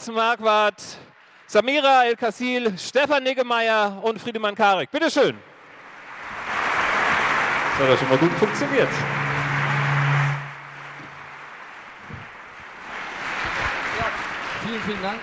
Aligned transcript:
Nils 0.00 0.16
Marquardt, 0.16 0.82
Samira 1.46 2.06
El-Kassil, 2.06 2.78
Stefan 2.78 3.22
Niggemeier 3.22 4.00
und 4.02 4.18
Friedemann 4.18 4.54
Karek. 4.54 4.90
Bitte 4.90 5.10
schön. 5.10 5.36
Das 7.78 7.82
hat 7.82 7.88
ja 7.88 7.96
schon 7.98 8.08
mal 8.08 8.16
gut 8.16 8.32
funktioniert. 8.32 8.88
Vielen, 14.64 14.82
vielen 14.82 15.02
Dank. 15.02 15.20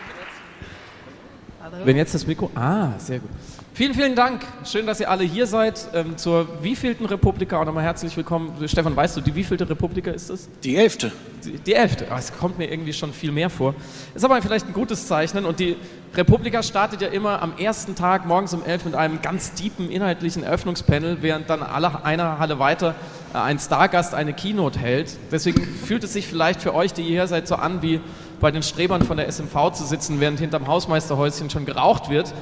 Wenn 1.83 1.97
jetzt 1.97 2.13
das 2.13 2.27
Mikro. 2.27 2.51
Ah, 2.53 2.91
sehr 2.99 3.19
gut. 3.19 3.31
Vielen, 3.77 3.93
vielen 3.93 4.15
Dank. 4.15 4.41
Schön, 4.65 4.87
dass 4.87 4.99
ihr 4.99 5.07
alle 5.07 5.23
hier 5.23 5.45
seid. 5.45 5.89
Ähm, 5.93 6.17
zur 6.17 6.47
wievielten 6.63 7.05
Republika 7.05 7.61
auch 7.61 7.65
nochmal 7.65 7.83
herzlich 7.83 8.17
willkommen. 8.17 8.51
Stefan, 8.67 8.95
weißt 8.95 9.15
du, 9.15 9.21
die 9.21 9.35
wievielte 9.35 9.69
Republika 9.69 10.09
ist 10.09 10.31
es? 10.31 10.49
Die 10.63 10.75
elfte. 10.75 11.11
Die, 11.45 11.59
die 11.59 11.75
elfte. 11.75 12.07
Ah, 12.09 12.17
es 12.17 12.35
kommt 12.35 12.57
mir 12.57 12.71
irgendwie 12.71 12.91
schon 12.91 13.13
viel 13.13 13.31
mehr 13.31 13.51
vor. 13.51 13.75
Ist 14.15 14.25
aber 14.25 14.41
vielleicht 14.41 14.65
ein 14.65 14.73
gutes 14.73 15.07
Zeichen. 15.07 15.45
Und 15.45 15.59
die 15.59 15.75
Republika 16.15 16.63
startet 16.63 17.01
ja 17.01 17.09
immer 17.09 17.39
am 17.43 17.55
ersten 17.59 17.93
Tag 17.93 18.25
morgens 18.25 18.55
um 18.55 18.65
elf 18.65 18.83
mit 18.83 18.95
einem 18.95 19.21
ganz 19.21 19.53
tiefen 19.53 19.91
inhaltlichen 19.91 20.41
Eröffnungspanel, 20.41 21.17
während 21.21 21.47
dann 21.47 21.61
alle 21.61 22.03
einer 22.03 22.39
Halle 22.39 22.57
weiter 22.57 22.95
äh, 23.35 23.37
ein 23.37 23.59
Stargast 23.59 24.15
eine 24.15 24.33
Keynote 24.33 24.79
hält. 24.79 25.15
Deswegen 25.31 25.61
fühlt 25.61 26.03
es 26.03 26.13
sich 26.13 26.25
vielleicht 26.25 26.63
für 26.63 26.73
euch, 26.73 26.93
die 26.93 27.03
hierher 27.03 27.27
seid, 27.27 27.47
so 27.47 27.53
an 27.53 27.83
wie 27.83 28.01
bei 28.39 28.51
den 28.51 28.63
Strebern 28.63 29.01
von 29.01 29.17
der 29.17 29.27
SMV 29.27 29.71
zu 29.73 29.85
sitzen, 29.85 30.19
während 30.19 30.39
hinterm 30.39 30.67
Hausmeisterhäuschen 30.67 31.49
schon 31.49 31.65
geraucht 31.65 32.09
wird. 32.09 32.33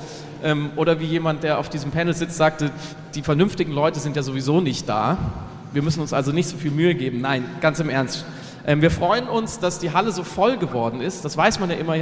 Ähm, 0.43 0.71
oder 0.75 0.99
wie 0.99 1.05
jemand, 1.05 1.43
der 1.43 1.59
auf 1.59 1.69
diesem 1.69 1.91
Panel 1.91 2.13
sitzt, 2.13 2.37
sagte, 2.37 2.71
die 3.15 3.21
vernünftigen 3.21 3.71
Leute 3.71 3.99
sind 3.99 4.15
ja 4.15 4.23
sowieso 4.23 4.61
nicht 4.61 4.87
da. 4.89 5.17
Wir 5.71 5.81
müssen 5.81 6.01
uns 6.01 6.13
also 6.13 6.31
nicht 6.31 6.47
so 6.47 6.57
viel 6.57 6.71
Mühe 6.71 6.95
geben. 6.95 7.21
Nein, 7.21 7.45
ganz 7.61 7.79
im 7.79 7.89
Ernst. 7.89 8.25
Ähm, 8.67 8.81
wir 8.81 8.91
freuen 8.91 9.27
uns, 9.27 9.59
dass 9.59 9.79
die 9.79 9.93
Halle 9.93 10.11
so 10.11 10.23
voll 10.23 10.57
geworden 10.57 11.01
ist. 11.01 11.23
Das 11.23 11.37
weiß 11.37 11.59
man 11.59 11.69
ja 11.69 11.75
immer, 11.77 11.95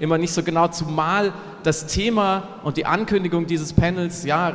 immer 0.00 0.18
nicht 0.18 0.32
so 0.32 0.42
genau, 0.42 0.68
zumal 0.68 1.32
das 1.62 1.86
Thema 1.86 2.44
und 2.64 2.76
die 2.76 2.86
Ankündigung 2.86 3.46
dieses 3.46 3.72
Panels 3.72 4.24
ja 4.24 4.52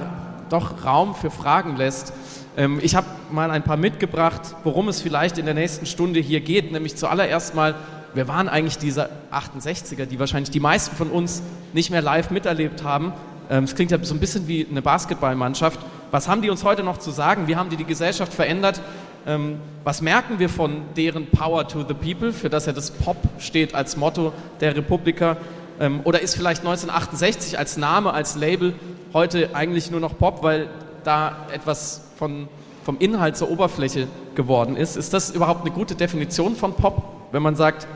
doch 0.49 0.85
Raum 0.85 1.15
für 1.15 1.31
Fragen 1.31 1.75
lässt. 1.75 2.13
Ähm, 2.55 2.79
ich 2.81 2.95
habe 2.95 3.07
mal 3.31 3.51
ein 3.51 3.63
paar 3.63 3.77
mitgebracht, 3.77 4.55
worum 4.63 4.87
es 4.87 5.01
vielleicht 5.01 5.37
in 5.37 5.45
der 5.45 5.53
nächsten 5.53 5.85
Stunde 5.85 6.19
hier 6.19 6.41
geht, 6.41 6.71
nämlich 6.71 6.95
zuallererst 6.95 7.55
mal 7.55 7.75
wer 8.17 8.27
waren 8.27 8.49
eigentlich 8.49 8.79
diese 8.79 9.09
68er, 9.31 10.05
die 10.05 10.19
wahrscheinlich 10.19 10.49
die 10.49 10.59
meisten 10.59 10.95
von 10.95 11.09
uns 11.09 11.43
nicht 11.73 11.91
mehr 11.91 12.01
live 12.01 12.31
miterlebt 12.31 12.83
haben. 12.83 13.13
Ähm, 13.49 13.63
es 13.63 13.75
klingt 13.75 13.91
ja 13.91 13.97
so 14.01 14.13
ein 14.13 14.19
bisschen 14.19 14.47
wie 14.47 14.67
eine 14.69 14.81
Basketballmannschaft. 14.81 15.79
Was 16.09 16.27
haben 16.27 16.41
die 16.41 16.49
uns 16.49 16.63
heute 16.63 16.83
noch 16.83 16.97
zu 16.97 17.11
sagen? 17.11 17.47
Wie 17.47 17.55
haben 17.55 17.69
die 17.69 17.77
die 17.77 17.85
Gesellschaft 17.85 18.33
verändert? 18.33 18.81
Ähm, 19.27 19.59
was 19.83 20.01
merken 20.01 20.39
wir 20.39 20.49
von 20.49 20.81
deren 20.95 21.27
Power 21.27 21.67
to 21.67 21.83
the 21.87 21.93
People, 21.93 22.33
für 22.33 22.49
das 22.49 22.65
ja 22.65 22.73
das 22.73 22.91
Pop 22.91 23.17
steht 23.37 23.75
als 23.75 23.97
Motto 23.97 24.33
der 24.61 24.75
Republika? 24.75 25.37
Ähm, 25.79 26.01
oder 26.03 26.21
ist 26.21 26.35
vielleicht 26.35 26.61
1968 26.61 27.59
als 27.59 27.77
Name, 27.77 28.13
als 28.13 28.35
Label 28.35 28.73
heute 29.13 29.53
eigentlich 29.53 29.91
nur 29.91 29.99
noch 29.99 30.17
Pop, 30.17 30.41
weil 30.41 30.69
da 31.03 31.45
etwas 31.53 32.01
von, 32.17 32.47
vom 32.83 32.97
Inhalt 32.97 33.37
zur 33.37 33.51
Oberfläche 33.51 34.07
geworden 34.33 34.75
ist? 34.75 34.97
Ist 34.97 35.13
das 35.13 35.29
überhaupt 35.29 35.61
eine 35.61 35.71
gute 35.71 35.93
Definition 35.93 36.55
von 36.55 36.73
Pop, 36.73 37.03
wenn 37.31 37.43
man 37.43 37.55
sagt, 37.55 37.87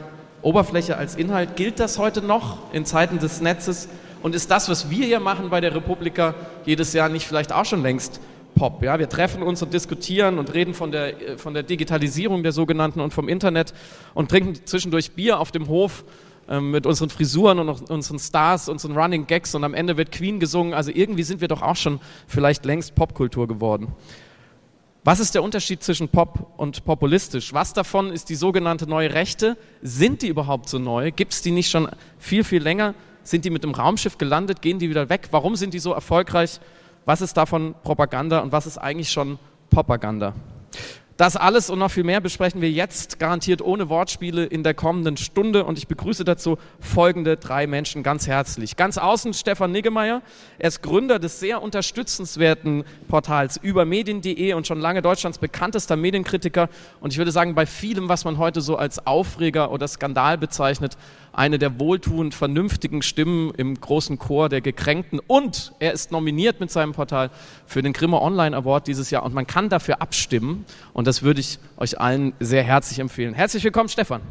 Oberfläche 0.42 0.97
als 0.97 1.16
Inhalt. 1.16 1.56
Gilt 1.56 1.80
das 1.80 1.97
heute 1.97 2.22
noch 2.22 2.73
in 2.73 2.86
Zeiten 2.86 3.20
des 3.20 3.42
Netzes? 3.42 3.88
Und 4.23 4.36
ist 4.36 4.52
das, 4.52 4.70
was 4.70 4.89
wir 4.89 5.06
hier 5.06 5.20
machen 5.20 5.50
bei 5.50 5.61
der 5.61 5.73
Republika 5.75 6.36
jedes 6.66 6.94
Jahr 6.94 7.09
nicht 7.09 7.28
vielleicht 7.28 7.52
auch 7.52 7.66
schon 7.66 7.81
längst 7.81 8.20
Pop? 8.56 8.84
Ja, 8.84 9.00
wir 9.00 9.09
treffen 9.09 9.41
uns 9.41 9.62
und 9.62 9.74
diskutieren 9.74 10.38
und 10.38 10.53
reden 10.53 10.74
von 10.74 10.91
der, 10.91 11.38
von 11.38 11.53
der 11.53 11.63
Digitalisierung 11.63 12.44
der 12.44 12.51
sogenannten 12.51 13.00
und 13.00 13.13
vom 13.13 13.28
Internet 13.28 13.74
und 14.13 14.30
trinken 14.30 14.66
zwischendurch 14.66 15.12
Bier 15.13 15.40
auf 15.40 15.51
dem 15.51 15.68
Hof 15.68 16.03
ähm, 16.50 16.72
mit 16.72 16.85
unseren 16.85 17.09
Frisuren 17.09 17.59
und 17.59 17.90
unseren 17.90 18.19
Stars, 18.19 18.69
unseren 18.69 18.97
Running 18.97 19.25
Gags 19.25 19.56
und 19.56 19.63
am 19.63 19.74
Ende 19.74 19.97
wird 19.97 20.12
Queen 20.12 20.40
gesungen. 20.40 20.74
Also 20.74 20.91
irgendwie 20.94 21.24
sind 21.24 21.41
wir 21.41 21.47
doch 21.47 21.62
auch 21.62 21.75
schon 21.75 22.00
vielleicht 22.28 22.66
längst 22.66 22.94
Popkultur 22.94 23.47
geworden. 23.47 23.88
Was 25.03 25.19
ist 25.19 25.34
der 25.34 25.41
Unterschied 25.41 25.81
zwischen 25.81 26.09
Pop 26.09 26.53
und 26.57 26.85
populistisch? 26.85 27.53
Was 27.53 27.73
davon 27.73 28.12
ist 28.12 28.29
die 28.29 28.35
sogenannte 28.35 28.88
neue 28.88 29.12
Rechte? 29.12 29.57
Sind 29.81 30.22
die 30.22 30.28
überhaupt 30.28 30.69
so 30.69 30.78
neu? 30.78 31.09
Gibt 31.12 31.34
es 31.34 31.41
die 31.41 31.50
nicht 31.50 31.72
schon 31.72 31.89
viel, 32.19 32.44
viel 32.44 32.62
länger? 32.62 32.94
Sind 33.23 33.44
die 33.44 33.50
mit 33.50 33.63
dem 33.63 33.73
Raumschiff 33.73 34.19
gelandet? 34.19 34.62
Gehen 34.62 34.78
die 34.78 34.91
wieder 34.91 35.09
weg? 35.09 35.29
Warum 35.31 35.56
sind 35.56 35.73
die 35.73 35.79
so 35.79 35.91
erfolgreich? 35.91 36.59
Was 37.06 37.22
ist 37.22 37.35
davon 37.35 37.73
Propaganda 37.84 38.41
und 38.41 38.51
was 38.51 38.67
ist 38.67 38.78
eigentlich 38.78 39.09
schon 39.09 39.39
Propaganda? 39.72 40.35
Das 41.21 41.37
alles 41.37 41.69
und 41.69 41.77
noch 41.77 41.91
viel 41.91 42.03
mehr 42.03 42.19
besprechen 42.19 42.61
wir 42.61 42.71
jetzt 42.71 43.19
garantiert 43.19 43.61
ohne 43.61 43.89
Wortspiele 43.89 44.43
in 44.43 44.63
der 44.63 44.73
kommenden 44.73 45.17
Stunde. 45.17 45.65
Und 45.65 45.77
ich 45.77 45.87
begrüße 45.87 46.25
dazu 46.25 46.57
folgende 46.79 47.37
drei 47.37 47.67
Menschen 47.67 48.01
ganz 48.01 48.25
herzlich. 48.25 48.75
Ganz 48.75 48.97
außen 48.97 49.35
Stefan 49.35 49.71
Niggemeier, 49.71 50.23
er 50.57 50.67
ist 50.67 50.81
Gründer 50.81 51.19
des 51.19 51.39
sehr 51.39 51.61
unterstützenswerten 51.61 52.85
Portals 53.07 53.57
übermedien.de 53.57 54.53
und 54.53 54.65
schon 54.65 54.79
lange 54.79 55.03
Deutschlands 55.03 55.37
bekanntester 55.37 55.95
Medienkritiker. 55.95 56.69
Und 57.01 57.13
ich 57.13 57.19
würde 57.19 57.31
sagen, 57.31 57.53
bei 57.53 57.67
vielem, 57.67 58.09
was 58.09 58.25
man 58.25 58.39
heute 58.39 58.61
so 58.61 58.75
als 58.75 59.05
Aufreger 59.05 59.69
oder 59.69 59.88
Skandal 59.88 60.39
bezeichnet, 60.39 60.97
eine 61.34 61.59
der 61.59 61.80
wohltuend 61.80 62.34
vernünftigen 62.34 63.02
Stimmen 63.02 63.53
im 63.56 63.80
großen 63.80 64.19
Chor 64.19 64.50
der 64.50 64.62
Gekränkten. 64.62 65.19
Und 65.25 65.74
er 65.80 65.94
ist 65.94 66.12
nominiert 66.12 66.59
mit 66.59 66.72
seinem 66.72 66.94
Portal 66.94 67.30
für 67.66 67.81
den 67.81 67.94
Grimme 67.94 68.22
Online 68.22 68.56
Award 68.56 68.88
dieses 68.88 69.09
Jahr. 69.12 69.24
Und 69.24 69.34
man 69.34 69.47
kann 69.47 69.69
dafür 69.69 70.02
abstimmen. 70.02 70.66
Und 70.94 71.08
das 71.08 71.24
würde 71.24 71.40
ich 71.40 71.59
euch 71.78 72.00
allen 72.00 72.34
sehr 72.40 72.64
herzlich 72.64 73.00
empfehlen. 73.00 73.34
Herzlich 73.34 73.64
willkommen, 73.64 73.90
Stefan. 73.90 74.22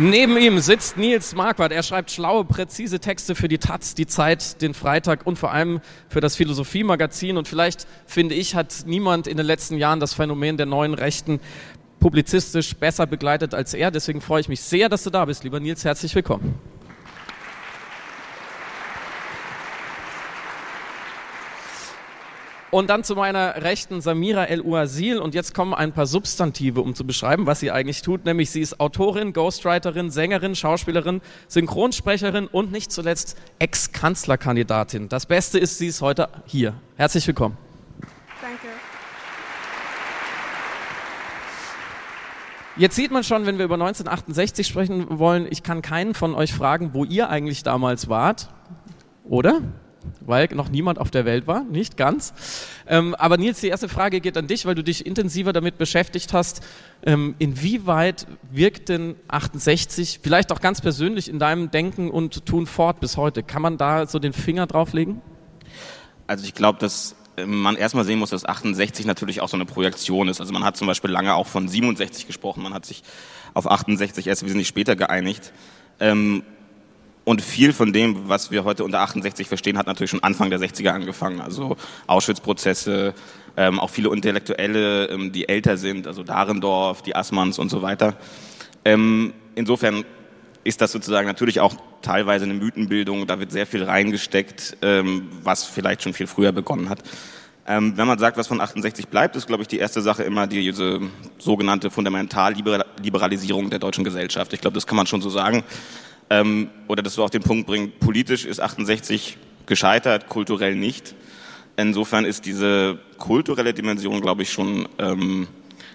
Neben 0.00 0.38
ihm 0.38 0.60
sitzt 0.60 0.96
Nils 0.96 1.34
Marquardt. 1.34 1.72
Er 1.72 1.82
schreibt 1.82 2.12
schlaue, 2.12 2.44
präzise 2.44 3.00
Texte 3.00 3.34
für 3.34 3.48
die 3.48 3.58
Taz, 3.58 3.96
die 3.96 4.06
Zeit, 4.06 4.62
den 4.62 4.72
Freitag 4.72 5.26
und 5.26 5.40
vor 5.40 5.50
allem 5.50 5.80
für 6.08 6.20
das 6.20 6.36
Philosophie-Magazin. 6.36 7.36
Und 7.36 7.48
vielleicht, 7.48 7.88
finde 8.06 8.36
ich, 8.36 8.54
hat 8.54 8.84
niemand 8.86 9.26
in 9.26 9.36
den 9.36 9.44
letzten 9.44 9.76
Jahren 9.76 9.98
das 9.98 10.14
Phänomen 10.14 10.56
der 10.56 10.66
neuen 10.66 10.94
Rechten 10.94 11.40
publizistisch 11.98 12.76
besser 12.76 13.08
begleitet 13.08 13.54
als 13.54 13.74
er. 13.74 13.90
Deswegen 13.90 14.20
freue 14.20 14.40
ich 14.40 14.48
mich 14.48 14.60
sehr, 14.60 14.88
dass 14.88 15.02
du 15.02 15.10
da 15.10 15.24
bist, 15.24 15.42
lieber 15.42 15.58
Nils. 15.58 15.84
Herzlich 15.84 16.14
willkommen. 16.14 16.54
Und 22.70 22.90
dann 22.90 23.02
zu 23.02 23.14
meiner 23.14 23.62
Rechten 23.62 24.02
Samira 24.02 24.44
El-Uazil. 24.44 25.18
Und 25.18 25.34
jetzt 25.34 25.54
kommen 25.54 25.72
ein 25.72 25.92
paar 25.92 26.06
Substantive, 26.06 26.82
um 26.82 26.94
zu 26.94 27.06
beschreiben, 27.06 27.46
was 27.46 27.60
sie 27.60 27.70
eigentlich 27.70 28.02
tut. 28.02 28.26
Nämlich 28.26 28.50
sie 28.50 28.60
ist 28.60 28.78
Autorin, 28.78 29.32
Ghostwriterin, 29.32 30.10
Sängerin, 30.10 30.54
Schauspielerin, 30.54 31.22
Synchronsprecherin 31.48 32.46
und 32.46 32.70
nicht 32.70 32.92
zuletzt 32.92 33.38
Ex-Kanzlerkandidatin. 33.58 35.08
Das 35.08 35.24
Beste 35.24 35.58
ist, 35.58 35.78
sie 35.78 35.86
ist 35.86 36.02
heute 36.02 36.28
hier. 36.44 36.74
Herzlich 36.96 37.26
willkommen. 37.26 37.56
Danke. 38.42 38.68
Jetzt 42.76 42.94
sieht 42.94 43.10
man 43.10 43.24
schon, 43.24 43.46
wenn 43.46 43.56
wir 43.56 43.64
über 43.64 43.74
1968 43.74 44.66
sprechen 44.66 45.18
wollen, 45.18 45.46
ich 45.50 45.62
kann 45.62 45.80
keinen 45.80 46.14
von 46.14 46.34
euch 46.34 46.52
fragen, 46.52 46.90
wo 46.92 47.04
ihr 47.04 47.30
eigentlich 47.30 47.62
damals 47.62 48.10
wart. 48.10 48.50
Oder? 49.24 49.62
Weil 50.20 50.48
noch 50.54 50.68
niemand 50.68 50.98
auf 50.98 51.10
der 51.10 51.24
Welt 51.24 51.46
war, 51.46 51.64
nicht 51.64 51.96
ganz. 51.96 52.32
Ähm, 52.86 53.14
aber 53.14 53.36
Nils, 53.36 53.60
die 53.60 53.68
erste 53.68 53.88
Frage 53.88 54.20
geht 54.20 54.36
an 54.36 54.46
dich, 54.46 54.66
weil 54.66 54.74
du 54.74 54.82
dich 54.82 55.06
intensiver 55.06 55.52
damit 55.52 55.78
beschäftigt 55.78 56.32
hast. 56.32 56.62
Ähm, 57.04 57.34
inwieweit 57.38 58.26
wirkt 58.50 58.88
denn 58.88 59.16
68 59.28 60.20
vielleicht 60.22 60.52
auch 60.52 60.60
ganz 60.60 60.80
persönlich 60.80 61.28
in 61.28 61.38
deinem 61.38 61.70
Denken 61.70 62.10
und 62.10 62.46
Tun 62.46 62.66
fort 62.66 63.00
bis 63.00 63.16
heute? 63.16 63.42
Kann 63.42 63.62
man 63.62 63.78
da 63.78 64.06
so 64.06 64.18
den 64.18 64.32
Finger 64.32 64.66
drauflegen? 64.66 65.20
Also 66.26 66.44
ich 66.44 66.54
glaube, 66.54 66.78
dass 66.78 67.16
ähm, 67.38 67.60
man 67.60 67.76
erstmal 67.76 68.04
sehen 68.04 68.18
muss, 68.18 68.30
dass 68.30 68.44
68 68.44 69.06
natürlich 69.06 69.40
auch 69.40 69.48
so 69.48 69.56
eine 69.56 69.64
Projektion 69.64 70.28
ist. 70.28 70.40
Also 70.40 70.52
man 70.52 70.64
hat 70.64 70.76
zum 70.76 70.86
Beispiel 70.86 71.10
lange 71.10 71.34
auch 71.34 71.46
von 71.46 71.68
67 71.68 72.26
gesprochen, 72.26 72.62
man 72.62 72.74
hat 72.74 72.86
sich 72.86 73.02
auf 73.54 73.70
68 73.70 74.26
erst 74.26 74.44
wesentlich 74.44 74.68
später 74.68 74.96
geeinigt. 74.96 75.52
Ähm, 76.00 76.44
und 77.28 77.42
viel 77.42 77.74
von 77.74 77.92
dem, 77.92 78.26
was 78.26 78.50
wir 78.50 78.64
heute 78.64 78.84
unter 78.84 79.00
68 79.00 79.48
verstehen, 79.48 79.76
hat 79.76 79.86
natürlich 79.86 80.08
schon 80.08 80.22
Anfang 80.22 80.48
der 80.48 80.58
60er 80.58 80.88
angefangen. 80.88 81.42
Also 81.42 81.76
Auschwitz-Prozesse, 82.06 83.12
ähm, 83.58 83.78
auch 83.78 83.90
viele 83.90 84.08
Intellektuelle, 84.14 85.10
ähm, 85.10 85.30
die 85.30 85.46
älter 85.46 85.76
sind, 85.76 86.06
also 86.06 86.22
Dahrendorf, 86.22 87.02
die 87.02 87.14
Assmanns 87.14 87.58
und 87.58 87.68
so 87.68 87.82
weiter. 87.82 88.14
Ähm, 88.82 89.34
insofern 89.56 90.06
ist 90.64 90.80
das 90.80 90.90
sozusagen 90.90 91.26
natürlich 91.26 91.60
auch 91.60 91.74
teilweise 92.00 92.46
eine 92.46 92.54
Mythenbildung. 92.54 93.26
Da 93.26 93.38
wird 93.38 93.52
sehr 93.52 93.66
viel 93.66 93.84
reingesteckt, 93.84 94.78
ähm, 94.80 95.28
was 95.42 95.64
vielleicht 95.64 96.02
schon 96.02 96.14
viel 96.14 96.28
früher 96.28 96.52
begonnen 96.52 96.88
hat. 96.88 97.00
Ähm, 97.66 97.92
wenn 97.98 98.06
man 98.06 98.18
sagt, 98.18 98.38
was 98.38 98.46
von 98.46 98.62
68 98.62 99.08
bleibt, 99.08 99.36
ist, 99.36 99.46
glaube 99.46 99.60
ich, 99.60 99.68
die 99.68 99.76
erste 99.76 100.00
Sache 100.00 100.22
immer 100.22 100.46
diese 100.46 101.02
sogenannte 101.36 101.90
Fundamentalliberalisierung 101.90 103.68
der 103.68 103.80
deutschen 103.80 104.04
Gesellschaft. 104.04 104.54
Ich 104.54 104.62
glaube, 104.62 104.76
das 104.76 104.86
kann 104.86 104.96
man 104.96 105.06
schon 105.06 105.20
so 105.20 105.28
sagen 105.28 105.62
ähm, 106.30 106.70
oder 106.88 107.02
das 107.02 107.14
so 107.14 107.24
auf 107.24 107.30
den 107.30 107.42
Punkt 107.42 107.66
bringen, 107.66 107.92
politisch 107.98 108.44
ist 108.44 108.60
68 108.60 109.38
gescheitert, 109.66 110.28
kulturell 110.28 110.74
nicht. 110.74 111.14
Insofern 111.76 112.24
ist 112.24 112.44
diese 112.46 112.98
kulturelle 113.18 113.72
Dimension, 113.72 114.20
glaube 114.20 114.42
ich, 114.42 114.50
schon 114.50 114.88
ähm, 114.98 115.46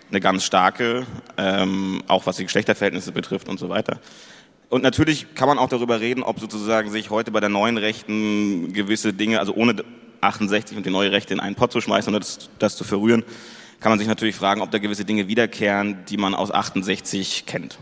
eine 0.10 0.20
ganz 0.22 0.44
starke, 0.46 1.06
ähm, 1.38 2.04
auch 2.08 2.26
was 2.26 2.38
die 2.38 2.44
Geschlechterverhältnisse 2.44 3.12
betrifft 3.12 3.50
und 3.50 3.60
so 3.60 3.70
weiter. 3.70 4.00
Und 4.70 4.82
natürlich 4.82 5.36
kann 5.36 5.48
man 5.48 5.60
auch 5.60 5.70
darüber 5.70 6.00
reden, 6.00 6.24
ob 6.24 6.40
sozusagen 6.40 6.90
sich 6.90 7.10
heute 7.10 7.32
bei 7.32 7.40
der 7.40 7.50
neuen 7.50 7.78
Rechten 7.78 8.74
gewisse 8.74 9.14
Dinge, 9.14 9.40
also 9.40 9.54
ohne 9.54 9.76
68 10.22 10.78
und 10.78 10.86
die 10.86 10.90
neue 10.90 11.12
Rechte 11.12 11.34
in 11.34 11.40
einen 11.40 11.56
Pott 11.56 11.72
zu 11.72 11.82
schmeißen 11.82 12.10
oder 12.10 12.20
das, 12.20 12.50
das 12.60 12.76
zu 12.78 12.84
verrühren, 12.84 13.24
kann 13.80 13.92
man 13.92 14.00
sich 14.00 14.08
natürlich 14.08 14.36
fragen, 14.36 14.62
ob 14.62 14.72
da 14.72 14.78
gewisse 14.78 15.06
Dinge 15.06 15.28
wiederkehren, 15.28 16.06
die 16.10 16.18
man 16.18 16.34
aus 16.34 16.52
68 16.52 17.46
kennt. 17.46 17.78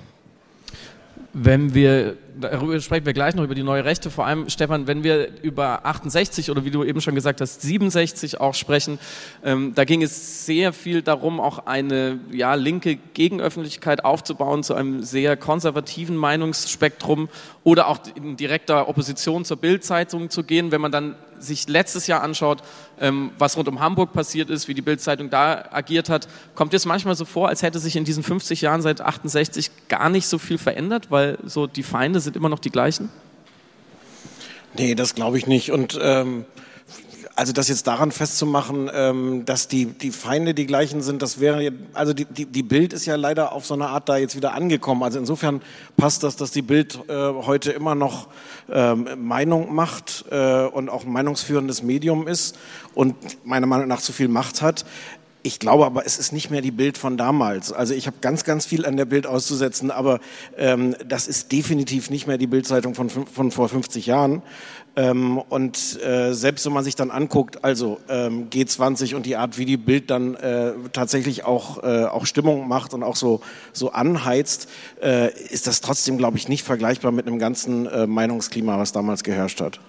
Wenn 1.34 1.74
wir, 1.74 2.18
darüber 2.40 2.80
sprechen 2.80 3.06
wir 3.06 3.14
gleich 3.14 3.36
noch 3.36 3.44
über 3.44 3.56
die 3.56 3.64
neue 3.64 3.86
Rechte, 3.86 4.10
vor 4.10 4.26
allem 4.26 4.50
Stefan, 4.50 4.88
wenn 4.88 5.04
wir 5.04 5.30
über 5.42 5.86
68 5.86 6.52
oder 6.52 6.66
wie 6.66 6.72
du 6.72 6.84
eben 6.84 7.02
schon 7.02 7.16
gesagt 7.16 7.42
hast, 7.42 7.62
67 7.62 8.40
auch 8.40 8.54
sprechen, 8.54 9.00
ähm, 9.44 9.74
da 9.76 9.86
ging 9.86 10.02
es 10.02 10.46
sehr 10.46 10.74
viel 10.74 11.02
darum, 11.02 11.40
auch 11.40 11.66
eine 11.66 12.20
ja, 12.32 12.54
linke 12.56 12.96
Gegenöffentlichkeit 12.96 14.06
aufzubauen 14.06 14.64
zu 14.64 14.74
einem 14.74 15.04
sehr 15.04 15.38
konservativen 15.38 16.16
Meinungsspektrum 16.16 17.30
oder 17.64 17.88
auch 17.88 18.00
in 18.16 18.38
direkter 18.38 18.88
Opposition 18.88 19.46
zur 19.46 19.58
Bildzeitung 19.58 20.30
zu 20.30 20.44
gehen. 20.44 20.72
Wenn 20.72 20.82
man 20.82 20.92
dann 20.92 21.16
sich 21.44 21.68
letztes 21.68 22.08
Jahr 22.08 22.22
anschaut, 22.22 22.62
ähm, 23.00 23.32
was 23.38 23.58
rund 23.58 23.68
um 23.68 23.80
Hamburg 23.80 24.14
passiert 24.14 24.50
ist, 24.50 24.68
wie 24.68 24.74
die 24.74 24.82
Bildzeitung 24.82 25.30
da 25.30 25.66
agiert 25.72 26.10
hat, 26.10 26.28
kommt 26.56 26.74
es 26.74 26.86
manchmal 26.86 27.16
so 27.16 27.26
vor, 27.26 27.50
als 27.50 27.64
hätte 27.64 27.80
sich 27.80 27.96
in 27.96 28.06
diesen 28.06 28.24
50 28.24 28.62
Jahren 28.62 28.82
seit 28.82 29.02
68 29.02 29.72
gar 29.88 30.10
nicht 30.10 30.28
so 30.28 30.38
viel 30.38 30.58
verändert, 30.58 31.10
weil 31.10 31.38
so 31.44 31.68
die 31.68 31.84
Feinde 31.84 32.20
sind 32.22 32.36
immer 32.36 32.50
noch 32.50 32.60
die 32.60 32.70
gleichen? 32.70 33.10
Nee, 34.78 34.96
das 34.96 35.16
glaube 35.16 35.38
ich 35.38 35.48
nicht. 35.48 35.72
Und 35.72 36.00
ähm, 36.02 36.46
also 37.36 37.54
das 37.54 37.70
jetzt 37.70 37.88
daran 37.88 38.12
festzumachen, 38.12 38.90
ähm, 38.94 39.46
dass 39.46 39.68
die, 39.68 39.86
die 39.86 40.12
Feinde 40.12 40.54
die 40.54 40.66
gleichen 40.66 41.02
sind, 41.02 41.22
das 41.22 41.40
wäre, 41.40 41.72
also 41.94 42.14
die, 42.14 42.26
die, 42.26 42.46
die 42.46 42.64
Bild 42.64 42.94
ist 42.94 43.06
ja 43.06 43.16
leider 43.16 43.54
auf 43.54 43.66
so 43.66 43.74
eine 43.74 43.88
Art 43.88 44.10
da 44.10 44.18
jetzt 44.18 44.36
wieder 44.36 44.54
angekommen. 44.54 45.04
Also 45.04 45.18
insofern 45.18 45.62
passt 45.98 46.24
das, 46.24 46.36
dass 46.36 46.52
die 46.52 46.62
Bild 46.62 47.00
äh, 47.08 47.14
heute 47.14 47.72
immer 47.72 47.96
noch 47.96 48.28
ähm, 48.70 49.08
Meinung 49.18 49.74
macht 49.74 50.26
äh, 50.30 50.66
und 50.66 50.90
auch 50.90 51.06
ein 51.06 51.12
meinungsführendes 51.12 51.84
Medium 51.84 52.28
ist 52.28 52.58
und 52.94 53.16
meiner 53.46 53.68
Meinung 53.68 53.88
nach 53.88 54.02
zu 54.02 54.14
viel 54.14 54.28
Macht 54.28 54.62
hat. 54.62 54.86
Ich 55.44 55.58
glaube 55.58 55.88
aber, 55.88 56.06
es 56.06 56.20
ist 56.20 56.34
nicht 56.34 56.52
mehr 56.52 56.62
die 56.62 56.72
Bild 56.72 57.00
von 57.00 57.18
damals. 57.18 57.74
Also 57.74 57.96
ich 57.96 58.06
habe 58.06 58.18
ganz, 58.22 58.44
ganz 58.44 58.68
viel 58.68 58.86
an 58.86 58.96
der 58.96 59.06
Bild 59.06 59.26
auszusetzen, 59.26 59.90
aber 59.90 60.20
ähm, 60.56 60.96
das 61.08 61.28
ist 61.28 61.52
definitiv 61.52 62.12
nicht 62.12 62.28
mehr 62.28 62.38
die 62.38 62.46
Bildzeitung 62.46 62.94
von, 62.94 63.10
von 63.10 63.50
vor 63.50 63.68
50 63.68 64.06
Jahren. 64.06 64.44
Ähm, 64.96 65.40
und 65.40 66.00
äh, 66.04 66.34
selbst 66.34 66.66
wenn 66.66 66.74
man 66.74 66.84
sich 66.84 66.96
dann 66.96 67.10
anguckt, 67.10 67.64
also 67.64 68.00
ähm, 68.08 68.50
G20 68.52 69.16
und 69.16 69.26
die 69.26 69.36
Art, 69.36 69.58
wie 69.58 69.66
die 69.66 69.78
Bild 69.78 70.12
dann 70.12 70.36
äh, 70.36 70.74
tatsächlich 70.94 71.44
auch, 71.44 71.82
äh, 71.82 72.06
auch 72.06 72.28
Stimmung 72.28 72.68
macht 72.68 72.94
und 72.94 73.02
auch 73.02 73.16
so, 73.16 73.42
so 73.74 73.92
anheizt, 73.94 74.70
äh, 75.02 75.34
ist 75.50 75.66
das 75.66 75.82
trotzdem, 75.82 76.20
glaube 76.20 76.38
ich, 76.38 76.50
nicht 76.50 76.64
vergleichbar 76.64 77.12
mit 77.12 77.26
einem 77.26 77.40
ganzen 77.40 77.88
äh, 77.88 78.06
Meinungsklima, 78.06 78.78
was 78.78 78.92
damals 78.92 79.24
geherrscht 79.24 79.62
hat. 79.62 79.80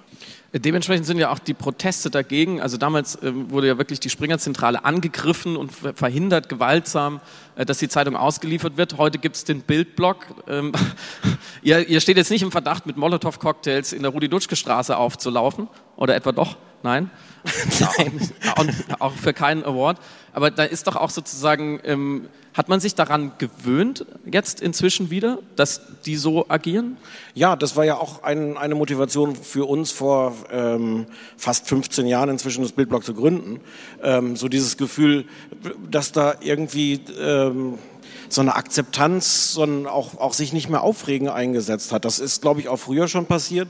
Dementsprechend 0.55 1.07
sind 1.07 1.17
ja 1.17 1.31
auch 1.31 1.39
die 1.39 1.55
Proteste 1.55 2.11
dagegen, 2.11 2.61
also 2.61 2.77
damals 2.77 3.17
äh, 3.17 3.33
wurde 3.51 3.69
ja 3.69 3.79
wirklich 3.79 4.01
die 4.01 4.11
Springerzentrale 4.11 4.85
angegriffen 4.85 5.57
und 5.57 5.73
verhindert 5.73 6.51
gewaltsam, 6.51 7.21
dass 7.57 7.79
die 7.79 7.89
Zeitung 7.89 8.17
ausgeliefert 8.17 8.77
wird. 8.77 8.99
Heute 8.99 9.19
gibt 9.19 9.37
es 9.37 9.45
den 9.45 9.63
Bildblock. 9.63 10.27
Ähm, 10.49 10.73
ihr, 11.63 11.89
ihr, 11.89 12.01
steht 12.01 12.17
jetzt 12.17 12.31
nicht 12.31 12.43
im 12.43 12.51
Verdacht, 12.53 12.87
mit 12.87 12.97
Molotow-Cocktails 12.97 13.93
in 13.93 14.03
der 14.03 14.13
Rudi-Dutschke-Straße 14.13 14.97
aufzulaufen, 14.97 15.69
oder 15.97 16.15
etwa 16.15 16.33
doch? 16.33 16.57
Nein? 16.83 17.11
Nein. 17.81 18.33
auch, 18.57 18.67
auch, 19.01 19.13
für 19.13 19.33
keinen 19.33 19.65
Award. 19.65 19.99
Aber 20.33 20.51
da 20.51 20.65
ist 20.65 20.87
doch 20.87 20.97
auch 20.97 21.11
sozusagen, 21.11 21.81
ähm, 21.85 22.29
hat 22.55 22.69
man 22.69 22.81
sich 22.81 22.95
daran 22.95 23.33
gewöhnt, 23.39 24.05
jetzt 24.31 24.61
inzwischen 24.61 25.11
wieder, 25.11 25.39
dass 25.57 25.81
die 26.05 26.17
so 26.17 26.49
agieren? 26.49 26.97
Ja, 27.35 27.57
das 27.57 27.77
war 27.77 27.85
ja 27.85 27.97
auch 27.97 28.23
ein, 28.23 28.57
eine 28.57 28.75
Motivation 28.75 29.37
für 29.37 29.69
uns 29.69 29.91
vor 29.91 30.35
ähm, 30.51 31.07
fast 31.37 31.69
15 31.69 32.07
Jahren 32.07 32.29
inzwischen 32.31 32.63
das 32.63 32.73
Bildblock 32.73 33.05
zu 33.05 33.15
gründen. 33.15 33.61
Ähm, 34.03 34.37
so 34.37 34.49
dieses 34.49 34.77
Gefühl, 34.77 35.25
dass 35.91 36.13
da 36.13 36.35
irgendwie 36.41 37.01
ähm, 37.49 37.79
so 38.33 38.41
eine 38.41 38.57
Akzeptanz, 38.57 39.53
sondern 39.53 39.87
auch, 39.87 40.19
auch 40.19 40.33
sich 40.33 40.53
nicht 40.53 40.69
mehr 40.69 40.83
aufregen 40.83 41.29
eingesetzt 41.29 41.93
hat. 41.93 42.05
Das 42.05 42.19
ist, 42.19 42.41
glaube 42.41 42.61
ich, 42.61 42.69
auch 42.69 42.79
früher 42.79 43.09
schon 43.09 43.27
passiert. 43.27 43.69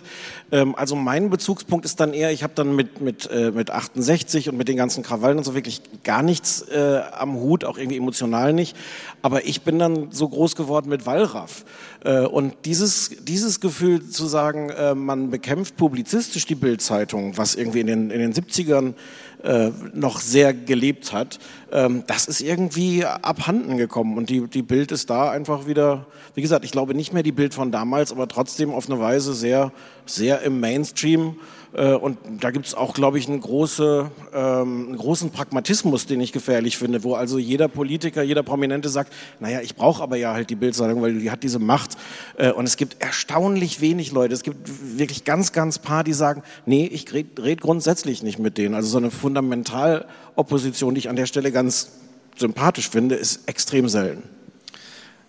Ähm, 0.50 0.74
also 0.76 0.94
mein 0.94 1.30
Bezugspunkt 1.30 1.84
ist 1.84 2.00
dann 2.00 2.14
eher, 2.14 2.32
ich 2.32 2.42
habe 2.42 2.52
dann 2.54 2.74
mit, 2.74 3.00
mit, 3.00 3.28
äh, 3.30 3.50
mit 3.50 3.70
68 3.70 4.48
und 4.48 4.56
mit 4.56 4.68
den 4.68 4.76
ganzen 4.76 5.02
Krawallen 5.02 5.38
und 5.38 5.44
so 5.44 5.54
wirklich 5.54 5.82
gar 6.04 6.22
nichts 6.22 6.62
äh, 6.62 7.00
am 7.12 7.34
Hut, 7.34 7.64
auch 7.64 7.76
irgendwie 7.76 7.96
emotional 7.96 8.52
nicht. 8.52 8.76
Aber 9.20 9.44
ich 9.46 9.62
bin 9.62 9.78
dann 9.78 10.12
so 10.12 10.28
groß 10.28 10.56
geworden 10.56 10.88
mit 10.88 11.06
Wallraff. 11.06 11.64
Äh, 12.04 12.20
und 12.20 12.54
dieses, 12.64 13.10
dieses 13.22 13.60
Gefühl 13.60 14.08
zu 14.08 14.26
sagen, 14.26 14.70
äh, 14.70 14.94
man 14.94 15.30
bekämpft 15.30 15.76
publizistisch 15.76 16.46
die 16.46 16.54
Bildzeitung, 16.54 17.36
was 17.36 17.54
irgendwie 17.54 17.80
in 17.80 17.86
den, 17.86 18.10
in 18.10 18.20
den 18.20 18.32
70ern 18.32 18.94
äh, 19.44 19.70
noch 19.92 20.20
sehr 20.20 20.54
gelebt 20.54 21.12
hat, 21.12 21.38
ähm, 21.72 22.04
das 22.06 22.26
ist 22.26 22.40
irgendwie 22.40 23.04
abhanden 23.04 23.76
gekommen. 23.76 24.16
Und 24.16 24.30
die, 24.30 24.46
die 24.46 24.62
Bild 24.62 24.92
ist 24.92 25.10
da 25.10 25.30
einfach 25.30 25.66
wieder, 25.66 26.06
wie 26.34 26.42
gesagt, 26.42 26.64
ich 26.64 26.70
glaube 26.70 26.94
nicht 26.94 27.12
mehr 27.12 27.22
die 27.22 27.32
Bild 27.32 27.54
von 27.54 27.72
damals, 27.72 28.12
aber 28.12 28.28
trotzdem 28.28 28.70
auf 28.70 28.88
eine 28.88 29.00
Weise 29.00 29.34
sehr, 29.34 29.72
sehr 30.06 30.42
im 30.42 30.60
Mainstream 30.60 31.36
und 31.72 32.18
da 32.40 32.50
gibt 32.50 32.66
es 32.66 32.74
auch, 32.74 32.92
glaube 32.92 33.18
ich, 33.18 33.28
einen, 33.28 33.40
große, 33.40 34.10
ähm, 34.34 34.86
einen 34.88 34.96
großen 34.96 35.30
Pragmatismus, 35.30 36.04
den 36.06 36.20
ich 36.20 36.32
gefährlich 36.32 36.76
finde, 36.76 37.02
wo 37.02 37.14
also 37.14 37.38
jeder 37.38 37.68
Politiker, 37.68 38.22
jeder 38.22 38.42
Prominente 38.42 38.90
sagt, 38.90 39.12
naja, 39.40 39.60
ich 39.62 39.74
brauche 39.74 40.02
aber 40.02 40.16
ja 40.16 40.34
halt 40.34 40.50
die 40.50 40.54
Bildzeitung, 40.54 41.00
weil 41.00 41.18
die 41.18 41.30
hat 41.30 41.42
diese 41.42 41.58
Macht. 41.58 41.96
Äh, 42.36 42.52
und 42.52 42.66
es 42.66 42.76
gibt 42.76 43.02
erstaunlich 43.02 43.80
wenig 43.80 44.12
Leute, 44.12 44.34
es 44.34 44.42
gibt 44.42 44.98
wirklich 44.98 45.24
ganz, 45.24 45.52
ganz 45.52 45.78
paar, 45.78 46.04
die 46.04 46.12
sagen, 46.12 46.42
nee, 46.66 46.86
ich 46.86 47.10
rede 47.12 47.42
red 47.42 47.62
grundsätzlich 47.62 48.22
nicht 48.22 48.38
mit 48.38 48.58
denen. 48.58 48.74
Also 48.74 48.88
so 48.88 48.98
eine 48.98 49.10
Fundamentalopposition, 49.10 50.94
die 50.94 50.98
ich 50.98 51.08
an 51.08 51.16
der 51.16 51.26
Stelle 51.26 51.52
ganz 51.52 51.92
sympathisch 52.36 52.90
finde, 52.90 53.14
ist 53.14 53.48
extrem 53.48 53.88
selten. 53.88 54.41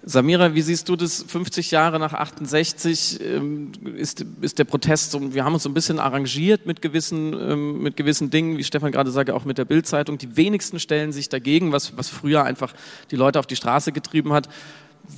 Samira, 0.06 0.54
wie 0.54 0.62
siehst 0.62 0.90
du 0.90 0.98
das 0.98 1.24
50 1.24 1.72
Jahre 1.72 1.98
nach 1.98 2.14
68 2.14 3.22
ähm, 3.22 3.72
ist, 3.96 4.26
ist 4.42 4.60
der 4.60 4.66
Protest 4.66 5.16
und 5.16 5.34
wir 5.34 5.46
haben 5.46 5.54
uns 5.54 5.64
so 5.64 5.70
ein 5.70 5.74
bisschen 5.74 5.98
arrangiert 5.98 6.66
mit 6.66 6.82
gewissen, 6.82 7.34
ähm, 7.34 7.82
mit 7.82 7.96
gewissen 7.96 8.30
Dingen, 8.30 8.58
wie 8.58 8.66
Stefan 8.66 8.92
gerade 8.92 9.12
sagte, 9.12 9.34
auch 9.34 9.46
mit 9.46 9.58
der 9.58 9.64
Bildzeitung. 9.66 10.18
Die 10.18 10.36
wenigsten 10.36 10.80
stellen 10.80 11.14
sich 11.14 11.30
dagegen, 11.30 11.72
was, 11.72 11.96
was 11.96 12.10
früher 12.10 12.44
einfach 12.44 12.74
die 13.12 13.16
Leute 13.16 13.40
auf 13.40 13.48
die 13.48 13.56
Straße 13.56 13.94
getrieben 13.94 14.34
hat. 14.34 14.50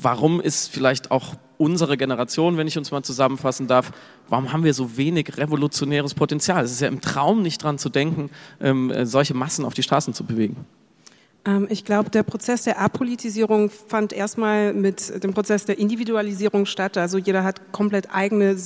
Warum 0.01 0.39
ist 0.39 0.69
vielleicht 0.69 1.09
auch 1.09 1.35
unsere 1.57 1.97
Generation, 1.97 2.57
wenn 2.57 2.67
ich 2.67 2.77
uns 2.77 2.91
mal 2.91 3.01
zusammenfassen 3.01 3.67
darf, 3.67 3.91
warum 4.29 4.53
haben 4.53 4.63
wir 4.63 4.73
so 4.75 4.97
wenig 4.97 5.37
revolutionäres 5.37 6.13
Potenzial? 6.13 6.63
Es 6.63 6.71
ist 6.71 6.81
ja 6.81 6.89
im 6.89 7.01
Traum 7.01 7.41
nicht 7.41 7.63
dran 7.63 7.79
zu 7.79 7.89
denken, 7.89 8.29
ähm, 8.61 8.93
solche 9.05 9.33
Massen 9.33 9.65
auf 9.65 9.73
die 9.73 9.83
Straßen 9.83 10.13
zu 10.13 10.25
bewegen. 10.25 10.65
Ähm, 11.45 11.67
ich 11.69 11.85
glaube, 11.85 12.09
der 12.09 12.23
Prozess 12.23 12.63
der 12.63 12.79
Apolitisierung 12.79 13.69
fand 13.69 14.13
erstmal 14.13 14.73
mit 14.73 15.23
dem 15.23 15.33
Prozess 15.33 15.65
der 15.65 15.77
Individualisierung 15.77 16.65
statt. 16.65 16.97
Also 16.97 17.17
jeder 17.17 17.43
hat 17.43 17.71
komplett 17.71 18.13
eigene 18.13 18.57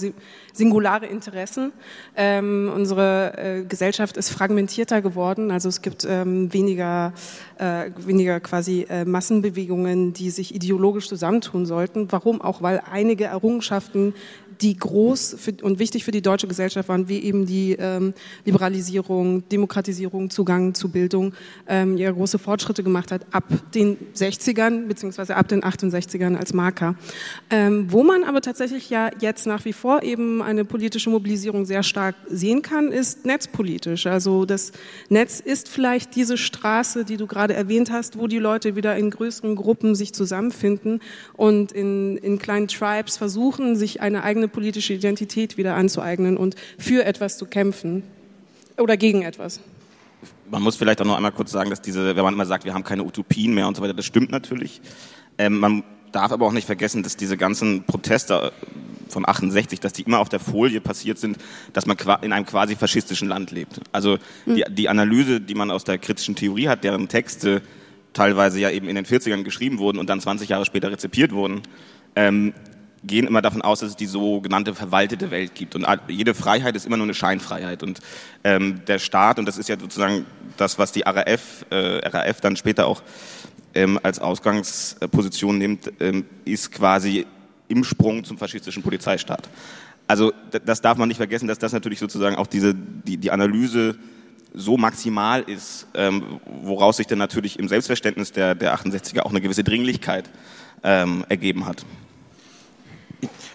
singulare 0.53 1.05
Interessen. 1.05 1.71
Ähm, 2.15 2.71
unsere 2.73 3.37
äh, 3.37 3.63
Gesellschaft 3.63 4.17
ist 4.17 4.29
fragmentierter 4.29 5.01
geworden. 5.01 5.51
Also 5.51 5.69
es 5.69 5.81
gibt 5.81 6.05
ähm, 6.09 6.51
weniger, 6.53 7.13
äh, 7.57 7.91
weniger 7.97 8.39
quasi 8.39 8.85
äh, 8.89 9.05
Massenbewegungen, 9.05 10.13
die 10.13 10.29
sich 10.29 10.55
ideologisch 10.55 11.07
zusammentun 11.07 11.65
sollten. 11.65 12.11
Warum? 12.11 12.41
Auch 12.41 12.61
weil 12.61 12.81
einige 12.89 13.25
Errungenschaften 13.25 14.13
die 14.61 14.77
groß 14.77 15.35
für, 15.39 15.53
und 15.61 15.79
wichtig 15.79 16.03
für 16.03 16.11
die 16.11 16.21
deutsche 16.21 16.47
Gesellschaft 16.47 16.89
waren, 16.89 17.07
wie 17.07 17.19
eben 17.19 17.45
die 17.45 17.77
ähm, 17.79 18.13
Liberalisierung, 18.45 19.47
Demokratisierung, 19.49 20.29
Zugang 20.29 20.73
zu 20.73 20.89
Bildung, 20.89 21.33
ähm, 21.67 21.97
ja 21.97 22.11
große 22.11 22.39
Fortschritte 22.39 22.83
gemacht 22.83 23.11
hat 23.11 23.25
ab 23.31 23.45
den 23.73 23.97
60ern 24.15 24.87
beziehungsweise 24.87 25.35
ab 25.35 25.47
den 25.47 25.61
68ern 25.61 26.35
als 26.35 26.53
Marker. 26.53 26.95
Ähm, 27.49 27.85
wo 27.89 28.03
man 28.03 28.23
aber 28.23 28.41
tatsächlich 28.41 28.89
ja 28.89 29.09
jetzt 29.19 29.47
nach 29.47 29.63
wie 29.65 29.73
vor 29.73 30.03
eben 30.03 30.41
eine 30.41 30.65
politische 30.65 31.09
Mobilisierung 31.09 31.65
sehr 31.65 31.83
stark 31.83 32.15
sehen 32.27 32.61
kann, 32.61 32.91
ist 32.91 33.25
netzpolitisch. 33.25 34.07
Also 34.07 34.45
das 34.45 34.73
Netz 35.07 35.39
ist 35.39 35.69
vielleicht 35.69 36.15
diese 36.15 36.37
Straße, 36.37 37.05
die 37.05 37.17
du 37.17 37.27
gerade 37.27 37.53
erwähnt 37.53 37.91
hast, 37.91 38.17
wo 38.17 38.27
die 38.27 38.39
Leute 38.39 38.75
wieder 38.75 38.97
in 38.97 39.09
größeren 39.09 39.55
Gruppen 39.55 39.95
sich 39.95 40.13
zusammenfinden 40.13 41.01
und 41.33 41.71
in, 41.71 42.17
in 42.17 42.39
kleinen 42.39 42.67
Tribes 42.67 43.17
versuchen, 43.17 43.75
sich 43.75 44.01
eine 44.01 44.23
eigene 44.23 44.48
politische 44.49 44.93
Identität 44.93 45.57
wieder 45.57 45.75
anzueignen 45.75 46.37
und 46.37 46.55
für 46.77 47.05
etwas 47.05 47.37
zu 47.37 47.45
kämpfen 47.45 48.03
oder 48.77 48.97
gegen 48.97 49.21
etwas. 49.21 49.59
Man 50.49 50.61
muss 50.61 50.75
vielleicht 50.75 51.01
auch 51.01 51.05
noch 51.05 51.15
einmal 51.15 51.31
kurz 51.31 51.51
sagen, 51.51 51.69
dass 51.69 51.81
diese, 51.81 52.15
wenn 52.15 52.23
man 52.23 52.33
immer 52.33 52.45
sagt, 52.45 52.65
wir 52.65 52.73
haben 52.73 52.83
keine 52.83 53.03
Utopien 53.03 53.53
mehr 53.53 53.67
und 53.67 53.77
so 53.77 53.83
weiter, 53.83 53.93
das 53.93 54.05
stimmt 54.05 54.31
natürlich. 54.31 54.81
Ähm, 55.37 55.59
man 55.59 55.83
darf 56.11 56.31
aber 56.31 56.47
auch 56.47 56.51
nicht 56.51 56.65
vergessen, 56.65 57.03
dass 57.03 57.17
diese 57.17 57.37
ganzen 57.37 57.83
Proteste 57.83 58.51
von 59.07 59.27
68, 59.27 59.79
dass 59.79 59.93
die 59.93 60.03
immer 60.03 60.19
auf 60.19 60.29
der 60.29 60.39
Folie 60.39 60.81
passiert 60.81 61.17
sind, 61.17 61.37
dass 61.73 61.85
man 61.85 61.97
in 62.21 62.33
einem 62.33 62.45
quasi 62.45 62.75
faschistischen 62.75 63.27
Land 63.27 63.51
lebt. 63.51 63.81
Also 63.91 64.17
die, 64.45 64.63
die 64.69 64.89
Analyse, 64.89 65.41
die 65.41 65.55
man 65.55 65.71
aus 65.71 65.83
der 65.83 65.97
kritischen 65.97 66.35
Theorie 66.35 66.67
hat, 66.67 66.83
deren 66.83 67.07
Texte 67.07 67.61
teilweise 68.13 68.59
ja 68.59 68.69
eben 68.69 68.87
in 68.87 68.95
den 68.95 69.05
40ern 69.05 69.43
geschrieben 69.43 69.79
wurden 69.79 69.97
und 69.97 70.09
dann 70.09 70.19
20 70.19 70.49
Jahre 70.49 70.65
später 70.65 70.91
rezipiert 70.91 71.31
wurden, 71.31 71.61
ähm, 72.15 72.53
gehen 73.03 73.27
immer 73.27 73.41
davon 73.41 73.61
aus, 73.61 73.79
dass 73.79 73.89
es 73.89 73.95
die 73.95 74.05
sogenannte 74.05 74.75
verwaltete 74.75 75.31
Welt 75.31 75.55
gibt. 75.55 75.75
Und 75.75 75.85
jede 76.07 76.33
Freiheit 76.33 76.75
ist 76.75 76.85
immer 76.85 76.97
nur 76.97 77.05
eine 77.05 77.13
Scheinfreiheit. 77.13 77.83
Und 77.83 77.99
ähm, 78.43 78.81
der 78.87 78.99
Staat, 78.99 79.39
und 79.39 79.45
das 79.45 79.57
ist 79.57 79.69
ja 79.69 79.79
sozusagen 79.79 80.25
das, 80.57 80.77
was 80.77 80.91
die 80.91 81.01
RAF, 81.01 81.65
äh, 81.69 82.07
RAF 82.07 82.41
dann 82.41 82.55
später 82.55 82.87
auch 82.87 83.01
ähm, 83.73 83.99
als 84.03 84.19
Ausgangsposition 84.19 85.57
nimmt, 85.57 85.91
ähm, 85.99 86.25
ist 86.45 86.71
quasi 86.71 87.25
im 87.67 87.83
Sprung 87.83 88.23
zum 88.23 88.37
faschistischen 88.37 88.83
Polizeistaat. 88.83 89.47
Also 90.07 90.33
das 90.65 90.81
darf 90.81 90.97
man 90.97 91.07
nicht 91.07 91.17
vergessen, 91.17 91.47
dass 91.47 91.59
das 91.59 91.71
natürlich 91.71 91.99
sozusagen 91.99 92.35
auch 92.35 92.47
diese, 92.47 92.73
die, 92.73 93.17
die 93.17 93.29
Analyse 93.29 93.95
so 94.55 94.75
maximal 94.75 95.43
ist, 95.43 95.85
ähm, 95.93 96.39
woraus 96.63 96.97
sich 96.97 97.05
dann 97.05 97.19
natürlich 97.19 97.59
im 97.59 97.67
Selbstverständnis 97.67 98.31
der, 98.31 98.55
der 98.55 98.75
68er 98.75 99.21
auch 99.21 99.29
eine 99.29 99.41
gewisse 99.41 99.63
Dringlichkeit 99.63 100.27
ähm, 100.83 101.23
ergeben 101.29 101.67
hat 101.67 101.85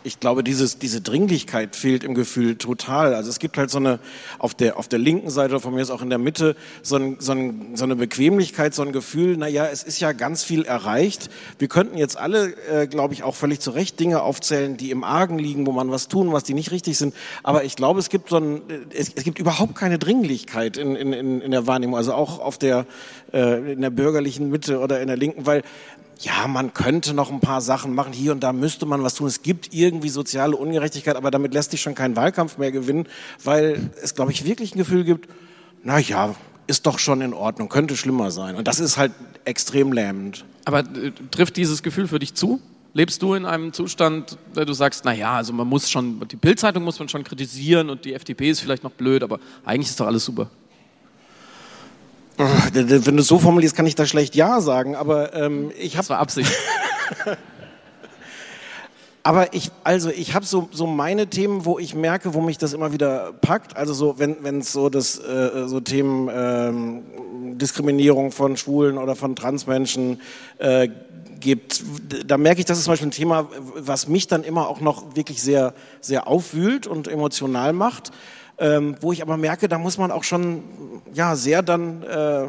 ich 0.02 0.20
glaube, 0.20 0.44
dieses, 0.44 0.78
diese 0.78 1.00
Dringlichkeit 1.00 1.76
fehlt 1.76 2.04
im 2.04 2.14
Gefühl 2.14 2.56
total. 2.56 3.14
Also 3.14 3.30
es 3.30 3.38
gibt 3.38 3.56
halt 3.56 3.70
so 3.70 3.78
eine, 3.78 3.98
auf 4.38 4.54
der, 4.54 4.78
auf 4.78 4.88
der 4.88 4.98
linken 4.98 5.30
Seite, 5.30 5.58
von 5.60 5.74
mir 5.74 5.80
ist 5.80 5.90
auch 5.90 6.02
in 6.02 6.10
der 6.10 6.18
Mitte, 6.18 6.56
so, 6.82 6.96
ein, 6.96 7.16
so, 7.20 7.32
ein, 7.32 7.74
so 7.74 7.84
eine 7.84 7.96
Bequemlichkeit, 7.96 8.74
so 8.74 8.82
ein 8.82 8.92
Gefühl, 8.92 9.36
na 9.38 9.48
ja, 9.48 9.66
es 9.66 9.82
ist 9.82 10.00
ja 10.00 10.12
ganz 10.12 10.44
viel 10.44 10.64
erreicht. 10.64 11.30
Wir 11.58 11.68
könnten 11.68 11.96
jetzt 11.96 12.18
alle, 12.18 12.54
äh, 12.68 12.86
glaube 12.86 13.14
ich, 13.14 13.22
auch 13.22 13.34
völlig 13.34 13.60
zu 13.60 13.70
Recht 13.70 13.98
Dinge 13.98 14.22
aufzählen, 14.22 14.76
die 14.76 14.90
im 14.90 15.04
Argen 15.04 15.38
liegen, 15.38 15.66
wo 15.66 15.72
man 15.72 15.90
was 15.90 16.08
tun, 16.08 16.32
was 16.32 16.44
die 16.44 16.54
nicht 16.54 16.70
richtig 16.70 16.98
sind. 16.98 17.14
Aber 17.42 17.64
ich 17.64 17.76
glaube, 17.76 18.00
es 18.00 18.10
gibt 18.10 18.28
so 18.28 18.36
ein, 18.36 18.60
es, 18.94 19.12
es 19.14 19.24
gibt 19.24 19.38
überhaupt 19.38 19.74
keine 19.74 19.98
Dringlichkeit 19.98 20.76
in, 20.76 20.96
in, 20.96 21.40
in 21.40 21.50
der 21.50 21.66
Wahrnehmung, 21.66 21.96
also 21.96 22.12
auch 22.12 22.40
auf 22.40 22.58
der, 22.58 22.86
äh, 23.32 23.72
in 23.72 23.80
der 23.80 23.90
bürgerlichen 23.90 24.50
Mitte 24.50 24.80
oder 24.80 25.00
in 25.00 25.08
der 25.08 25.16
Linken, 25.16 25.46
weil 25.46 25.62
ja, 26.24 26.46
man 26.48 26.72
könnte 26.72 27.12
noch 27.14 27.30
ein 27.30 27.40
paar 27.40 27.60
Sachen 27.60 27.94
machen, 27.94 28.12
hier 28.12 28.32
und 28.32 28.40
da 28.40 28.52
müsste 28.52 28.86
man 28.86 29.02
was 29.02 29.14
tun. 29.14 29.26
Es 29.26 29.42
gibt 29.42 29.74
irgendwie 29.74 30.08
soziale 30.08 30.56
Ungerechtigkeit, 30.56 31.16
aber 31.16 31.30
damit 31.30 31.54
lässt 31.54 31.70
sich 31.70 31.82
schon 31.82 31.94
kein 31.94 32.16
Wahlkampf 32.16 32.58
mehr 32.58 32.72
gewinnen, 32.72 33.06
weil 33.42 33.90
es, 34.02 34.14
glaube 34.14 34.32
ich, 34.32 34.44
wirklich 34.44 34.74
ein 34.74 34.78
Gefühl 34.78 35.04
gibt, 35.04 35.28
na 35.82 35.98
ja, 35.98 36.34
ist 36.66 36.86
doch 36.86 36.98
schon 36.98 37.20
in 37.20 37.34
Ordnung, 37.34 37.68
könnte 37.68 37.96
schlimmer 37.96 38.30
sein. 38.30 38.56
Und 38.56 38.66
das 38.66 38.80
ist 38.80 38.96
halt 38.96 39.12
extrem 39.44 39.92
lähmend. 39.92 40.46
Aber 40.64 40.80
äh, 40.80 41.12
trifft 41.30 41.56
dieses 41.56 41.82
Gefühl 41.82 42.08
für 42.08 42.18
dich 42.18 42.34
zu? 42.34 42.60
Lebst 42.94 43.20
du 43.22 43.34
in 43.34 43.44
einem 43.44 43.72
Zustand, 43.72 44.38
wo 44.54 44.64
du 44.64 44.72
sagst, 44.72 45.04
na 45.04 45.12
ja, 45.12 45.34
also 45.36 45.52
man 45.52 45.66
muss 45.66 45.90
schon, 45.90 46.26
die 46.28 46.36
Bildzeitung 46.36 46.84
muss 46.84 46.98
man 46.98 47.08
schon 47.08 47.24
kritisieren 47.24 47.90
und 47.90 48.04
die 48.04 48.14
FDP 48.14 48.50
ist 48.50 48.60
vielleicht 48.60 48.84
noch 48.84 48.92
blöd, 48.92 49.22
aber 49.22 49.40
eigentlich 49.64 49.90
ist 49.90 50.00
doch 50.00 50.06
alles 50.06 50.24
super. 50.24 50.48
Wenn 52.36 53.16
du 53.16 53.20
es 53.20 53.28
so 53.28 53.38
formulierst, 53.38 53.76
kann 53.76 53.86
ich 53.86 53.94
da 53.94 54.06
schlecht 54.06 54.34
Ja 54.34 54.60
sagen, 54.60 54.96
aber 54.96 55.34
ähm, 55.34 55.70
ich 55.78 55.96
habe... 55.96 56.04
Das 56.04 56.10
war 56.10 56.18
Absicht. 56.18 56.52
aber 59.22 59.54
ich, 59.54 59.70
also 59.84 60.10
ich 60.10 60.34
habe 60.34 60.44
so, 60.44 60.68
so 60.72 60.86
meine 60.86 61.28
Themen, 61.28 61.64
wo 61.64 61.78
ich 61.78 61.94
merke, 61.94 62.34
wo 62.34 62.40
mich 62.40 62.58
das 62.58 62.72
immer 62.72 62.92
wieder 62.92 63.32
packt. 63.40 63.76
Also 63.76 63.94
so, 63.94 64.18
wenn 64.18 64.60
es 64.60 64.72
so 64.72 64.90
das 64.90 65.18
äh, 65.18 65.66
so 65.66 65.80
Themen 65.80 66.28
ähm, 66.32 67.02
Diskriminierung 67.58 68.32
von 68.32 68.56
Schwulen 68.56 68.98
oder 68.98 69.16
von 69.16 69.36
Transmenschen 69.36 70.20
äh, 70.58 70.88
gibt, 71.40 71.84
da 72.26 72.36
merke 72.36 72.60
ich, 72.60 72.66
das 72.66 72.78
ist 72.78 72.84
zum 72.84 72.92
Beispiel 72.92 73.08
ein 73.08 73.12
Thema, 73.12 73.48
was 73.76 74.08
mich 74.08 74.26
dann 74.26 74.44
immer 74.44 74.68
auch 74.68 74.80
noch 74.80 75.14
wirklich 75.16 75.42
sehr, 75.42 75.74
sehr 76.00 76.26
aufwühlt 76.26 76.86
und 76.86 77.06
emotional 77.06 77.72
macht 77.72 78.12
ähm, 78.58 78.96
wo 79.00 79.12
ich 79.12 79.22
aber 79.22 79.36
merke, 79.36 79.68
da 79.68 79.78
muss 79.78 79.98
man 79.98 80.10
auch 80.10 80.24
schon 80.24 80.62
ja 81.12 81.36
sehr 81.36 81.62
dann 81.62 82.02
äh, 82.02 82.48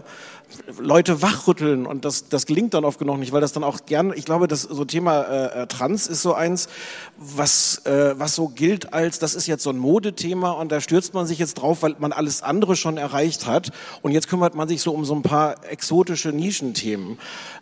Leute 0.79 1.21
wachrütteln. 1.21 1.85
Und 1.85 2.05
das, 2.05 2.29
das 2.29 2.45
gelingt 2.45 2.74
dann 2.74 2.85
oft 2.85 3.00
genug 3.00 3.17
nicht, 3.17 3.31
weil 3.31 3.41
das 3.41 3.53
dann 3.53 3.63
auch 3.63 3.85
gern, 3.85 4.13
ich 4.15 4.25
glaube, 4.25 4.47
das 4.47 4.62
so 4.62 4.85
Thema 4.85 5.21
äh, 5.21 5.63
äh, 5.63 5.67
Trans 5.67 6.07
ist 6.07 6.21
so 6.21 6.33
eins, 6.33 6.69
was, 7.17 7.86
äh, 7.86 8.13
was 8.17 8.36
so 8.36 8.50
gilt 8.50 8.93
als, 8.93 9.19
das 9.19 9.36
ist 9.36 9.48
jetzt 9.48 9.63
so 9.63 9.69
ein 9.69 9.77
Modethema 9.77 10.51
und 10.51 10.72
da 10.72 10.81
stürzt 10.81 11.13
man 11.13 11.25
sich 11.25 11.39
jetzt 11.39 11.55
drauf, 11.55 11.81
weil 11.81 11.95
man 12.00 12.12
alles 12.12 12.41
andere 12.43 12.75
schon 12.75 12.98
erreicht 12.98 13.45
hat 13.45 13.72
und 14.01 14.12
jetzt 14.12 14.27
kümmert 14.27 14.55
man 14.55 14.67
sich 14.67 14.81
so 14.81 14.91
um 14.91 15.05
so 15.05 15.15
ein 15.15 15.22
paar 15.22 15.63
exotische 15.69 16.29
Nischenthemen. 16.29 17.17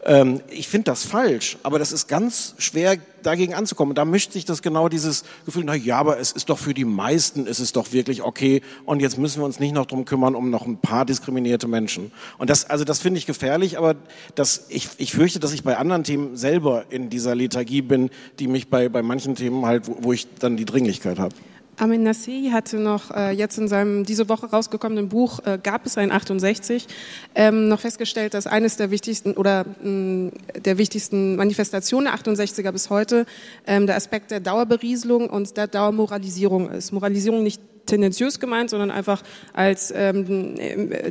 Ähm, 0.05 0.41
ich 0.49 0.67
finde 0.67 0.85
das 0.85 1.03
falsch, 1.05 1.57
aber 1.63 1.77
das 1.77 1.91
ist 1.91 2.07
ganz 2.07 2.55
schwer 2.57 2.97
dagegen 3.21 3.53
anzukommen. 3.53 3.95
Da 3.95 4.05
mischt 4.05 4.33
sich 4.33 4.43
das 4.43 4.61
genau 4.61 4.89
dieses 4.89 5.23
Gefühl, 5.45 5.63
na 5.65 5.75
ja, 5.75 5.97
aber 5.97 6.19
es 6.19 6.31
ist 6.31 6.49
doch 6.49 6.57
für 6.57 6.73
die 6.73 6.83
meisten, 6.83 7.45
ist 7.45 7.59
es 7.59 7.71
doch 7.71 7.93
wirklich 7.93 8.21
okay 8.21 8.61
und 8.85 9.01
jetzt 9.01 9.17
müssen 9.17 9.39
wir 9.39 9.45
uns 9.45 9.59
nicht 9.59 9.73
noch 9.73 9.85
drum 9.85 10.05
kümmern, 10.05 10.35
um 10.35 10.49
noch 10.49 10.65
ein 10.65 10.77
paar 10.77 11.05
diskriminierte 11.05 11.67
Menschen. 11.67 12.11
Und 12.37 12.49
das, 12.49 12.69
also 12.69 12.83
das 12.83 12.99
finde 12.99 13.19
ich 13.19 13.25
gefährlich, 13.25 13.77
aber 13.77 13.95
das, 14.35 14.65
ich, 14.69 14.89
ich 14.97 15.13
fürchte, 15.13 15.39
dass 15.39 15.53
ich 15.53 15.63
bei 15.63 15.77
anderen 15.77 16.03
Themen 16.03 16.35
selber 16.35 16.85
in 16.89 17.09
dieser 17.09 17.35
Lethargie 17.35 17.81
bin, 17.81 18.09
die 18.39 18.47
mich 18.47 18.69
bei, 18.69 18.89
bei 18.89 19.03
manchen 19.03 19.35
Themen 19.35 19.42
halt, 19.51 19.87
wo, 19.87 19.97
wo 20.01 20.13
ich 20.13 20.27
dann 20.35 20.57
die 20.57 20.65
Dringlichkeit 20.65 21.19
habe. 21.19 21.35
Amin 21.77 22.03
Nassi 22.03 22.49
hatte 22.51 22.77
noch 22.77 23.09
äh, 23.09 23.31
jetzt 23.31 23.57
in 23.57 23.67
seinem 23.67 24.05
diese 24.05 24.29
Woche 24.29 24.45
rausgekommenen 24.45 25.09
Buch 25.09 25.39
äh, 25.43 25.57
Gab 25.61 25.87
es 25.87 25.97
ein 25.97 26.11
68 26.11 26.87
ähm, 27.33 27.67
noch 27.67 27.79
festgestellt, 27.79 28.35
dass 28.35 28.45
eines 28.45 28.77
der 28.77 28.91
wichtigsten 28.91 29.33
oder 29.33 29.65
mh, 29.81 30.31
der 30.63 30.77
wichtigsten 30.77 31.35
Manifestationen 31.35 32.11
der 32.11 32.35
68er 32.35 32.71
bis 32.71 32.91
heute 32.91 33.25
ähm, 33.65 33.87
der 33.87 33.95
Aspekt 33.95 34.29
der 34.29 34.39
Dauerberieselung 34.39 35.29
und 35.29 35.57
der 35.57 35.65
Dauermoralisierung 35.65 36.69
ist. 36.69 36.91
Moralisierung 36.91 37.41
nicht 37.41 37.59
tendenziös 37.87 38.39
gemeint, 38.39 38.69
sondern 38.69 38.91
einfach 38.91 39.23
als 39.53 39.91
ähm, 39.95 40.55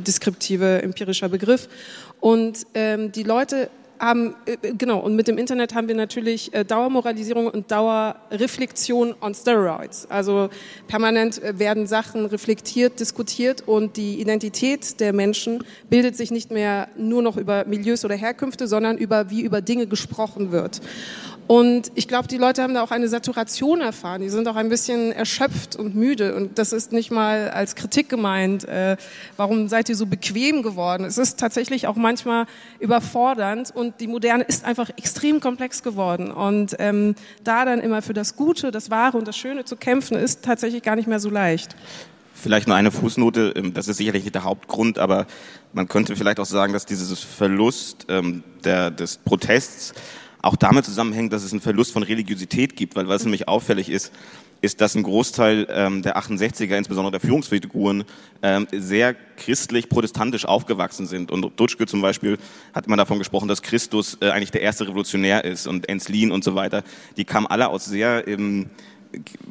deskriptive 0.01 0.81
empirischer 0.81 1.29
Begriff. 1.29 1.67
Und 2.19 2.65
ähm, 2.73 3.11
die 3.11 3.23
Leute 3.23 3.69
haben, 4.03 4.35
äh, 4.45 4.73
genau, 4.77 4.99
und 4.99 5.15
mit 5.15 5.27
dem 5.27 5.37
Internet 5.37 5.73
haben 5.73 5.87
wir 5.87 5.95
natürlich 5.95 6.53
äh, 6.53 6.65
Dauermoralisierung 6.65 7.47
und 7.47 7.71
Dauerreflexion 7.71 9.15
on 9.21 9.33
Steroids. 9.33 10.05
Also 10.09 10.49
permanent 10.87 11.41
äh, 11.41 11.57
werden 11.57 11.87
Sachen 11.87 12.25
reflektiert, 12.25 12.99
diskutiert 12.99 13.63
und 13.65 13.97
die 13.97 14.19
Identität 14.19 14.99
der 14.99 15.13
Menschen 15.13 15.63
bildet 15.89 16.17
sich 16.17 16.31
nicht 16.31 16.51
mehr 16.51 16.89
nur 16.97 17.21
noch 17.21 17.37
über 17.37 17.65
Milieus 17.65 18.03
oder 18.03 18.15
Herkünfte, 18.15 18.67
sondern 18.67 18.97
über, 18.97 19.29
wie 19.29 19.41
über 19.41 19.61
Dinge 19.61 19.87
gesprochen 19.87 20.51
wird. 20.51 20.81
Und 21.47 21.91
ich 21.95 22.07
glaube, 22.07 22.27
die 22.27 22.37
Leute 22.37 22.63
haben 22.63 22.73
da 22.73 22.83
auch 22.83 22.91
eine 22.91 23.07
Saturation 23.07 23.81
erfahren. 23.81 24.21
Die 24.21 24.29
sind 24.29 24.47
auch 24.47 24.55
ein 24.55 24.69
bisschen 24.69 25.11
erschöpft 25.11 25.75
und 25.75 25.95
müde. 25.95 26.35
Und 26.35 26.57
das 26.57 26.71
ist 26.71 26.91
nicht 26.91 27.11
mal 27.11 27.49
als 27.49 27.75
Kritik 27.75 28.09
gemeint. 28.09 28.63
Äh, 28.65 28.97
warum 29.35 29.67
seid 29.67 29.89
ihr 29.89 29.95
so 29.95 30.05
bequem 30.05 30.63
geworden? 30.63 31.03
Es 31.03 31.17
ist 31.17 31.39
tatsächlich 31.39 31.87
auch 31.87 31.95
manchmal 31.95 32.45
überfordernd. 32.79 33.71
Und 33.75 33.99
die 33.99 34.07
Moderne 34.07 34.43
ist 34.43 34.63
einfach 34.63 34.89
extrem 34.97 35.41
komplex 35.41 35.83
geworden. 35.83 36.31
Und 36.31 36.75
ähm, 36.79 37.15
da 37.43 37.65
dann 37.65 37.81
immer 37.81 38.01
für 38.01 38.13
das 38.13 38.35
Gute, 38.35 38.71
das 38.71 38.89
Wahre 38.89 39.17
und 39.17 39.27
das 39.27 39.37
Schöne 39.37 39.65
zu 39.65 39.75
kämpfen, 39.75 40.15
ist 40.17 40.43
tatsächlich 40.43 40.81
gar 40.81 40.95
nicht 40.95 41.07
mehr 41.07 41.19
so 41.19 41.29
leicht. 41.29 41.75
Vielleicht 42.33 42.67
nur 42.67 42.75
eine 42.75 42.91
Fußnote, 42.91 43.53
ähm, 43.55 43.73
das 43.73 43.87
ist 43.87 43.97
sicherlich 43.97 44.23
nicht 44.23 44.35
der 44.35 44.43
Hauptgrund, 44.43 44.99
aber 44.99 45.27
man 45.71 45.87
könnte 45.87 46.15
vielleicht 46.15 46.39
auch 46.39 46.45
sagen, 46.45 46.73
dass 46.73 46.85
dieses 46.85 47.19
Verlust 47.19 48.05
ähm, 48.09 48.43
der, 48.63 48.91
des 48.91 49.17
Protests 49.17 49.93
auch 50.43 50.55
damit 50.57 50.85
zusammenhängt, 50.85 51.33
dass 51.33 51.43
es 51.43 51.51
einen 51.51 51.61
Verlust 51.61 51.93
von 51.93 52.03
Religiosität 52.03 52.75
gibt, 52.75 52.95
weil 52.95 53.07
was 53.07 53.23
nämlich 53.23 53.47
auffällig 53.47 53.89
ist, 53.89 54.11
ist, 54.61 54.79
dass 54.81 54.95
ein 54.95 55.03
Großteil 55.03 55.67
ähm, 55.69 56.03
der 56.03 56.17
68er, 56.17 56.77
insbesondere 56.77 57.11
der 57.11 57.19
Führungsfiguren, 57.19 58.03
ähm, 58.41 58.67
sehr 58.71 59.13
christlich-protestantisch 59.37 60.45
aufgewachsen 60.45 61.05
sind. 61.05 61.31
Und 61.31 61.59
Dutschke 61.59 61.85
zum 61.85 62.01
Beispiel 62.01 62.37
hat 62.73 62.87
immer 62.87 62.97
davon 62.97 63.19
gesprochen, 63.19 63.47
dass 63.47 63.61
Christus 63.61 64.17
äh, 64.21 64.29
eigentlich 64.29 64.51
der 64.51 64.61
erste 64.61 64.87
Revolutionär 64.87 65.43
ist 65.43 65.65
und 65.67 65.89
Enslin 65.89 66.31
und 66.31 66.43
so 66.43 66.55
weiter. 66.55 66.83
Die 67.17 67.25
kamen 67.25 67.47
alle 67.47 67.69
aus 67.69 67.85
sehr 67.85 68.27
ähm, 68.27 68.69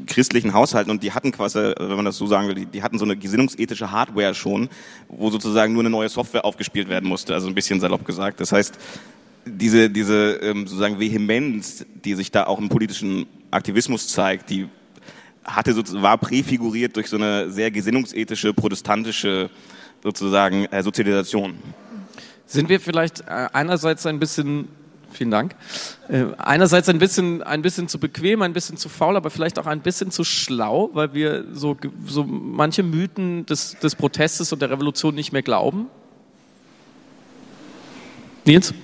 christlichen 0.07 0.55
Haushalten 0.55 0.91
und 0.91 1.03
die 1.03 1.13
hatten 1.13 1.33
quasi, 1.33 1.59
wenn 1.59 1.97
man 1.97 2.05
das 2.05 2.17
so 2.17 2.27
sagen 2.27 2.49
will, 2.49 2.55
die, 2.55 2.67
die 2.67 2.83
hatten 2.83 2.99
so 2.99 3.05
eine 3.05 3.17
gesinnungsethische 3.17 3.91
Hardware 3.91 4.35
schon, 4.35 4.69
wo 5.09 5.31
sozusagen 5.31 5.73
nur 5.73 5.83
eine 5.83 5.91
neue 5.91 6.09
Software 6.09 6.45
aufgespielt 6.45 6.89
werden 6.89 7.09
musste, 7.09 7.35
also 7.35 7.49
ein 7.49 7.55
bisschen 7.55 7.81
salopp 7.81 8.05
gesagt. 8.05 8.41
Das 8.41 8.53
heißt, 8.53 8.79
diese, 9.45 9.91
diese 9.91 10.35
ähm, 10.43 10.67
sozusagen 10.67 10.99
Vehemenz, 10.99 11.85
die 12.05 12.15
sich 12.15 12.31
da 12.31 12.45
auch 12.45 12.59
im 12.59 12.69
politischen 12.69 13.27
Aktivismus 13.51 14.09
zeigt, 14.09 14.51
die 14.51 14.69
hatte 15.45 15.75
war 16.01 16.19
präfiguriert 16.19 16.97
durch 16.97 17.09
so 17.09 17.17
eine 17.17 17.51
sehr 17.51 17.71
gesinnungsethische, 17.71 18.55
protestantische 18.55 19.51
sozusagen 20.03 20.67
äh, 20.67 20.83
Sozialisation. 20.83 21.55
Sind 22.47 22.69
wir 22.69 22.81
vielleicht 22.81 23.21
äh, 23.23 23.49
einerseits 23.53 24.07
ein 24.07 24.19
bisschen 24.19 24.69
Vielen 25.13 25.31
Dank. 25.31 25.55
Äh, 26.09 26.25
einerseits 26.39 26.89
ein 26.89 26.99
bisschen, 26.99 27.43
ein 27.43 27.63
bisschen 27.63 27.89
zu 27.89 27.99
bequem, 27.99 28.43
ein 28.43 28.53
bisschen 28.53 28.77
zu 28.77 28.89
faul, 28.89 29.17
aber 29.17 29.31
vielleicht 29.31 29.59
auch 29.59 29.67
ein 29.67 29.81
bisschen 29.81 30.11
zu 30.11 30.25
schlau, 30.25 30.91
weil 30.95 31.13
wir 31.15 31.45
so, 31.53 31.77
so 32.07 32.25
manche 32.25 32.83
Mythen 32.83 33.47
des, 33.47 33.79
des 33.79 33.95
Protestes 33.95 34.53
und 34.53 34.63
der 34.63 34.71
Revolution 34.71 35.15
nicht 35.15 35.33
mehr 35.33 35.43
glauben. 35.43 35.89
Nils? 38.45 38.75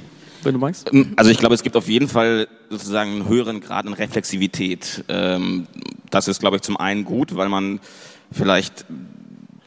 Wenn 0.42 0.54
du 0.54 0.60
magst? 0.60 0.90
Ähm, 0.92 1.12
also 1.16 1.30
ich 1.30 1.38
glaube, 1.38 1.54
es 1.54 1.62
gibt 1.62 1.76
auf 1.76 1.88
jeden 1.88 2.08
Fall 2.08 2.48
sozusagen 2.70 3.12
einen 3.12 3.28
höheren 3.28 3.60
Grad 3.60 3.86
an 3.86 3.92
Reflexivität. 3.92 5.04
Ähm, 5.08 5.66
das 6.10 6.28
ist, 6.28 6.40
glaube 6.40 6.56
ich, 6.56 6.62
zum 6.62 6.76
einen 6.76 7.04
gut, 7.04 7.36
weil 7.36 7.48
man 7.48 7.80
vielleicht 8.30 8.84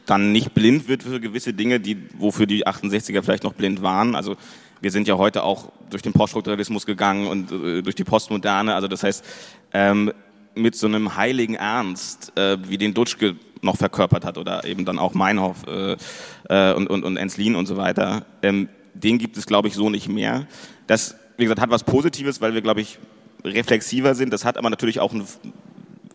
dann 0.06 0.32
nicht 0.32 0.54
blind 0.54 0.88
wird 0.88 1.02
für 1.02 1.20
gewisse 1.20 1.52
Dinge, 1.52 1.80
die, 1.80 1.96
wofür 2.18 2.46
die 2.46 2.66
68er 2.66 3.22
vielleicht 3.22 3.44
noch 3.44 3.54
blind 3.54 3.82
waren. 3.82 4.14
Also 4.14 4.36
wir 4.80 4.90
sind 4.90 5.06
ja 5.06 5.16
heute 5.16 5.44
auch 5.44 5.70
durch 5.90 6.02
den 6.02 6.12
Poststrukturalismus 6.12 6.86
gegangen 6.86 7.26
und 7.28 7.52
äh, 7.52 7.82
durch 7.82 7.94
die 7.94 8.04
Postmoderne. 8.04 8.74
Also 8.74 8.88
das 8.88 9.02
heißt, 9.02 9.24
ähm, 9.72 10.12
mit 10.54 10.74
so 10.74 10.86
einem 10.86 11.16
heiligen 11.16 11.54
Ernst, 11.54 12.36
äh, 12.36 12.58
wie 12.68 12.78
den 12.78 12.92
Dutschke 12.92 13.36
noch 13.62 13.76
verkörpert 13.76 14.24
hat 14.24 14.38
oder 14.38 14.64
eben 14.64 14.84
dann 14.84 14.98
auch 14.98 15.14
Meinhof 15.14 15.64
äh, 15.66 16.72
und, 16.74 16.88
und, 16.88 17.04
und 17.04 17.16
Enslin 17.16 17.54
und 17.54 17.66
so 17.66 17.76
weiter, 17.76 18.26
den 18.94 19.18
gibt 19.18 19.36
es, 19.36 19.46
glaube 19.46 19.68
ich, 19.68 19.74
so 19.74 19.90
nicht 19.90 20.08
mehr. 20.08 20.46
Das, 20.86 21.16
wie 21.36 21.44
gesagt, 21.44 21.60
hat 21.60 21.70
was 21.70 21.84
Positives, 21.84 22.40
weil 22.40 22.54
wir, 22.54 22.62
glaube 22.62 22.80
ich, 22.80 22.98
reflexiver 23.44 24.14
sind. 24.14 24.32
Das 24.32 24.44
hat 24.44 24.56
aber 24.56 24.70
natürlich 24.70 25.00
auch 25.00 25.12
ein, 25.12 25.26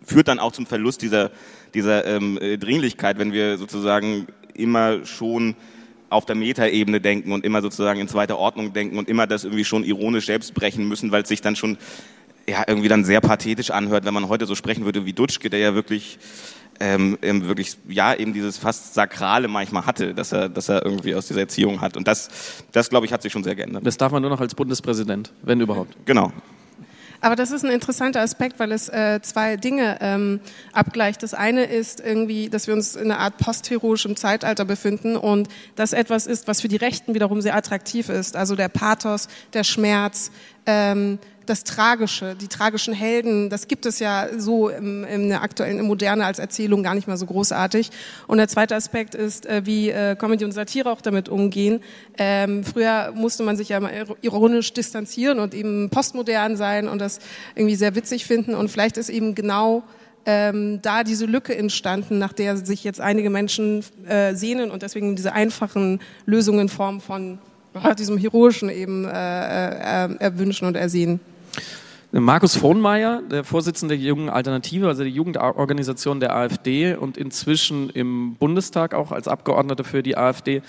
führt 0.03 0.27
dann 0.27 0.39
auch 0.39 0.51
zum 0.51 0.65
Verlust 0.65 1.01
dieser, 1.01 1.31
dieser 1.73 2.05
ähm, 2.05 2.37
äh, 2.37 2.57
Dringlichkeit, 2.57 3.19
wenn 3.19 3.33
wir 3.33 3.57
sozusagen 3.57 4.27
immer 4.53 5.05
schon 5.05 5.55
auf 6.09 6.25
der 6.25 6.35
Metaebene 6.35 7.01
denken 7.01 7.33
und 7.33 7.43
immer 7.43 7.61
sozusagen 7.61 7.99
in 7.99 8.07
zweiter 8.07 8.37
Ordnung 8.37 8.71
denken 8.73 8.97
und 8.97 9.09
immer 9.09 9.27
das 9.27 9.43
irgendwie 9.43 9.65
schon 9.65 9.83
ironisch 9.83 10.25
selbst 10.25 10.53
brechen 10.53 10.87
müssen, 10.87 11.11
weil 11.11 11.23
es 11.23 11.29
sich 11.29 11.41
dann 11.41 11.55
schon 11.55 11.77
ja 12.47 12.63
irgendwie 12.65 12.87
dann 12.87 13.03
sehr 13.03 13.19
pathetisch 13.19 13.71
anhört, 13.71 14.05
wenn 14.05 14.13
man 14.13 14.29
heute 14.29 14.45
so 14.45 14.55
sprechen 14.55 14.85
würde 14.85 15.05
wie 15.05 15.11
Dutschke, 15.11 15.49
der 15.49 15.59
ja 15.59 15.75
wirklich 15.75 16.17
ähm, 16.79 17.17
wirklich 17.21 17.77
ja 17.87 18.13
eben 18.13 18.33
dieses 18.33 18.57
fast 18.57 18.93
sakrale 18.93 19.47
manchmal 19.47 19.85
hatte, 19.85 20.13
dass 20.13 20.31
er 20.31 20.49
dass 20.49 20.69
er 20.69 20.85
irgendwie 20.85 21.15
aus 21.15 21.27
dieser 21.27 21.41
Erziehung 21.41 21.81
hat 21.81 21.97
und 21.97 22.07
das 22.07 22.29
das 22.71 22.89
glaube 22.89 23.05
ich 23.05 23.13
hat 23.13 23.21
sich 23.21 23.31
schon 23.31 23.43
sehr 23.43 23.55
geändert. 23.55 23.85
Das 23.85 23.97
darf 23.97 24.11
man 24.11 24.21
nur 24.21 24.31
noch 24.31 24.41
als 24.41 24.55
Bundespräsident, 24.55 25.33
wenn 25.43 25.59
überhaupt. 25.59 25.95
Genau. 26.05 26.31
Aber 27.21 27.35
das 27.35 27.51
ist 27.51 27.65
ein 27.65 27.71
interessanter 27.71 28.21
Aspekt, 28.21 28.59
weil 28.59 28.71
es 28.71 28.89
äh, 28.89 29.19
zwei 29.21 29.57
Dinge 29.57 29.97
ähm, 30.01 30.39
abgleicht. 30.71 31.23
Das 31.23 31.33
eine 31.33 31.65
ist 31.65 31.99
irgendwie, 31.99 32.49
dass 32.49 32.67
wir 32.67 32.73
uns 32.73 32.95
in 32.95 33.11
einer 33.11 33.19
Art 33.19 33.37
postheroischem 33.37 34.15
Zeitalter 34.15 34.65
befinden 34.65 35.15
und 35.15 35.47
das 35.75 35.93
etwas 35.93 36.27
ist, 36.27 36.47
was 36.47 36.61
für 36.61 36.67
die 36.67 36.75
Rechten 36.75 37.15
wiederum 37.15 37.41
sehr 37.41 37.55
attraktiv 37.55 38.09
ist. 38.09 38.35
Also 38.35 38.55
der 38.55 38.69
Pathos, 38.69 39.27
der 39.53 39.63
Schmerz, 39.63 40.31
ähm, 40.65 41.17
das 41.49 41.63
Tragische, 41.63 42.35
die 42.35 42.47
tragischen 42.47 42.93
Helden, 42.93 43.49
das 43.49 43.67
gibt 43.67 43.85
es 43.85 43.99
ja 43.99 44.27
so 44.37 44.69
im, 44.69 45.03
in 45.03 45.29
der 45.29 45.41
aktuellen 45.41 45.79
in 45.79 45.85
Moderne 45.85 46.25
als 46.25 46.39
Erzählung 46.39 46.83
gar 46.83 46.95
nicht 46.95 47.07
mehr 47.07 47.17
so 47.17 47.25
großartig. 47.25 47.89
Und 48.27 48.37
der 48.37 48.47
zweite 48.47 48.75
Aspekt 48.75 49.15
ist, 49.15 49.45
äh, 49.45 49.65
wie 49.65 49.89
äh, 49.89 50.15
Comedy 50.15 50.45
und 50.45 50.51
Satire 50.51 50.91
auch 50.91 51.01
damit 51.01 51.29
umgehen. 51.29 51.81
Ähm, 52.17 52.63
früher 52.63 53.11
musste 53.15 53.43
man 53.43 53.57
sich 53.57 53.69
ja 53.69 53.79
mal 53.79 53.91
ironisch 54.21 54.73
distanzieren 54.73 55.39
und 55.39 55.53
eben 55.53 55.89
postmodern 55.89 56.57
sein 56.57 56.87
und 56.87 56.99
das 56.99 57.19
irgendwie 57.55 57.75
sehr 57.75 57.95
witzig 57.95 58.25
finden. 58.25 58.53
Und 58.53 58.69
vielleicht 58.69 58.97
ist 58.97 59.09
eben 59.09 59.35
genau 59.35 59.83
ähm, 60.25 60.81
da 60.81 61.03
diese 61.03 61.25
Lücke 61.25 61.55
entstanden, 61.57 62.19
nach 62.19 62.33
der 62.33 62.57
sich 62.57 62.83
jetzt 62.83 62.99
einige 62.99 63.29
Menschen 63.29 63.83
äh, 64.05 64.35
sehnen 64.35 64.71
und 64.71 64.81
deswegen 64.83 65.15
diese 65.15 65.33
einfachen 65.33 65.99
Lösungen 66.25 66.61
in 66.61 66.69
Form 66.69 66.99
von 66.99 67.39
diesem 67.97 68.17
Heroischen 68.17 68.69
eben 68.69 69.05
äh, 69.05 69.09
äh, 69.09 70.15
erwünschen 70.19 70.67
und 70.67 70.75
ersehen. 70.75 71.19
Markus 72.11 72.55
Vohnmeier, 72.55 73.21
der 73.29 73.43
Vorsitzende 73.43 73.97
der 73.97 74.05
Jungen 74.05 74.29
Alternative, 74.29 74.87
also 74.87 75.03
der 75.03 75.11
Jugendorganisation 75.11 76.21
der 76.21 76.33
AfD 76.33 76.95
und 76.95 77.17
inzwischen 77.17 77.89
im 77.89 78.35
Bundestag 78.35 78.93
auch 78.93 79.11
als 79.11 79.27
Abgeordneter 79.27 79.83
für 79.83 80.01
die 80.01 80.15
AfD, 80.15 80.61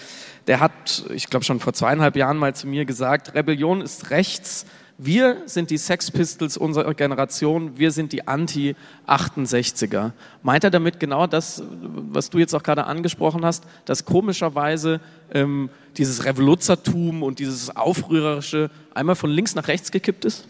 der 0.48 0.58
hat, 0.58 1.04
ich 1.14 1.28
glaube 1.28 1.44
schon 1.44 1.60
vor 1.60 1.72
zweieinhalb 1.72 2.16
Jahren 2.16 2.38
mal 2.38 2.56
zu 2.56 2.66
mir 2.66 2.84
gesagt, 2.84 3.34
Rebellion 3.34 3.80
ist 3.80 4.10
rechts, 4.10 4.66
wir 5.00 5.42
sind 5.46 5.70
die 5.70 5.78
Sex 5.78 6.10
Pistols 6.10 6.56
unserer 6.56 6.92
Generation, 6.92 7.78
wir 7.78 7.92
sind 7.92 8.12
die 8.12 8.26
Anti-68er. 8.26 10.10
Meint 10.42 10.64
er 10.64 10.70
damit 10.70 10.98
genau 10.98 11.28
das, 11.28 11.62
was 12.10 12.30
du 12.30 12.38
jetzt 12.38 12.52
auch 12.52 12.64
gerade 12.64 12.84
angesprochen 12.84 13.44
hast, 13.44 13.62
dass 13.84 14.04
komischerweise 14.04 15.00
ähm, 15.32 15.70
dieses 15.96 16.24
Revoluzertum 16.24 17.22
und 17.22 17.38
dieses 17.38 17.76
Aufrührerische 17.76 18.72
einmal 18.92 19.14
von 19.14 19.30
links 19.30 19.54
nach 19.54 19.68
rechts 19.68 19.92
gekippt 19.92 20.24
ist? 20.24 20.48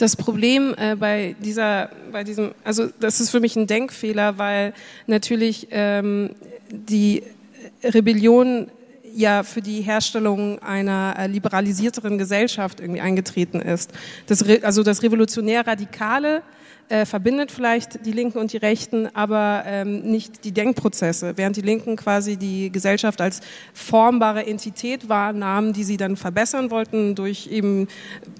Das 0.00 0.16
Problem 0.16 0.74
äh, 0.78 0.96
bei 0.96 1.36
dieser, 1.44 1.90
bei 2.10 2.24
diesem, 2.24 2.52
also 2.64 2.86
das 3.00 3.20
ist 3.20 3.28
für 3.28 3.38
mich 3.38 3.54
ein 3.56 3.66
Denkfehler, 3.66 4.38
weil 4.38 4.72
natürlich 5.06 5.68
ähm, 5.72 6.30
die 6.70 7.22
Rebellion 7.84 8.70
ja 9.14 9.42
für 9.42 9.60
die 9.60 9.82
Herstellung 9.82 10.58
einer 10.60 11.16
äh, 11.18 11.26
liberalisierteren 11.26 12.16
Gesellschaft 12.16 12.80
irgendwie 12.80 13.02
eingetreten 13.02 13.60
ist. 13.60 13.92
Das, 14.26 14.42
also 14.62 14.82
das 14.82 15.02
revolutionär 15.02 15.66
Radikale 15.66 16.40
äh, 16.90 17.06
verbindet 17.06 17.52
vielleicht 17.52 18.04
die 18.04 18.10
Linken 18.10 18.38
und 18.38 18.52
die 18.52 18.56
Rechten, 18.56 19.08
aber 19.14 19.62
ähm, 19.64 20.00
nicht 20.02 20.44
die 20.44 20.50
Denkprozesse. 20.50 21.34
Während 21.36 21.56
die 21.56 21.60
Linken 21.60 21.94
quasi 21.94 22.36
die 22.36 22.70
Gesellschaft 22.72 23.20
als 23.20 23.40
formbare 23.72 24.44
Entität 24.44 25.08
wahrnahmen, 25.08 25.72
die 25.72 25.84
sie 25.84 25.96
dann 25.96 26.16
verbessern 26.16 26.70
wollten 26.72 27.14
durch 27.14 27.46
eben 27.46 27.86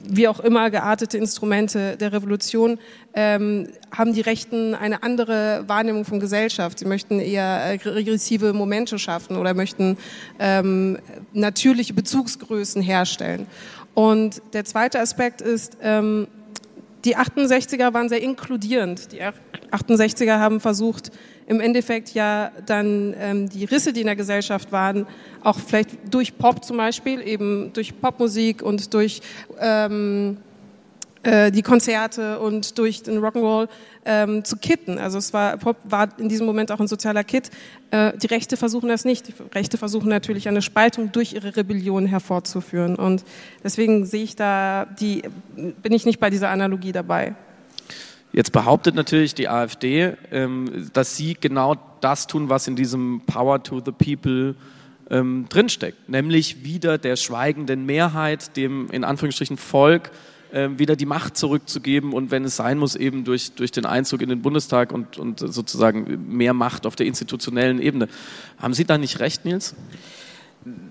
wie 0.02 0.26
auch 0.26 0.40
immer 0.40 0.68
geartete 0.70 1.16
Instrumente 1.16 1.96
der 1.96 2.12
Revolution, 2.12 2.80
ähm, 3.14 3.68
haben 3.92 4.14
die 4.14 4.20
Rechten 4.20 4.74
eine 4.74 5.04
andere 5.04 5.64
Wahrnehmung 5.68 6.04
von 6.04 6.18
Gesellschaft. 6.18 6.80
Sie 6.80 6.86
möchten 6.86 7.20
eher 7.20 7.44
äh, 7.44 7.88
regressive 7.88 8.52
Momente 8.52 8.98
schaffen 8.98 9.36
oder 9.36 9.54
möchten 9.54 9.96
ähm, 10.40 10.98
natürliche 11.32 11.94
Bezugsgrößen 11.94 12.82
herstellen. 12.82 13.46
Und 13.94 14.42
der 14.54 14.64
zweite 14.64 14.98
Aspekt 14.98 15.40
ist, 15.40 15.76
ähm, 15.82 16.26
die 17.04 17.16
68er 17.16 17.94
waren 17.94 18.08
sehr 18.08 18.22
inkludierend. 18.22 19.12
Die 19.12 19.20
68er 19.22 20.38
haben 20.38 20.60
versucht, 20.60 21.10
im 21.46 21.60
Endeffekt 21.60 22.14
ja 22.14 22.52
dann 22.66 23.14
ähm, 23.18 23.48
die 23.48 23.64
Risse, 23.64 23.92
die 23.92 24.00
in 24.00 24.06
der 24.06 24.16
Gesellschaft 24.16 24.70
waren, 24.70 25.06
auch 25.42 25.58
vielleicht 25.58 25.90
durch 26.12 26.36
Pop 26.38 26.64
zum 26.64 26.76
Beispiel, 26.76 27.26
eben 27.26 27.72
durch 27.72 28.00
Popmusik 28.00 28.62
und 28.62 28.94
durch 28.94 29.20
ähm, 29.58 30.36
äh, 31.22 31.50
die 31.50 31.62
Konzerte 31.62 32.38
und 32.38 32.78
durch 32.78 33.02
den 33.02 33.18
Rock'n'Roll 33.18 33.68
ähm, 34.04 34.44
zu 34.44 34.56
kitten. 34.56 34.98
Also 34.98 35.18
es 35.18 35.32
war, 35.32 35.56
Pop 35.58 35.76
war 35.84 36.08
in 36.18 36.28
diesem 36.28 36.46
Moment 36.46 36.72
auch 36.72 36.80
ein 36.80 36.88
sozialer 36.88 37.24
Kit. 37.24 37.50
Äh, 37.90 38.16
die 38.16 38.26
Rechte 38.26 38.56
versuchen 38.56 38.88
das 38.88 39.04
nicht. 39.04 39.28
Die 39.28 39.34
Rechte 39.54 39.76
versuchen 39.76 40.08
natürlich 40.08 40.48
eine 40.48 40.62
Spaltung 40.62 41.12
durch 41.12 41.34
ihre 41.34 41.56
Rebellion 41.56 42.06
hervorzuführen. 42.06 42.96
Und 42.96 43.24
deswegen 43.62 44.06
sehe 44.06 44.22
ich 44.24 44.36
da, 44.36 44.86
die, 44.98 45.22
bin 45.56 45.92
ich 45.92 46.06
nicht 46.06 46.20
bei 46.20 46.30
dieser 46.30 46.48
Analogie 46.48 46.92
dabei. 46.92 47.34
Jetzt 48.32 48.52
behauptet 48.52 48.94
natürlich 48.94 49.34
die 49.34 49.48
AfD, 49.48 50.14
ähm, 50.30 50.88
dass 50.92 51.16
sie 51.16 51.36
genau 51.38 51.76
das 52.00 52.28
tun, 52.28 52.48
was 52.48 52.68
in 52.68 52.76
diesem 52.76 53.22
Power 53.26 53.62
to 53.62 53.82
the 53.84 53.92
People 53.92 54.54
ähm, 55.10 55.46
drinsteckt, 55.48 56.08
nämlich 56.08 56.64
wieder 56.64 56.96
der 56.96 57.16
schweigenden 57.16 57.84
Mehrheit, 57.84 58.56
dem 58.56 58.88
in 58.90 59.02
Anführungsstrichen 59.02 59.56
Volk, 59.56 60.12
wieder 60.52 60.96
die 60.96 61.06
Macht 61.06 61.36
zurückzugeben 61.36 62.12
und 62.12 62.30
wenn 62.30 62.44
es 62.44 62.56
sein 62.56 62.78
muss, 62.78 62.96
eben 62.96 63.24
durch, 63.24 63.52
durch 63.52 63.70
den 63.70 63.86
Einzug 63.86 64.22
in 64.22 64.28
den 64.28 64.42
Bundestag 64.42 64.92
und, 64.92 65.18
und 65.18 65.40
sozusagen 65.40 66.36
mehr 66.36 66.54
Macht 66.54 66.86
auf 66.86 66.96
der 66.96 67.06
institutionellen 67.06 67.80
Ebene. 67.80 68.08
Haben 68.58 68.74
Sie 68.74 68.84
da 68.84 68.98
nicht 68.98 69.20
recht, 69.20 69.44
Nils? 69.44 69.74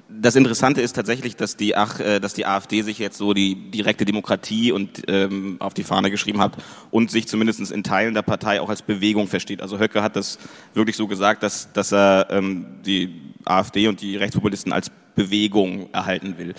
das 0.10 0.36
Interessante 0.36 0.82
ist 0.82 0.93
tatsächlich, 0.93 1.36
dass 1.36 1.56
die, 1.56 1.76
Ach, 1.76 2.00
äh, 2.00 2.19
dass 2.19 2.34
die 2.34 2.45
AfD 2.45 2.82
sich 2.82 2.98
jetzt 2.98 3.17
so 3.17 3.34
die 3.34 3.56
direkte 3.56 4.06
Demokratie 4.06 4.72
und 4.72 5.04
ähm, 5.08 5.58
auf 5.60 5.74
die 5.74 5.84
Fahne 5.84 6.10
geschrieben 6.10 6.41
hat 6.41 6.54
und 6.91 7.12
sich 7.12 7.28
zumindest 7.28 7.72
in 7.72 7.84
Teilen 7.84 8.13
der 8.13 8.24
Partei 8.24 8.62
auch 8.62 8.69
als 8.69 8.82
Bewegung 8.82 9.28
versteht. 9.28 9.62
Also 9.62 9.80
Höcke 9.80 10.02
hat 10.02 10.15
das 10.15 10.39
wirklich 10.74 10.98
so 10.98 11.08
gesagt, 11.08 11.43
dass, 11.43 11.72
dass 11.72 11.93
er 11.93 12.28
ähm, 12.32 12.65
die 12.86 13.22
AfD 13.45 13.88
und 13.88 14.02
die 14.02 14.17
Rechtspopulisten 14.17 14.74
als 14.74 14.91
Bewegung 15.15 15.89
erhalten 15.93 16.38
will. 16.38 16.56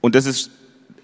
Und 0.00 0.14
das 0.14 0.26
ist 0.26 0.50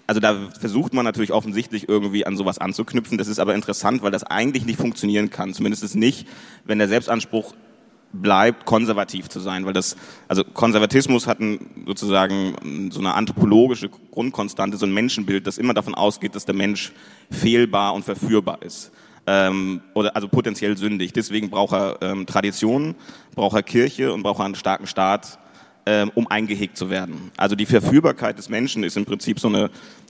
also 0.07 0.21
da 0.21 0.49
versucht 0.59 0.93
man 0.93 1.05
natürlich 1.05 1.31
offensichtlich 1.31 1.89
irgendwie 1.89 2.25
an 2.25 2.37
sowas 2.37 2.59
anzuknüpfen. 2.59 3.17
Das 3.17 3.27
ist 3.27 3.39
aber 3.39 3.55
interessant, 3.55 4.03
weil 4.03 4.11
das 4.11 4.23
eigentlich 4.23 4.65
nicht 4.65 4.79
funktionieren 4.79 5.29
kann. 5.29 5.53
Zumindest 5.53 5.95
nicht, 5.95 6.27
wenn 6.63 6.77
der 6.77 6.87
Selbstanspruch 6.87 7.53
bleibt, 8.21 8.65
konservativ 8.65 9.29
zu 9.29 9.39
sein, 9.39 9.65
weil 9.65 9.73
das, 9.73 9.97
also 10.27 10.43
Konservatismus 10.43 11.27
hat 11.27 11.39
ein, 11.39 11.59
sozusagen 11.85 12.89
so 12.91 12.99
eine 12.99 13.13
anthropologische 13.13 13.89
Grundkonstante, 13.89 14.77
so 14.77 14.85
ein 14.85 14.93
Menschenbild, 14.93 15.47
das 15.47 15.57
immer 15.57 15.73
davon 15.73 15.95
ausgeht, 15.95 16.35
dass 16.35 16.45
der 16.45 16.55
Mensch 16.55 16.93
fehlbar 17.29 17.93
und 17.93 18.05
verführbar 18.05 18.61
ist. 18.61 18.91
Ähm, 19.27 19.81
oder 19.95 20.15
also 20.15 20.27
potenziell 20.27 20.77
sündig. 20.77 21.11
Deswegen 21.11 21.49
braucht 21.49 21.73
er 21.73 21.97
ähm, 22.01 22.27
Traditionen, 22.27 22.95
braucht 23.33 23.55
er 23.55 23.63
Kirche 23.63 24.13
und 24.13 24.21
braucht 24.21 24.39
er 24.39 24.45
einen 24.45 24.55
starken 24.55 24.85
Staat, 24.85 25.39
um 26.15 26.27
eingehegt 26.27 26.77
zu 26.77 26.89
werden. 26.89 27.31
Also 27.37 27.55
die 27.55 27.67
Verführbarkeit 27.67 28.39
des 28.39 28.49
Menschen 28.49 28.83
ist 28.83 28.97
im 28.97 29.05
Prinzip 29.05 29.39
so 29.39 29.49
eine 29.49 29.69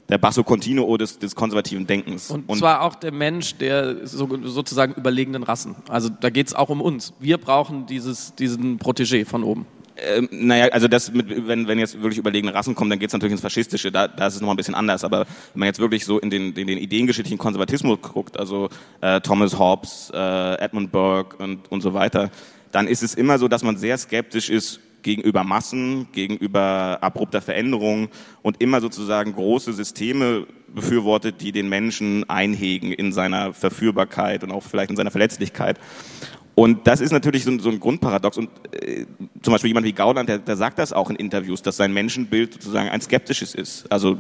der 0.10 0.18
Basso 0.18 0.44
Continuo 0.44 0.98
des, 0.98 1.20
des 1.20 1.36
konservativen 1.36 1.88
Denkens. 1.88 2.30
Und, 2.30 2.48
und 2.48 2.60
zwar 2.60 2.82
auch 2.82 2.96
der 2.96 3.12
Mensch 3.12 3.56
der 3.56 4.06
so, 4.08 4.30
sozusagen 4.44 4.94
überlegenen 4.94 5.44
Rassen. 5.44 5.76
Also 5.90 6.10
da 6.10 6.30
geht 6.30 6.48
es 6.48 6.54
auch 6.54 6.70
um 6.70 6.82
uns. 6.82 7.14
Wir 7.20 7.38
brauchen 7.38 7.86
dieses, 7.88 8.36
diesen 8.36 8.80
Protégé 8.80 9.26
von 9.26 9.44
oben. 9.44 9.66
Ähm, 9.98 10.28
naja, 10.32 10.68
also 10.72 10.88
das 10.90 11.14
mit, 11.14 11.48
wenn, 11.48 11.68
wenn 11.68 11.80
jetzt 11.80 12.02
wirklich 12.02 12.18
überlegene 12.18 12.54
Rassen 12.54 12.76
kommen, 12.76 12.90
dann 12.90 13.00
geht 13.00 13.10
es 13.10 13.14
natürlich 13.14 13.32
ins 13.32 13.42
Faschistische, 13.42 13.92
da, 13.94 14.10
da 14.10 14.28
ist 14.28 14.36
es 14.36 14.42
nochmal 14.42 14.56
ein 14.56 14.58
bisschen 14.58 14.76
anders. 14.76 15.06
Aber 15.06 15.20
wenn 15.20 15.60
man 15.60 15.68
jetzt 15.68 15.80
wirklich 15.80 16.06
so 16.06 16.20
in 16.20 16.30
den, 16.30 16.54
in 16.54 16.68
den 16.68 16.78
ideengeschichtlichen 16.78 17.38
Konservatismus 17.38 18.00
guckt, 18.02 18.38
also 18.38 18.70
äh, 19.02 19.22
Thomas 19.22 19.58
Hobbes, 19.58 20.12
äh, 20.14 20.56
Edmund 20.56 20.92
Burke 20.92 21.38
und, 21.42 21.72
und 21.72 21.82
so 21.82 21.94
weiter, 21.94 22.30
dann 22.72 22.88
ist 22.88 23.04
es 23.04 23.16
immer 23.16 23.40
so, 23.40 23.48
dass 23.48 23.64
man 23.64 23.78
sehr 23.78 23.98
skeptisch 23.98 24.50
ist 24.50 24.82
gegenüber 25.06 25.44
Massen, 25.44 26.08
gegenüber 26.14 26.98
abrupter 27.02 27.40
Veränderung 27.40 28.10
und 28.42 28.60
immer 28.60 28.82
sozusagen 28.82 29.34
große 29.34 29.72
Systeme 29.72 30.48
befürwortet, 30.68 31.42
die 31.42 31.52
den 31.52 31.70
Menschen 31.70 32.28
einhegen 32.28 32.92
in 32.92 33.14
seiner 33.14 33.54
Verführbarkeit 33.54 34.44
und 34.44 34.52
auch 34.52 34.64
vielleicht 34.64 34.90
in 34.90 34.96
seiner 34.98 35.12
Verletzlichkeit. 35.12 35.80
Und 36.56 36.88
das 36.88 37.02
ist 37.02 37.12
natürlich 37.12 37.44
so 37.44 37.52
ein, 37.52 37.80
Grundparadox. 37.80 38.38
Und 38.38 38.50
äh, 38.72 39.06
zum 39.44 39.52
Beispiel 39.54 39.68
jemand 39.68 39.86
wie 39.86 39.94
Gauland, 39.94 40.28
der, 40.28 40.40
der 40.40 40.56
sagt 40.56 40.80
das 40.80 40.92
auch 40.92 41.12
in 41.12 41.18
Interviews, 41.18 41.62
dass 41.62 41.78
sein 41.78 41.94
Menschenbild 41.94 42.54
sozusagen 42.54 42.90
ein 42.90 43.02
skeptisches 43.02 43.54
ist. 43.54 43.92
Also 43.92 44.18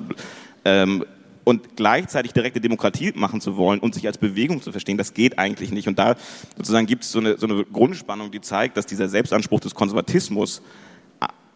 ähm, 0.66 1.04
und 1.46 1.78
gleichzeitig 1.78 2.34
direkte 2.34 2.60
Demokratie 2.60 3.14
machen 3.16 3.40
zu 3.40 3.56
wollen 3.56 3.80
und 3.80 3.94
sich 3.94 4.06
als 4.06 4.18
Bewegung 4.18 4.62
zu 4.62 4.72
verstehen, 4.72 4.98
das 4.98 5.14
geht 5.14 5.40
eigentlich 5.40 5.72
nicht. 5.72 5.88
Und 5.88 5.98
da 5.98 6.16
sozusagen 6.58 6.88
gibt 6.88 7.04
es 7.04 7.12
so 7.12 7.20
eine, 7.20 7.38
so 7.38 7.48
eine 7.48 7.64
Grundspannung, 7.64 8.32
die 8.32 8.42
zeigt, 8.42 8.76
dass 8.76 8.86
dieser 8.86 9.08
Selbstanspruch 9.08 9.62
des 9.62 9.74
Konservatismus 9.74 10.62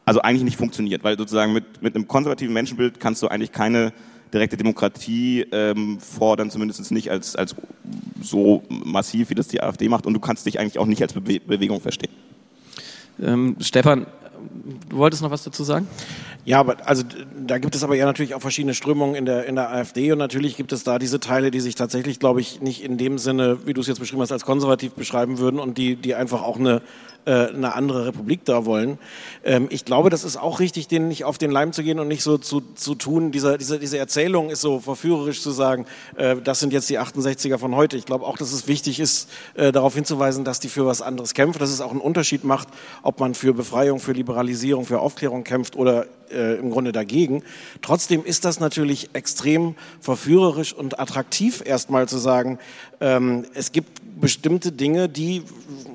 also 0.06 0.22
eigentlich 0.22 0.44
nicht 0.44 0.58
funktioniert, 0.58 1.04
weil 1.04 1.18
sozusagen 1.18 1.54
mit, 1.54 1.84
mit 1.84 1.96
einem 1.96 2.08
konservativen 2.08 2.54
Menschenbild 2.54 3.00
kannst 3.00 3.22
du 3.22 3.28
eigentlich 3.28 3.52
keine 3.52 3.94
direkte 4.34 4.58
Demokratie 4.58 5.46
ähm, 5.52 6.00
fordern, 6.00 6.50
zumindest 6.50 6.92
nicht 6.92 7.12
als, 7.12 7.36
als 7.36 7.56
so 8.22 8.64
massiv, 8.70 9.30
wie 9.30 9.36
das 9.36 9.48
die 9.48 9.62
AfD 9.62 9.88
macht. 9.88 10.06
Und 10.06 10.14
du 10.14 10.20
kannst 10.20 10.46
dich 10.46 10.60
eigentlich 10.60 10.80
auch 10.80 10.88
nicht 10.88 11.02
als 11.02 11.14
Bewe 11.14 11.40
Bewegung 11.40 11.80
verstehen. 11.82 12.12
Ähm, 13.22 13.56
Stefan, 13.60 14.08
du 14.90 14.98
wolltest 14.98 15.22
noch 15.22 15.32
was 15.32 15.44
dazu 15.44 15.64
sagen? 15.64 15.88
Ja, 16.46 16.60
aber 16.60 16.78
also 16.88 17.04
da 17.46 17.58
gibt 17.58 17.76
es 17.76 17.84
aber 17.84 17.96
ja 17.96 18.06
natürlich 18.06 18.34
auch 18.34 18.42
verschiedene 18.42 18.74
Strömungen 18.74 19.16
in 19.16 19.26
der 19.26 19.46
in 19.46 19.56
der 19.56 19.72
AfD 19.72 20.12
und 20.12 20.18
natürlich 20.18 20.58
gibt 20.58 20.72
es 20.72 20.84
da 20.84 21.00
diese 21.00 21.20
Teile, 21.20 21.52
die 21.52 21.60
sich 21.60 21.76
tatsächlich, 21.76 22.20
glaube 22.20 22.42
ich, 22.42 22.62
nicht 22.62 22.84
in 22.84 22.98
dem 22.98 23.18
Sinne, 23.18 23.60
wie 23.66 23.74
du 23.74 23.82
es 23.82 23.88
jetzt 23.88 24.00
beschrieben 24.00 24.22
hast, 24.22 24.32
als 24.32 24.46
konservativ 24.46 24.94
beschreiben 24.94 25.38
würden 25.38 25.60
und 25.60 25.78
die 25.78 25.96
die 25.96 26.16
einfach 26.16 26.42
auch 26.42 26.58
eine 26.58 26.82
eine 27.32 27.76
andere 27.76 28.08
Republik 28.08 28.46
da 28.46 28.66
wollen. 28.66 28.98
Ähm, 29.44 29.68
ich 29.70 29.86
glaube, 29.86 30.10
das 30.10 30.24
ist 30.24 30.38
auch 30.38 30.60
richtig, 30.60 30.88
denen 30.88 31.08
nicht 31.08 31.26
auf 31.26 31.38
den 31.38 31.52
Leim 31.52 31.74
zu 31.74 31.84
gehen 31.84 32.00
und 32.00 32.08
nicht 32.08 32.24
so 32.24 32.38
zu, 32.38 32.62
zu 32.76 32.96
tun. 32.96 33.32
Diese, 33.32 33.58
diese, 33.58 33.80
diese 33.80 33.98
Erzählung 33.98 34.50
ist 34.50 34.62
so 34.62 34.80
verführerisch 34.80 35.42
zu 35.42 35.52
sagen, 35.52 35.86
äh, 36.16 36.36
das 36.38 36.60
sind 36.60 36.74
jetzt 36.74 36.90
die 36.90 37.00
68er 37.00 37.58
von 37.58 37.76
heute. 37.76 37.98
Ich 37.98 38.06
glaube 38.06 38.26
auch, 38.26 38.38
dass 38.38 38.52
es 38.52 38.68
wichtig 38.68 39.00
ist, 39.00 39.30
äh, 39.56 39.72
darauf 39.72 39.96
hinzuweisen, 39.96 40.44
dass 40.44 40.60
die 40.60 40.70
für 40.70 40.86
was 40.86 41.02
anderes 41.02 41.34
kämpfen, 41.34 41.60
dass 41.60 41.70
es 41.70 41.82
auch 41.82 41.92
einen 41.92 42.02
Unterschied 42.02 42.44
macht, 42.44 42.68
ob 43.04 43.20
man 43.20 43.34
für 43.34 43.54
Befreiung, 43.54 44.00
für 44.00 44.14
Liberalisierung, 44.14 44.86
für 44.86 45.00
Aufklärung 45.00 45.44
kämpft 45.44 45.76
oder 45.76 46.06
äh, 46.32 46.56
im 46.56 46.72
Grunde 46.72 46.92
dagegen. 46.92 47.44
Trotzdem 47.82 48.24
ist 48.26 48.46
das 48.46 48.60
natürlich 48.60 49.10
extrem 49.14 49.76
verführerisch 50.00 50.74
und 50.74 51.00
attraktiv, 51.00 51.64
erstmal 51.66 52.08
zu 52.08 52.18
sagen, 52.18 52.60
ähm, 53.02 53.46
es 53.54 53.72
gibt 53.72 54.02
bestimmte 54.20 54.72
Dinge, 54.72 55.08
die, 55.08 55.44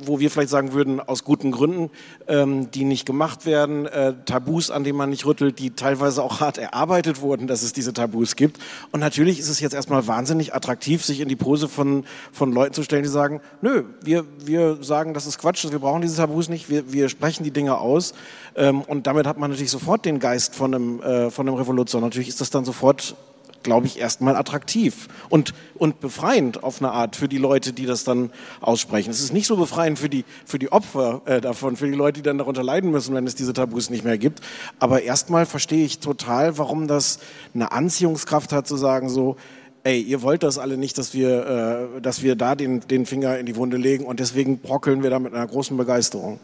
wo 0.05 0.19
wir 0.19 0.31
vielleicht 0.31 0.49
sagen 0.49 0.73
würden, 0.73 1.01
aus 1.01 1.25
guten 1.25 1.53
Gründen, 1.53 1.91
ähm, 2.27 2.71
die 2.71 2.85
nicht 2.85 3.05
gemacht 3.05 3.45
werden, 3.45 3.87
äh, 3.87 4.15
Tabus, 4.25 4.71
an 4.71 4.85
denen 4.85 4.97
man 4.97 5.11
nicht 5.11 5.27
rüttelt, 5.27 5.59
die 5.59 5.71
teilweise 5.71 6.23
auch 6.23 6.41
hart 6.41 6.59
erarbeitet 6.59 7.21
wurden, 7.21 7.47
dass 7.47 7.63
es 7.63 7.73
diese 7.73 7.93
Tabus 7.93 8.37
gibt. 8.37 8.59
Und 8.93 9.01
natürlich 9.01 9.39
ist 9.39 9.49
es 9.49 9.61
jetzt 9.61 9.75
erstmal 9.75 10.07
wahnsinnig 10.07 10.55
attraktiv, 10.55 11.05
sich 11.05 11.21
in 11.21 11.29
die 11.29 11.37
Pose 11.37 11.69
von, 11.69 12.05
von 12.33 12.53
Leuten 12.53 12.75
zu 12.75 12.83
stellen, 12.83 13.03
die 13.03 13.09
sagen, 13.09 13.41
nö, 13.61 13.85
wir, 14.03 14.25
wir 14.45 14.83
sagen, 14.83 15.15
das 15.15 15.27
ist 15.27 15.39
Quatsch, 15.39 15.71
wir 15.71 15.79
brauchen 15.79 16.03
diese 16.03 16.17
Tabus 16.17 16.49
nicht, 16.49 16.71
wir, 16.71 16.93
wir 16.93 17.09
sprechen 17.09 17.45
die 17.45 17.51
Dinge 17.51 17.79
aus. 17.79 18.15
Ähm, 18.57 18.83
und 18.83 19.07
damit 19.07 19.27
hat 19.27 19.39
man 19.39 19.51
natürlich 19.51 19.71
sofort 19.71 20.05
den 20.05 20.19
Geist 20.25 20.55
von 20.55 20.75
einem, 20.75 21.03
äh, 21.03 21.31
von 21.31 21.47
einem 21.47 21.59
Revolution. 21.59 22.01
Natürlich 22.01 22.29
ist 22.29 22.41
das 22.41 22.49
dann 22.49 22.65
sofort 22.65 23.15
glaube 23.63 23.87
ich, 23.87 23.99
erstmal 23.99 24.37
attraktiv 24.37 25.09
und, 25.31 25.55
und 25.75 26.01
befreiend 26.01 26.63
auf 26.63 26.81
eine 26.81 26.93
Art 26.93 27.17
für 27.17 27.29
die 27.29 27.39
Leute, 27.39 27.73
die 27.73 27.87
das 27.87 28.05
dann 28.05 28.31
aussprechen. 28.61 29.11
Es 29.11 29.21
ist 29.21 29.33
nicht 29.33 29.47
so 29.47 29.57
befreiend 29.57 29.99
für 29.99 30.09
die, 30.09 30.25
für 30.45 30.59
die 30.59 30.71
Opfer 30.71 31.23
äh, 31.25 31.41
davon, 31.41 31.77
für 31.77 31.87
die 31.87 31.95
Leute, 31.95 32.21
die 32.21 32.23
dann 32.23 32.39
darunter 32.39 32.63
leiden 32.63 32.91
müssen, 32.91 33.15
wenn 33.15 33.27
es 33.27 33.35
diese 33.35 33.53
Tabus 33.53 33.91
nicht 33.91 34.05
mehr 34.05 34.19
gibt. 34.19 34.41
Aber 34.79 35.03
erstmal 35.03 35.47
verstehe 35.47 35.85
ich 35.85 35.99
total, 35.99 36.59
warum 36.59 36.87
das 36.89 37.19
eine 37.55 37.73
Anziehungskraft 37.73 38.53
hat, 38.53 38.69
zu 38.69 38.77
sagen 38.77 39.09
so, 39.09 39.37
ey, 39.83 40.01
ihr 40.01 40.23
wollt 40.23 40.43
das 40.43 40.59
alle 40.59 40.77
nicht, 40.77 40.97
dass 40.99 41.15
wir, 41.15 41.91
äh, 41.97 42.01
dass 42.01 42.23
wir 42.23 42.37
da 42.37 42.55
den, 42.55 42.81
den 42.81 43.07
Finger 43.07 43.39
in 43.39 43.47
die 43.47 43.57
Wunde 43.57 43.79
legen 43.79 44.05
und 44.05 44.21
deswegen 44.21 44.59
brockeln 44.59 45.03
wir 45.03 45.11
da 45.11 45.19
mit 45.19 45.35
einer 45.35 45.47
großen 45.47 45.77
Begeisterung. 45.77 46.39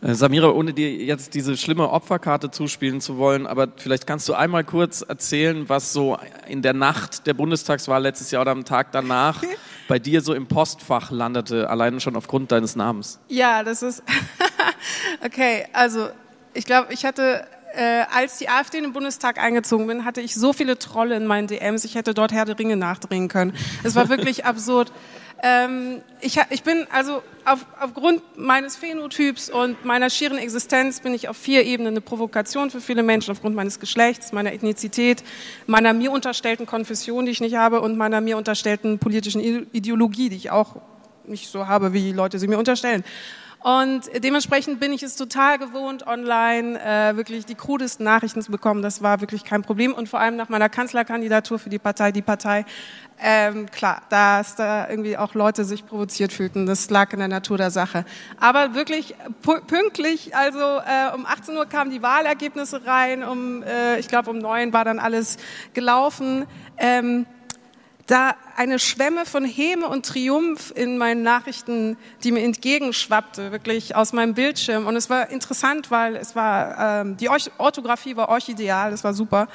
Äh, 0.00 0.14
Samira, 0.14 0.50
ohne 0.50 0.72
dir 0.72 0.90
jetzt 0.92 1.34
diese 1.34 1.56
schlimme 1.56 1.90
Opferkarte 1.90 2.50
zuspielen 2.50 3.00
zu 3.00 3.18
wollen, 3.18 3.46
aber 3.46 3.68
vielleicht 3.76 4.06
kannst 4.06 4.28
du 4.28 4.34
einmal 4.34 4.62
kurz 4.62 5.02
erzählen, 5.02 5.68
was 5.68 5.92
so 5.92 6.16
in 6.46 6.62
der 6.62 6.72
Nacht 6.72 7.26
der 7.26 7.34
Bundestagswahl 7.34 8.02
letztes 8.02 8.30
Jahr 8.30 8.42
oder 8.42 8.52
am 8.52 8.64
Tag 8.64 8.92
danach 8.92 9.42
bei 9.88 9.98
dir 9.98 10.20
so 10.20 10.34
im 10.34 10.46
Postfach 10.46 11.10
landete, 11.10 11.68
allein 11.68 12.00
schon 12.00 12.14
aufgrund 12.14 12.52
deines 12.52 12.76
Namens. 12.76 13.18
Ja, 13.28 13.64
das 13.64 13.82
ist 13.82 14.02
okay. 15.24 15.66
Also 15.72 16.08
ich 16.54 16.64
glaube, 16.64 16.92
ich 16.92 17.04
hatte 17.04 17.46
äh, 17.74 18.04
als 18.12 18.38
die 18.38 18.48
AfD 18.48 18.78
in 18.78 18.84
den 18.84 18.92
Bundestag 18.92 19.38
eingezogen 19.38 19.86
bin, 19.86 20.04
hatte 20.04 20.20
ich 20.20 20.34
so 20.34 20.52
viele 20.52 20.78
Trolle 20.78 21.16
in 21.16 21.26
meinen 21.26 21.48
DMs, 21.48 21.84
ich 21.84 21.94
hätte 21.96 22.14
dort 22.14 22.32
Herr 22.32 22.44
der 22.44 22.58
Ringe 22.58 22.76
nachdrehen 22.76 23.28
können. 23.28 23.52
Es 23.82 23.94
war 23.94 24.08
wirklich 24.08 24.44
absurd. 24.44 24.92
Ähm, 25.40 26.02
ich, 26.20 26.38
ich 26.50 26.64
bin 26.64 26.86
also 26.90 27.22
auf, 27.44 27.64
aufgrund 27.78 28.22
meines 28.36 28.76
Phänotyps 28.76 29.48
und 29.48 29.84
meiner 29.84 30.10
schieren 30.10 30.36
Existenz 30.36 31.00
bin 31.00 31.14
ich 31.14 31.28
auf 31.28 31.36
vier 31.36 31.64
Ebenen 31.64 31.94
eine 31.94 32.00
Provokation 32.00 32.70
für 32.70 32.80
viele 32.80 33.04
Menschen, 33.04 33.30
aufgrund 33.30 33.54
meines 33.54 33.78
Geschlechts, 33.78 34.32
meiner 34.32 34.52
Ethnizität, 34.52 35.22
meiner 35.66 35.92
mir 35.92 36.10
unterstellten 36.10 36.66
Konfession, 36.66 37.24
die 37.24 37.32
ich 37.32 37.40
nicht 37.40 37.54
habe, 37.54 37.80
und 37.80 37.96
meiner 37.96 38.20
mir 38.20 38.36
unterstellten 38.36 38.98
politischen 38.98 39.40
Ideologie, 39.40 40.28
die 40.28 40.36
ich 40.36 40.50
auch 40.50 40.76
nicht 41.24 41.48
so 41.48 41.68
habe, 41.68 41.92
wie 41.92 42.12
Leute 42.12 42.38
sie 42.38 42.48
mir 42.48 42.58
unterstellen. 42.58 43.04
Und 43.60 44.02
dementsprechend 44.22 44.78
bin 44.78 44.92
ich 44.92 45.02
es 45.02 45.16
total 45.16 45.58
gewohnt, 45.58 46.06
online 46.06 46.80
äh, 46.80 47.16
wirklich 47.16 47.44
die 47.44 47.56
krudesten 47.56 48.04
Nachrichten 48.04 48.40
zu 48.40 48.52
bekommen. 48.52 48.82
Das 48.82 49.02
war 49.02 49.20
wirklich 49.20 49.44
kein 49.44 49.62
Problem. 49.62 49.92
Und 49.92 50.08
vor 50.08 50.20
allem 50.20 50.36
nach 50.36 50.48
meiner 50.48 50.68
Kanzlerkandidatur 50.68 51.58
für 51.58 51.68
die 51.68 51.80
Partei, 51.80 52.12
die 52.12 52.22
Partei, 52.22 52.64
ähm, 53.20 53.68
klar, 53.70 54.02
dass 54.10 54.54
da 54.54 54.88
irgendwie 54.88 55.16
auch 55.16 55.34
Leute 55.34 55.64
sich 55.64 55.84
provoziert 55.84 56.32
fühlten. 56.32 56.66
Das 56.66 56.88
lag 56.88 57.12
in 57.12 57.18
der 57.18 57.26
Natur 57.26 57.58
der 57.58 57.72
Sache. 57.72 58.04
Aber 58.38 58.74
wirklich 58.74 59.16
pünktlich, 59.66 60.36
also 60.36 60.60
äh, 60.60 61.14
um 61.14 61.26
18 61.26 61.56
Uhr 61.56 61.66
kamen 61.66 61.90
die 61.90 62.00
Wahlergebnisse 62.00 62.86
rein, 62.86 63.24
um, 63.24 63.64
äh, 63.64 63.98
ich 63.98 64.06
glaube 64.06 64.30
um 64.30 64.38
neun 64.38 64.72
war 64.72 64.84
dann 64.84 65.00
alles 65.00 65.36
gelaufen. 65.74 66.46
Ähm, 66.76 67.26
da 68.08 68.34
eine 68.56 68.78
Schwemme 68.78 69.26
von 69.26 69.44
Häme 69.44 69.86
und 69.86 70.04
Triumph 70.04 70.72
in 70.74 70.98
meinen 70.98 71.22
Nachrichten, 71.22 71.96
die 72.24 72.32
mir 72.32 72.42
entgegenschwappte, 72.42 73.52
wirklich 73.52 73.94
aus 73.94 74.12
meinem 74.12 74.34
Bildschirm. 74.34 74.86
Und 74.86 74.96
es 74.96 75.10
war 75.10 75.28
interessant, 75.28 75.90
weil 75.90 76.16
es 76.16 76.34
war, 76.34 77.02
ähm, 77.02 77.18
die 77.18 77.28
Orthographie 77.28 78.16
war 78.16 78.30
orchideal, 78.30 78.90
das 78.90 79.04
war 79.04 79.12
super. 79.12 79.46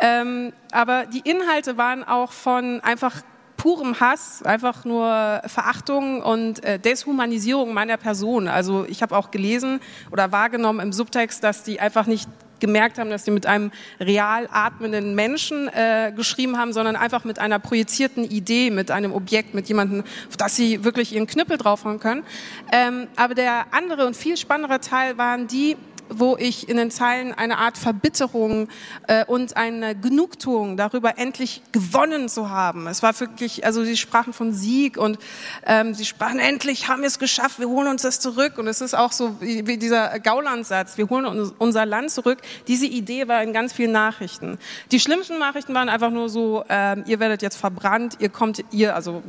Ähm, 0.00 0.52
aber 0.72 1.04
die 1.06 1.20
Inhalte 1.20 1.76
waren 1.76 2.02
auch 2.02 2.32
von 2.32 2.80
einfach 2.80 3.22
purem 3.62 4.00
Hass, 4.00 4.42
einfach 4.42 4.84
nur 4.84 5.40
Verachtung 5.46 6.20
und 6.20 6.64
äh, 6.64 6.80
Deshumanisierung 6.80 7.72
meiner 7.72 7.96
Person. 7.96 8.48
Also 8.48 8.84
ich 8.88 9.02
habe 9.02 9.16
auch 9.16 9.30
gelesen 9.30 9.78
oder 10.10 10.32
wahrgenommen 10.32 10.80
im 10.80 10.92
Subtext, 10.92 11.44
dass 11.44 11.62
die 11.62 11.78
einfach 11.78 12.08
nicht 12.08 12.28
gemerkt 12.58 12.98
haben, 12.98 13.10
dass 13.10 13.24
sie 13.24 13.30
mit 13.30 13.46
einem 13.46 13.70
real 14.00 14.48
atmenden 14.50 15.14
Menschen 15.14 15.68
äh, 15.68 16.12
geschrieben 16.14 16.58
haben, 16.58 16.72
sondern 16.72 16.96
einfach 16.96 17.22
mit 17.22 17.38
einer 17.38 17.60
projizierten 17.60 18.24
Idee, 18.24 18.70
mit 18.70 18.90
einem 18.90 19.12
Objekt, 19.12 19.54
mit 19.54 19.68
jemandem, 19.68 20.02
dass 20.38 20.56
sie 20.56 20.82
wirklich 20.82 21.12
ihren 21.12 21.28
Knüppel 21.28 21.56
draufhauen 21.56 22.00
können. 22.00 22.24
Ähm, 22.72 23.06
aber 23.14 23.34
der 23.34 23.66
andere 23.70 24.06
und 24.08 24.16
viel 24.16 24.36
spannendere 24.36 24.80
Teil 24.80 25.18
waren 25.18 25.46
die, 25.46 25.76
wo 26.18 26.36
ich 26.36 26.68
in 26.68 26.76
den 26.76 26.90
Zeilen 26.90 27.32
eine 27.32 27.58
Art 27.58 27.78
Verbitterung 27.78 28.68
äh, 29.06 29.24
und 29.24 29.56
eine 29.56 29.94
Genugtuung 29.94 30.76
darüber 30.76 31.18
endlich 31.18 31.62
gewonnen 31.72 32.28
zu 32.28 32.50
haben. 32.50 32.86
Es 32.86 33.02
war 33.02 33.18
wirklich, 33.20 33.64
also 33.64 33.84
sie 33.84 33.96
sprachen 33.96 34.32
von 34.32 34.52
Sieg 34.52 34.96
und 34.96 35.18
ähm, 35.66 35.94
sie 35.94 36.04
sprachen 36.04 36.38
endlich 36.38 36.88
haben 36.88 37.02
wir 37.02 37.08
es 37.08 37.18
geschafft, 37.18 37.58
wir 37.58 37.68
holen 37.68 37.88
uns 37.88 38.02
das 38.02 38.20
zurück 38.20 38.58
und 38.58 38.66
es 38.66 38.80
ist 38.80 38.94
auch 38.94 39.12
so 39.12 39.40
wie, 39.40 39.66
wie 39.66 39.76
dieser 39.76 40.18
Gaulandsatz, 40.20 40.98
wir 40.98 41.08
holen 41.08 41.26
uns 41.26 41.52
unser 41.58 41.86
Land 41.86 42.10
zurück. 42.10 42.38
Diese 42.68 42.86
Idee 42.86 43.28
war 43.28 43.42
in 43.42 43.52
ganz 43.52 43.72
vielen 43.72 43.92
Nachrichten. 43.92 44.58
Die 44.90 45.00
schlimmsten 45.00 45.38
Nachrichten 45.38 45.74
waren 45.74 45.88
einfach 45.88 46.10
nur 46.10 46.28
so, 46.28 46.64
äh, 46.68 47.00
ihr 47.06 47.20
werdet 47.20 47.42
jetzt 47.42 47.56
verbrannt, 47.56 48.16
ihr 48.20 48.28
kommt, 48.28 48.64
ihr 48.70 48.94
also 48.94 49.22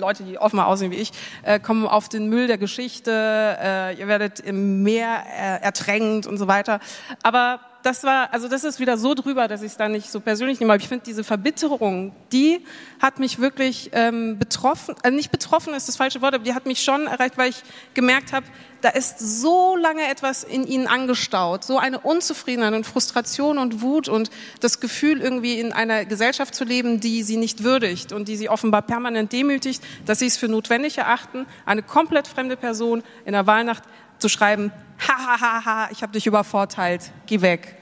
Leute, 0.00 0.24
die 0.24 0.38
offenbar 0.38 0.66
aussehen 0.66 0.90
wie 0.90 0.96
ich, 0.96 1.12
äh, 1.42 1.60
kommen 1.60 1.86
auf 1.86 2.08
den 2.08 2.28
Müll 2.28 2.46
der 2.46 2.58
Geschichte, 2.58 3.10
äh, 3.12 3.94
ihr 3.98 4.08
werdet 4.08 4.40
im 4.40 4.82
Meer 4.82 5.22
äh, 5.28 5.62
ertränkt 5.62 6.26
und 6.26 6.38
so 6.38 6.48
weiter. 6.48 6.80
Aber 7.22 7.60
das 7.82 8.04
war, 8.04 8.32
also 8.32 8.48
das 8.48 8.64
ist 8.64 8.80
wieder 8.80 8.96
so 8.96 9.14
drüber, 9.14 9.48
dass 9.48 9.62
ich 9.62 9.72
es 9.72 9.76
da 9.76 9.88
nicht 9.88 10.10
so 10.10 10.20
persönlich 10.20 10.60
nehme. 10.60 10.72
Aber 10.72 10.82
ich 10.82 10.88
finde 10.88 11.04
diese 11.04 11.24
Verbitterung, 11.24 12.12
die 12.32 12.64
hat 13.00 13.18
mich 13.18 13.38
wirklich 13.38 13.90
ähm, 13.92 14.38
betroffen, 14.38 14.94
also 15.02 15.16
nicht 15.16 15.30
betroffen 15.30 15.74
ist 15.74 15.88
das 15.88 15.96
falsche 15.96 16.22
Wort, 16.22 16.34
aber 16.34 16.44
die 16.44 16.54
hat 16.54 16.66
mich 16.66 16.82
schon 16.82 17.06
erreicht, 17.06 17.38
weil 17.38 17.50
ich 17.50 17.62
gemerkt 17.94 18.32
habe, 18.32 18.46
da 18.80 18.88
ist 18.88 19.18
so 19.18 19.76
lange 19.76 20.08
etwas 20.08 20.44
in 20.44 20.66
ihnen 20.66 20.86
angestaut, 20.86 21.64
so 21.64 21.78
eine 21.78 22.00
Unzufriedenheit 22.00 22.74
und 22.74 22.86
Frustration 22.86 23.58
und 23.58 23.82
Wut 23.82 24.08
und 24.08 24.30
das 24.60 24.80
Gefühl, 24.80 25.20
irgendwie 25.20 25.60
in 25.60 25.72
einer 25.72 26.04
Gesellschaft 26.04 26.54
zu 26.54 26.64
leben, 26.64 27.00
die 27.00 27.22
sie 27.22 27.36
nicht 27.36 27.62
würdigt 27.62 28.12
und 28.12 28.28
die 28.28 28.36
sie 28.36 28.48
offenbar 28.48 28.82
permanent 28.82 29.32
demütigt, 29.32 29.82
dass 30.06 30.18
sie 30.18 30.26
es 30.26 30.36
für 30.36 30.48
notwendig 30.48 30.98
erachten, 30.98 31.46
eine 31.66 31.82
komplett 31.82 32.26
fremde 32.26 32.56
Person 32.56 33.02
in 33.24 33.32
der 33.32 33.46
Wahlnacht 33.46 33.84
zu 34.18 34.28
schreiben, 34.28 34.72
hahaha, 35.08 35.88
ich 35.90 36.02
habe 36.02 36.12
dich 36.12 36.26
übervorteilt, 36.26 37.12
geh 37.26 37.40
weg. 37.40 37.76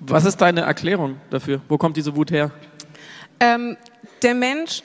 Was 0.00 0.24
ist 0.24 0.40
deine 0.40 0.62
Erklärung 0.62 1.20
dafür? 1.30 1.60
Wo 1.68 1.76
kommt 1.76 1.96
diese 1.96 2.14
Wut 2.14 2.30
her? 2.30 2.50
Ähm, 3.40 3.76
der 4.22 4.34
Mensch 4.34 4.82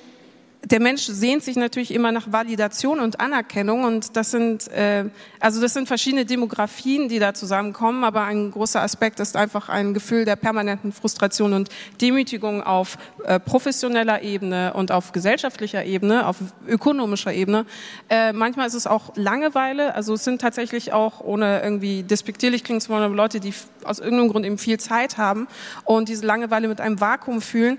der 0.72 0.82
Mensch 0.82 1.04
sehnt 1.04 1.44
sich 1.44 1.56
natürlich 1.56 1.94
immer 1.94 2.12
nach 2.12 2.32
Validation 2.32 3.00
und 3.00 3.20
Anerkennung 3.20 3.86
und 3.86 4.18
das 4.18 4.32
sind 4.32 4.68
äh, 4.70 5.06
also 5.40 5.62
das 5.62 5.74
sind 5.74 5.88
verschiedene 5.88 6.26
Demografien, 6.26 7.08
die 7.08 7.20
da 7.20 7.34
zusammenkommen, 7.34 8.04
aber 8.04 8.24
ein 8.24 8.52
großer 8.52 8.82
Aspekt 8.82 9.20
ist 9.20 9.36
einfach 9.38 9.70
ein 9.70 9.94
Gefühl 9.94 10.26
der 10.26 10.36
permanenten 10.36 10.92
Frustration 10.92 11.54
und 11.54 11.70
Demütigung 12.02 12.64
auf 12.64 12.98
äh, 13.24 13.40
professioneller 13.40 14.24
Ebene 14.24 14.74
und 14.74 14.92
auf 14.92 15.14
gesellschaftlicher 15.14 15.86
Ebene, 15.86 16.28
auf 16.28 16.38
ökonomischer 16.68 17.34
Ebene. 17.34 17.66
Äh, 18.10 18.34
manchmal 18.34 18.68
ist 18.68 18.74
es 18.74 18.88
auch 18.88 19.16
Langeweile, 19.16 19.96
also 19.96 20.16
es 20.16 20.24
sind 20.24 20.42
tatsächlich 20.42 20.92
auch 20.92 21.22
ohne 21.22 21.62
irgendwie 21.62 22.04
despektierlich 22.04 22.64
klingen 22.64 22.82
zu 22.82 22.90
wollen, 22.90 23.14
Leute, 23.14 23.40
die 23.40 23.54
aus 23.84 24.00
irgendeinem 24.00 24.30
Grund 24.30 24.46
eben 24.46 24.58
viel 24.58 24.80
Zeit 24.80 25.18
haben 25.18 25.48
und 25.86 26.10
diese 26.10 26.26
Langeweile 26.26 26.68
mit 26.68 26.82
einem 26.82 27.00
Vakuum 27.00 27.42
fühlen 27.42 27.78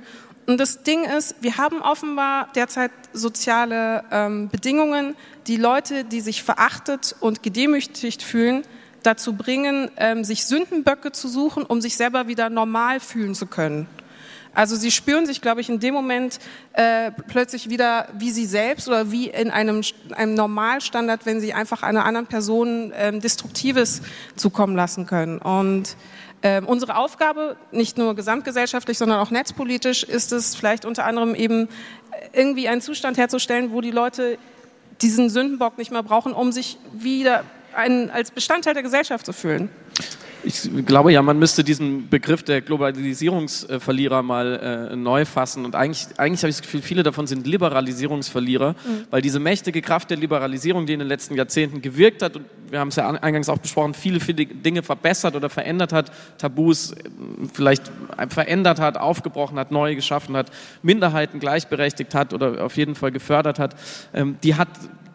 und 0.49 0.59
das 0.59 0.83
Ding 0.83 1.05
ist, 1.05 1.37
wir 1.43 1.59
haben 1.59 1.83
offenbar 1.83 2.49
derzeit 2.55 2.91
soziale 3.13 4.03
ähm, 4.11 4.49
Bedingungen, 4.49 5.15
die 5.47 5.57
Leute, 5.57 6.05
die 6.05 6.23
sich 6.23 6.43
verachtet 6.43 7.15
und 7.21 7.43
gedemütigt 7.43 8.23
fühlen, 8.23 8.63
dazu 9.03 9.35
bringen, 9.35 9.91
ähm, 9.99 10.25
sich 10.25 10.47
Sündenböcke 10.47 11.13
zu 11.13 11.29
suchen, 11.29 11.65
um 11.65 11.83
sich 11.83 11.97
selber 11.97 12.29
wieder 12.29 12.49
normal 12.49 12.99
fühlen 12.99 13.35
zu 13.35 13.45
können. 13.45 13.89
Also 14.55 14.75
sie 14.75 14.91
spüren 14.91 15.27
sich, 15.27 15.43
glaube 15.43 15.61
ich, 15.61 15.69
in 15.69 15.81
dem 15.81 15.93
Moment 15.95 16.39
äh, 16.73 17.11
plötzlich 17.29 17.69
wieder 17.69 18.09
wie 18.15 18.31
sie 18.31 18.47
selbst 18.47 18.89
oder 18.89 19.13
wie 19.13 19.29
in 19.29 19.51
einem, 19.51 19.83
einem 20.17 20.35
Normalstandard, 20.35 21.27
wenn 21.27 21.41
sie 21.41 21.53
einfach 21.53 21.83
einer 21.83 22.07
anderen 22.07 22.27
Person 22.27 22.93
ähm, 22.97 23.21
Destruktives 23.21 24.01
zukommen 24.35 24.75
lassen 24.75 25.07
können. 25.07 25.39
Und 25.39 25.95
ähm, 26.43 26.67
unsere 26.67 26.97
Aufgabe, 26.97 27.57
nicht 27.73 27.99
nur 27.99 28.15
gesamtgesellschaftlich, 28.15 28.99
sondern 28.99 29.19
auch 29.19 29.31
netzpolitisch, 29.31 30.05
ist 30.05 30.33
es 30.33 30.55
vielleicht 30.55 30.85
unter 30.85 31.05
anderem 31.05 31.35
eben 31.35 31.69
irgendwie 32.33 32.69
einen 32.69 32.81
Zustand 32.81 33.19
herzustellen, 33.19 33.73
wo 33.73 33.81
die 33.81 33.91
Leute 33.91 34.39
diesen 35.03 35.31
Sündenbock 35.31 35.79
nicht 35.79 35.91
mehr 35.91 36.03
brauchen, 36.03 36.33
um 36.33 36.53
sich 36.53 36.79
wieder 36.93 37.45
ein, 37.75 38.11
als 38.11 38.31
Bestandteil 38.31 38.75
der 38.75 38.83
Gesellschaft 38.83 39.27
zu 39.27 39.33
fühlen. 39.33 39.71
Ich 40.45 40.71
glaube 40.87 41.13
ja, 41.13 41.21
man 41.23 41.39
müsste 41.39 41.65
diesen 41.65 42.09
Begriff 42.09 42.43
der 42.43 42.61
Globalisierungsverlierer 42.61 44.23
mal 44.23 44.91
äh, 44.93 44.97
neu 44.97 45.25
fassen. 45.25 45.65
Und 45.65 45.75
eigentlich, 45.75 46.07
eigentlich 46.17 46.43
habe 46.43 46.51
ich 46.51 46.57
das 46.57 46.63
Gefühl, 46.63 46.83
viele 46.83 47.03
davon 47.03 47.27
sind 47.27 47.47
Liberalisierungsverlierer, 47.47 48.73
mhm. 48.73 49.05
weil 49.11 49.21
diese 49.21 49.41
mächtige 49.41 49.83
Kraft 49.83 50.11
der 50.11 50.17
Liberalisierung, 50.17 50.87
die 50.87 50.93
in 50.93 51.01
den 51.01 51.09
letzten 51.09 51.35
Jahrzehnten 51.35 51.83
gewirkt 51.83 52.23
hat, 52.23 52.37
und 52.37 52.45
wir 52.71 52.79
haben 52.79 52.89
es 52.89 52.97
ja 52.97 53.09
eingangs 53.09 53.49
auch 53.49 53.59
besprochen, 53.59 53.95
viele, 53.95 54.21
viele 54.21 54.47
Dinge 54.47 54.83
verbessert 54.83 55.35
oder 55.35 55.51
verändert 55.51 55.93
hat, 55.93 56.13
Tabus 56.39 56.93
äh, 56.93 56.97
vielleicht 57.53 57.91
verändert 58.29 58.81
hat, 58.81 58.97
aufgebrochen 58.97 59.59
hat, 59.59 59.73
neu 59.73 59.95
geschaffen 59.95 60.37
hat, 60.37 60.51
Minderheiten 60.83 61.41
gleichberechtigt 61.41 62.15
hat 62.15 62.33
oder 62.33 62.65
auf 62.65 62.77
jeden 62.77 62.95
Fall 62.95 63.11
gefördert 63.11 63.59
hat, 63.59 63.75
ähm, 64.15 64.37
die 64.43 64.55
hat 64.55 64.69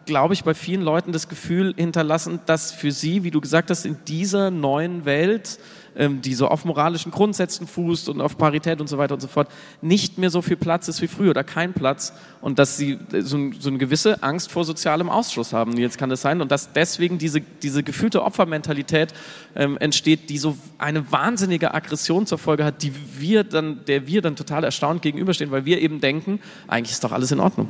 glaube 0.06 0.34
ich, 0.34 0.44
bei 0.44 0.54
vielen 0.54 0.82
Leuten 0.82 1.12
das 1.12 1.28
Gefühl 1.28 1.74
hinterlassen, 1.76 2.40
dass 2.46 2.72
für 2.72 2.92
sie, 2.92 3.24
wie 3.24 3.30
du 3.30 3.40
gesagt 3.40 3.70
hast, 3.70 3.84
in 3.86 3.96
dieser 4.06 4.50
neuen 4.50 5.04
Welt, 5.04 5.58
ähm, 5.96 6.22
die 6.22 6.34
so 6.34 6.48
auf 6.48 6.64
moralischen 6.64 7.12
Grundsätzen 7.12 7.66
fußt 7.66 8.08
und 8.08 8.20
auf 8.20 8.36
Parität 8.36 8.80
und 8.80 8.88
so 8.88 8.98
weiter 8.98 9.14
und 9.14 9.20
so 9.20 9.28
fort, 9.28 9.48
nicht 9.80 10.18
mehr 10.18 10.30
so 10.30 10.42
viel 10.42 10.56
Platz 10.56 10.88
ist 10.88 11.00
wie 11.02 11.06
früher 11.06 11.30
oder 11.30 11.44
kein 11.44 11.72
Platz 11.72 12.12
und 12.40 12.58
dass 12.58 12.76
sie 12.76 12.98
äh, 13.12 13.20
so, 13.20 13.38
so 13.58 13.68
eine 13.68 13.78
gewisse 13.78 14.22
Angst 14.22 14.50
vor 14.50 14.64
sozialem 14.64 15.08
Ausschluss 15.08 15.52
haben. 15.52 15.76
Jetzt 15.76 15.98
kann 15.98 16.10
das 16.10 16.22
sein 16.22 16.40
und 16.40 16.50
dass 16.50 16.72
deswegen 16.72 17.18
diese, 17.18 17.40
diese 17.40 17.82
gefühlte 17.82 18.24
Opfermentalität 18.24 19.14
ähm, 19.54 19.76
entsteht, 19.78 20.30
die 20.30 20.38
so 20.38 20.56
eine 20.78 21.10
wahnsinnige 21.12 21.74
Aggression 21.74 22.26
zur 22.26 22.38
Folge 22.38 22.64
hat, 22.64 22.82
die 22.82 22.92
wir 23.18 23.44
dann, 23.44 23.84
der 23.86 24.06
wir 24.06 24.20
dann 24.20 24.36
total 24.36 24.64
erstaunt 24.64 25.02
gegenüberstehen, 25.02 25.50
weil 25.50 25.64
wir 25.64 25.80
eben 25.80 26.00
denken, 26.00 26.40
eigentlich 26.66 26.92
ist 26.92 27.04
doch 27.04 27.12
alles 27.12 27.30
in 27.30 27.40
Ordnung. 27.40 27.68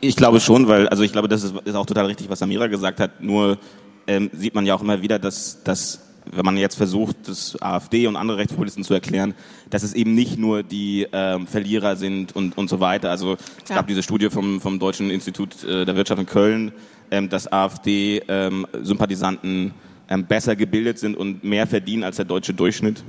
Ich 0.00 0.16
glaube 0.16 0.40
schon, 0.40 0.68
weil, 0.68 0.88
also 0.88 1.02
ich 1.02 1.12
glaube, 1.12 1.28
das 1.28 1.42
ist, 1.44 1.54
ist 1.64 1.74
auch 1.74 1.86
total 1.86 2.06
richtig, 2.06 2.28
was 2.28 2.38
Samira 2.38 2.66
gesagt 2.66 3.00
hat. 3.00 3.22
Nur 3.22 3.58
ähm, 4.06 4.30
sieht 4.32 4.54
man 4.54 4.66
ja 4.66 4.74
auch 4.74 4.82
immer 4.82 5.02
wieder, 5.02 5.18
dass, 5.18 5.62
dass 5.62 6.00
wenn 6.30 6.44
man 6.44 6.56
jetzt 6.56 6.76
versucht, 6.76 7.16
das 7.26 7.60
AfD 7.60 8.06
und 8.06 8.16
andere 8.16 8.38
Rechtspopulisten 8.38 8.84
zu 8.84 8.94
erklären, 8.94 9.34
dass 9.70 9.82
es 9.82 9.94
eben 9.94 10.14
nicht 10.14 10.38
nur 10.38 10.62
die 10.62 11.06
ähm, 11.12 11.46
Verlierer 11.46 11.96
sind 11.96 12.36
und, 12.36 12.56
und 12.58 12.68
so 12.68 12.80
weiter. 12.80 13.10
Also 13.10 13.36
es 13.62 13.70
gab 13.70 13.86
diese 13.86 14.02
Studie 14.02 14.30
vom, 14.30 14.60
vom 14.60 14.78
Deutschen 14.78 15.10
Institut 15.10 15.64
äh, 15.64 15.84
der 15.84 15.96
Wirtschaft 15.96 16.20
in 16.20 16.26
Köln, 16.26 16.72
ähm, 17.10 17.28
dass 17.28 17.50
AfD-Sympathisanten 17.50 19.48
ähm, 19.48 19.72
ähm, 20.08 20.26
besser 20.26 20.56
gebildet 20.56 20.98
sind 20.98 21.16
und 21.16 21.44
mehr 21.44 21.66
verdienen 21.66 22.04
als 22.04 22.16
der 22.16 22.24
deutsche 22.24 22.54
Durchschnitt. 22.54 23.02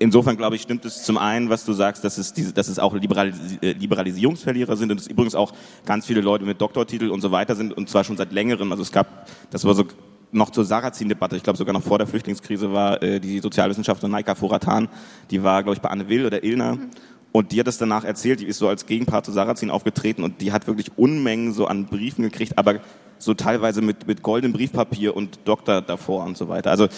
Insofern 0.00 0.36
glaube 0.36 0.54
ich, 0.54 0.62
stimmt 0.62 0.84
es 0.84 1.02
zum 1.02 1.18
einen, 1.18 1.50
was 1.50 1.64
du 1.64 1.72
sagst, 1.72 2.04
dass 2.04 2.18
es, 2.18 2.32
diese, 2.32 2.52
dass 2.52 2.68
es 2.68 2.78
auch 2.78 2.94
Liberalis 2.94 3.36
äh, 3.60 3.72
Liberalisierungsverlierer 3.72 4.76
sind 4.76 4.92
und 4.92 5.00
es 5.00 5.08
übrigens 5.08 5.34
auch 5.34 5.52
ganz 5.86 6.06
viele 6.06 6.20
Leute 6.20 6.44
mit 6.44 6.60
Doktortitel 6.60 7.10
und 7.10 7.20
so 7.20 7.32
weiter 7.32 7.56
sind 7.56 7.76
und 7.76 7.88
zwar 7.88 8.04
schon 8.04 8.16
seit 8.16 8.32
längerem. 8.32 8.70
Also 8.70 8.82
es 8.82 8.92
gab, 8.92 9.26
das 9.50 9.64
war 9.64 9.74
so 9.74 9.84
noch 10.30 10.50
zur 10.50 10.64
Sarrazin-Debatte, 10.64 11.36
ich 11.36 11.42
glaube 11.42 11.56
sogar 11.56 11.72
noch 11.72 11.82
vor 11.82 11.98
der 11.98 12.06
Flüchtlingskrise 12.06 12.72
war 12.72 13.02
äh, 13.02 13.18
die 13.18 13.40
Sozialwissenschaftlerin 13.40 14.12
Naika 14.12 14.34
Furatan, 14.34 14.88
die 15.30 15.42
war, 15.42 15.62
glaube 15.62 15.74
ich, 15.74 15.80
bei 15.80 15.88
Anne 15.88 16.08
Will 16.08 16.26
oder 16.26 16.44
Ilna. 16.44 16.74
Mhm. 16.74 16.90
Und 17.32 17.52
die 17.52 17.60
hat 17.60 17.68
es 17.68 17.78
danach 17.78 18.04
erzählt, 18.04 18.40
die 18.40 18.46
ist 18.46 18.58
so 18.58 18.68
als 18.68 18.86
Gegenpart 18.86 19.26
zu 19.26 19.32
Sarrazin 19.32 19.70
aufgetreten 19.70 20.22
und 20.22 20.40
die 20.40 20.52
hat 20.52 20.66
wirklich 20.66 20.96
Unmengen 20.96 21.52
so 21.52 21.66
an 21.66 21.86
Briefen 21.86 22.22
gekriegt, 22.22 22.56
aber 22.56 22.80
so 23.18 23.34
teilweise 23.34 23.82
mit, 23.82 24.06
mit 24.06 24.22
goldenem 24.22 24.52
Briefpapier 24.52 25.14
und 25.14 25.40
Doktor 25.44 25.82
davor 25.82 26.24
und 26.24 26.36
so 26.36 26.48
weiter. 26.48 26.70
Also 26.70 26.88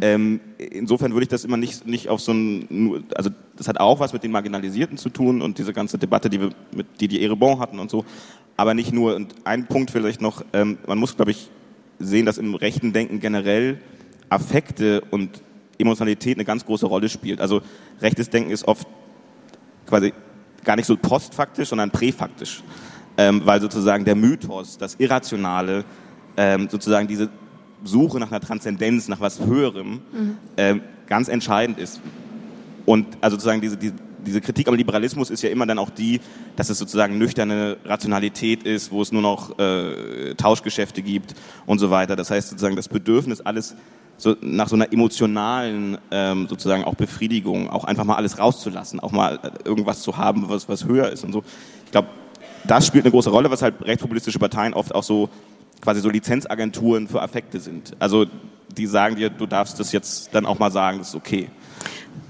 ähm, 0.00 0.40
insofern 0.58 1.12
würde 1.12 1.24
ich 1.24 1.28
das 1.28 1.44
immer 1.44 1.56
nicht, 1.56 1.86
nicht 1.86 2.08
auf 2.08 2.20
so 2.20 2.32
ein, 2.32 3.04
also 3.14 3.30
das 3.56 3.68
hat 3.68 3.78
auch 3.78 4.00
was 4.00 4.12
mit 4.12 4.22
den 4.22 4.30
Marginalisierten 4.30 4.98
zu 4.98 5.08
tun 5.08 5.42
und 5.42 5.58
diese 5.58 5.72
ganze 5.72 5.98
Debatte, 5.98 6.30
die 6.30 6.40
wir 6.40 6.50
mit, 6.72 6.86
die 7.00 7.08
die 7.08 7.22
Erebon 7.22 7.58
hatten 7.58 7.78
und 7.78 7.90
so, 7.90 8.04
aber 8.56 8.74
nicht 8.74 8.92
nur. 8.92 9.14
Und 9.14 9.34
ein 9.44 9.66
Punkt 9.66 9.90
vielleicht 9.90 10.20
noch, 10.20 10.44
ähm, 10.52 10.78
man 10.86 10.98
muss, 10.98 11.16
glaube 11.16 11.30
ich, 11.30 11.50
sehen, 11.98 12.26
dass 12.26 12.38
im 12.38 12.54
rechten 12.54 12.92
Denken 12.92 13.20
generell 13.20 13.80
Affekte 14.28 15.02
und 15.10 15.42
Emotionalität 15.78 16.36
eine 16.36 16.44
ganz 16.44 16.64
große 16.64 16.86
Rolle 16.86 17.08
spielt. 17.08 17.40
Also 17.40 17.62
rechtes 18.00 18.30
Denken 18.30 18.50
ist 18.50 18.66
oft 18.66 18.86
quasi 19.86 20.12
gar 20.64 20.76
nicht 20.76 20.86
so 20.86 20.96
postfaktisch, 20.96 21.68
sondern 21.68 21.90
präfaktisch 21.90 22.62
ähm, 23.16 23.42
weil 23.44 23.60
sozusagen 23.60 24.04
der 24.04 24.16
Mythos, 24.16 24.78
das 24.78 24.96
Irrationale, 24.98 25.84
ähm, 26.36 26.68
sozusagen 26.68 27.06
diese 27.06 27.28
Suche 27.84 28.18
nach 28.18 28.30
einer 28.30 28.40
Transzendenz, 28.40 29.08
nach 29.08 29.20
was 29.20 29.40
Höherem, 29.40 30.00
mhm. 30.12 30.36
ähm, 30.56 30.80
ganz 31.06 31.28
entscheidend 31.28 31.78
ist. 31.78 32.00
Und 32.86 33.06
also 33.20 33.36
sozusagen 33.36 33.60
diese, 33.60 33.76
die, 33.76 33.92
diese 34.26 34.40
Kritik 34.40 34.68
am 34.68 34.74
Liberalismus 34.74 35.30
ist 35.30 35.42
ja 35.42 35.50
immer 35.50 35.66
dann 35.66 35.78
auch 35.78 35.90
die, 35.90 36.20
dass 36.56 36.70
es 36.70 36.78
sozusagen 36.78 37.18
nüchterne 37.18 37.76
Rationalität 37.84 38.62
ist, 38.62 38.90
wo 38.90 39.02
es 39.02 39.12
nur 39.12 39.22
noch 39.22 39.58
äh, 39.58 40.34
Tauschgeschäfte 40.34 41.02
gibt 41.02 41.34
und 41.66 41.78
so 41.78 41.90
weiter. 41.90 42.16
Das 42.16 42.30
heißt 42.30 42.50
sozusagen 42.50 42.76
das 42.76 42.88
Bedürfnis, 42.88 43.40
alles 43.40 43.74
so 44.16 44.36
nach 44.40 44.68
so 44.68 44.76
einer 44.76 44.92
emotionalen 44.92 45.98
ähm, 46.10 46.46
sozusagen 46.48 46.84
auch 46.84 46.94
Befriedigung, 46.94 47.68
auch 47.68 47.84
einfach 47.84 48.04
mal 48.04 48.14
alles 48.16 48.38
rauszulassen, 48.38 49.00
auch 49.00 49.12
mal 49.12 49.38
äh, 49.42 49.50
irgendwas 49.64 50.02
zu 50.02 50.16
haben, 50.16 50.48
was, 50.48 50.68
was 50.68 50.84
höher 50.84 51.10
ist 51.10 51.24
und 51.24 51.32
so. 51.32 51.42
Ich 51.84 51.90
glaube, 51.90 52.08
das 52.66 52.86
spielt 52.86 53.04
eine 53.04 53.10
große 53.10 53.30
Rolle, 53.30 53.50
weshalb 53.50 53.84
rechtspopulistische 53.84 54.38
Parteien 54.38 54.72
oft 54.72 54.94
auch 54.94 55.02
so 55.02 55.28
quasi 55.84 56.00
so 56.00 56.08
Lizenzagenturen 56.08 57.06
für 57.06 57.20
Affekte 57.20 57.60
sind. 57.60 57.94
Also 57.98 58.24
die 58.76 58.86
sagen 58.86 59.16
dir, 59.16 59.28
du 59.28 59.46
darfst 59.46 59.78
das 59.78 59.92
jetzt 59.92 60.34
dann 60.34 60.46
auch 60.46 60.58
mal 60.58 60.72
sagen, 60.72 60.98
das 60.98 61.10
ist 61.10 61.14
okay. 61.14 61.50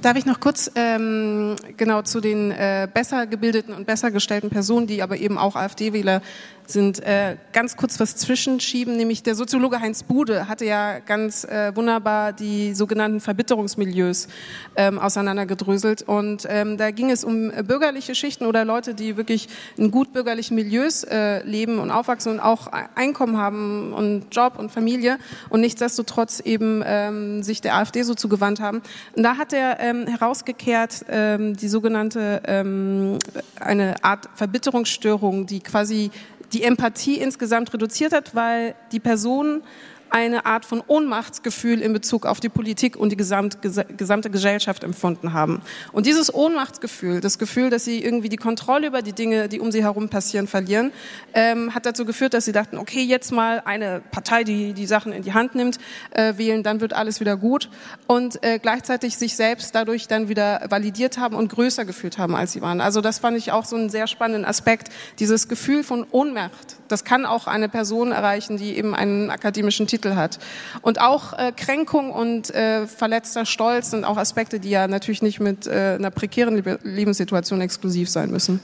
Darf 0.03 0.19
ich 0.19 0.27
noch 0.27 0.39
kurz 0.39 0.71
ähm, 0.75 1.57
genau 1.79 2.03
zu 2.03 2.21
den 2.21 2.51
äh, 2.51 2.87
besser 2.93 3.27
gebildeten 3.27 3.73
und 3.73 3.87
besser 3.87 4.11
gestellten 4.11 4.51
Personen, 4.51 4.87
die 4.87 5.03
aber 5.03 5.17
eben 5.17 5.39
auch 5.39 5.57
AfD-Wähler 5.57 6.21
sind, 6.67 7.01
äh, 7.01 7.37
ganz 7.53 7.77
kurz 7.77 8.01
was 8.01 8.17
zwischenschieben, 8.17 8.97
nämlich 8.97 9.23
der 9.23 9.35
Soziologe 9.35 9.81
Heinz 9.81 10.03
Bude 10.03 10.49
hatte 10.49 10.65
ja 10.65 10.99
ganz 11.01 11.45
äh, 11.45 11.75
wunderbar 11.75 12.33
die 12.33 12.75
sogenannten 12.75 13.21
Verbitterungsmilieus 13.21 14.29
ähm, 14.77 14.99
auseinandergedröselt 14.99 16.03
und 16.03 16.47
ähm, 16.49 16.79
da 16.79 16.91
ging 16.91 17.11
es 17.11 17.25
um 17.25 17.51
bürgerliche 17.67 18.15
Schichten 18.15 18.47
oder 18.47 18.65
Leute, 18.65 18.95
die 18.95 19.17
wirklich 19.17 19.49
in 19.77 19.91
gut 19.91 20.13
bürgerlichen 20.13 20.55
Milieus 20.55 21.05
äh, 21.05 21.43
leben 21.45 21.79
und 21.79 21.91
aufwachsen 21.91 22.33
und 22.33 22.41
auch 22.41 22.69
Einkommen 22.95 23.37
haben 23.37 23.93
und 23.93 24.35
Job 24.35 24.59
und 24.59 24.71
Familie 24.71 25.19
und 25.51 25.61
nichtsdestotrotz 25.61 26.41
eben 26.41 26.83
ähm, 26.85 27.43
sich 27.43 27.61
der 27.61 27.77
AfD 27.77 28.03
so 28.03 28.15
zugewandt 28.15 28.61
haben. 28.61 28.83
Und 29.15 29.23
da 29.23 29.37
hat 29.45 29.53
er 29.53 29.79
ähm, 29.81 30.07
herausgekehrt 30.07 31.05
ähm, 31.11 31.55
die 31.55 31.69
sogenannte 31.69 32.41
ähm, 32.47 33.19
eine 33.61 34.03
Art 34.03 34.27
Verbitterungsstörung, 34.35 35.45
die 35.45 35.61
quasi 35.61 36.11
die 36.55 36.63
Empathie 36.63 37.17
insgesamt 37.19 37.75
reduziert 37.75 38.15
hat, 38.15 38.35
weil 38.35 38.75
die 38.91 39.01
Personen 39.01 39.63
eine 40.11 40.47
Art 40.47 40.65
von 40.65 40.83
Ohnmachtsgefühl 40.87 41.81
in 41.81 41.93
Bezug 41.93 42.27
auf 42.27 42.41
die 42.41 42.49
Politik 42.49 42.97
und 42.97 43.11
die 43.11 43.17
gesamt, 43.17 43.59
gesamte 43.63 44.31
Gesellschaft 44.31 44.85
empfunden 44.85 45.33
haben. 45.33 45.61
Und 45.93 46.07
dieses 46.07 46.33
Ohnmachtsgefühl, 46.33 47.21
das 47.21 47.39
Gefühl, 47.39 47.71
dass 47.71 47.85
sie 47.85 48.03
irgendwie 48.03 48.29
die 48.29 48.37
Kontrolle 48.37 48.87
über 48.87 49.03
die 49.03 49.13
Dinge, 49.13 49.49
die 49.49 49.61
um 49.61 49.73
sie 49.73 49.83
herum 49.83 50.09
passieren, 50.09 50.47
verlieren, 50.47 50.93
ähm, 51.33 51.75
hat 51.75 51.87
dazu 51.87 52.05
geführt, 52.05 52.35
dass 52.35 52.45
sie 52.45 52.53
dachten, 52.53 52.79
okay, 52.79 53.03
jetzt 53.03 53.33
mal 53.33 53.63
eine 53.65 54.03
Partei, 54.11 54.45
die 54.45 54.73
die 54.73 54.87
Sachen 54.87 55.13
in 55.13 55.23
die 55.23 55.33
Hand 55.33 55.55
nimmt, 55.55 55.79
äh, 56.11 56.35
wählen, 56.37 56.63
dann 56.63 56.81
wird 56.81 56.93
alles 56.93 57.21
wieder 57.21 57.37
gut 57.37 57.69
und 58.07 58.43
äh, 58.45 58.59
gleichzeitig 58.59 59.17
sich 59.17 59.37
selbst 59.37 59.75
dadurch 59.75 60.07
dann 60.07 60.29
wieder 60.29 60.67
validiert 60.69 61.19
haben 61.19 61.37
und 61.37 61.49
größer 61.49 61.85
gefühlt 61.85 62.19
haben, 62.19 62.35
als 62.37 62.53
sie 62.53 62.63
waren. 62.63 62.81
Also 62.81 63.01
das 63.01 63.19
fand 63.19 63.37
ich 63.37 63.53
auch 63.53 63.65
so 63.65 63.77
einen 63.77 63.91
sehr 63.91 64.07
spannenden 64.07 64.45
Aspekt, 64.45 64.91
dieses 65.19 65.49
Gefühl 65.49 65.83
von 65.83 66.07
Ohnmacht. 66.11 66.77
Das 66.89 67.05
kann 67.05 67.27
auch 67.27 67.47
eine 67.47 67.69
Person 67.69 68.13
erreichen, 68.13 68.57
die 68.57 68.77
eben 68.77 68.95
einen 68.95 69.31
akademischen 69.31 69.87
Titel 69.95 70.17
hat. 70.17 70.39
Und 70.83 71.01
auch 71.01 71.33
äh, 71.39 71.53
Kränkung 71.53 72.11
und 72.11 72.53
äh, 72.55 72.87
verletzter 72.87 73.47
Stolz 73.47 73.91
sind 73.91 74.05
auch 74.05 74.17
Aspekte, 74.17 74.59
die 74.59 74.71
ja 74.71 74.89
natürlich 74.89 75.23
nicht 75.23 75.39
mit 75.41 75.67
äh, 75.67 75.97
einer 75.99 76.11
prekären 76.11 76.63
Lebenssituation 76.83 77.61
exklusiv 77.61 78.11
sein 78.11 78.31
müssen. 78.31 78.61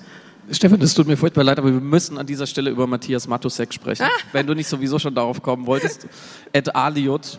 Stefan, 0.51 0.81
das 0.81 0.95
tut 0.95 1.07
mir 1.07 1.17
furchtbar 1.17 1.45
leid, 1.45 1.59
aber 1.59 1.73
wir 1.73 1.81
müssen 1.81 2.19
an 2.19 2.27
dieser 2.27 2.47
Stelle 2.47 2.71
über 2.71 2.87
Matthias 2.89 3.29
Matusek 3.29 3.73
sprechen. 3.73 4.03
Ah. 4.03 4.21
Wenn 4.33 4.47
du 4.47 4.55
nicht 4.55 4.67
sowieso 4.67 4.99
schon 4.99 5.15
darauf 5.15 5.41
kommen 5.41 5.67
wolltest. 5.67 6.09
Ed 6.53 6.75
Aliot. 6.75 7.39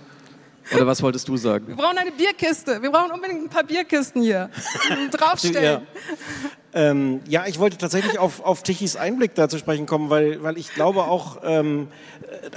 Oder 0.73 0.88
was 0.88 1.04
wolltest 1.04 1.27
du 1.27 1.36
sagen? 1.36 1.67
Wir 1.67 1.75
brauchen 1.75 1.97
eine 1.97 2.12
Bierkiste. 2.12 2.82
Wir 2.82 2.89
brauchen 2.89 3.12
unbedingt 3.12 3.43
ein 3.43 3.49
paar 3.49 3.65
Bierkisten 3.65 4.21
hier. 4.21 4.49
Draufstellen. 5.12 5.63
Ja. 5.63 5.82
Ähm, 6.73 7.19
ja, 7.27 7.45
ich 7.47 7.60
wollte 7.60 7.77
tatsächlich 7.77 8.17
auf, 8.19 8.43
auf 8.43 8.63
Tichys 8.63 8.95
Einblick 8.95 9.36
da 9.36 9.49
zu 9.49 9.57
sprechen 9.57 9.86
kommen, 9.86 10.10
weil, 10.10 10.41
weil 10.41 10.57
ich 10.57 10.73
glaube 10.73 11.03
auch, 11.03 11.39
ähm, 11.43 11.88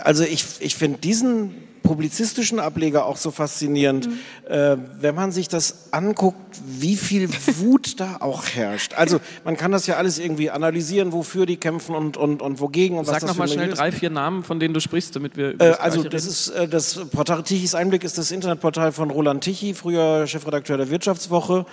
also 0.03 0.25
ich, 0.25 0.45
ich 0.61 0.77
finde 0.77 0.99
diesen 0.99 1.55
publizistischen 1.85 2.59
Ableger 2.59 3.05
auch 3.05 3.19
so 3.19 3.31
faszinierend, 3.31 4.09
mhm. 4.09 4.19
äh, 4.49 4.77
wenn 5.01 5.15
man 5.15 5.33
sich 5.33 5.49
das 5.49 5.93
anguckt, 5.93 6.39
wie 6.67 6.97
viel 6.97 7.29
Wut 7.59 8.01
da 8.01 8.17
auch 8.21 8.47
herrscht. 8.47 8.95
Also 8.95 9.21
man 9.45 9.57
kann 9.57 9.71
das 9.71 9.87
ja 9.87 9.97
alles 9.97 10.19
irgendwie 10.19 10.51
analysieren, 10.51 11.13
wofür 11.13 11.45
die 11.45 11.59
kämpfen 11.59 11.95
und, 11.95 12.17
und, 12.17 12.41
und 12.41 12.61
wogegen. 12.61 12.97
Und 12.99 13.05
Sag 13.05 13.17
was 13.17 13.25
nochmal 13.25 13.49
schnell 13.49 13.69
drei, 13.69 13.93
vier 13.93 14.09
Namen, 14.11 14.45
von 14.45 14.59
denen 14.59 14.73
du 14.73 14.81
sprichst, 14.81 15.15
damit 15.15 15.37
wir 15.37 15.51
über 15.51 15.67
äh, 15.67 15.73
Also 15.75 16.03
das 16.03 16.25
reden. 16.25 16.27
ist 16.27 16.49
äh, 16.49 16.69
das 16.69 17.01
Portal 17.13 17.43
Tichys 17.43 17.75
Einblick 17.75 18.03
ist 18.03 18.17
das 18.17 18.31
Internetportal 18.31 18.91
von 18.93 19.11
Roland 19.11 19.45
Tichy, 19.45 19.75
früher 19.75 20.27
Chefredakteur 20.27 20.79
der 20.79 20.89
Wirtschaftswoche. 20.89 21.67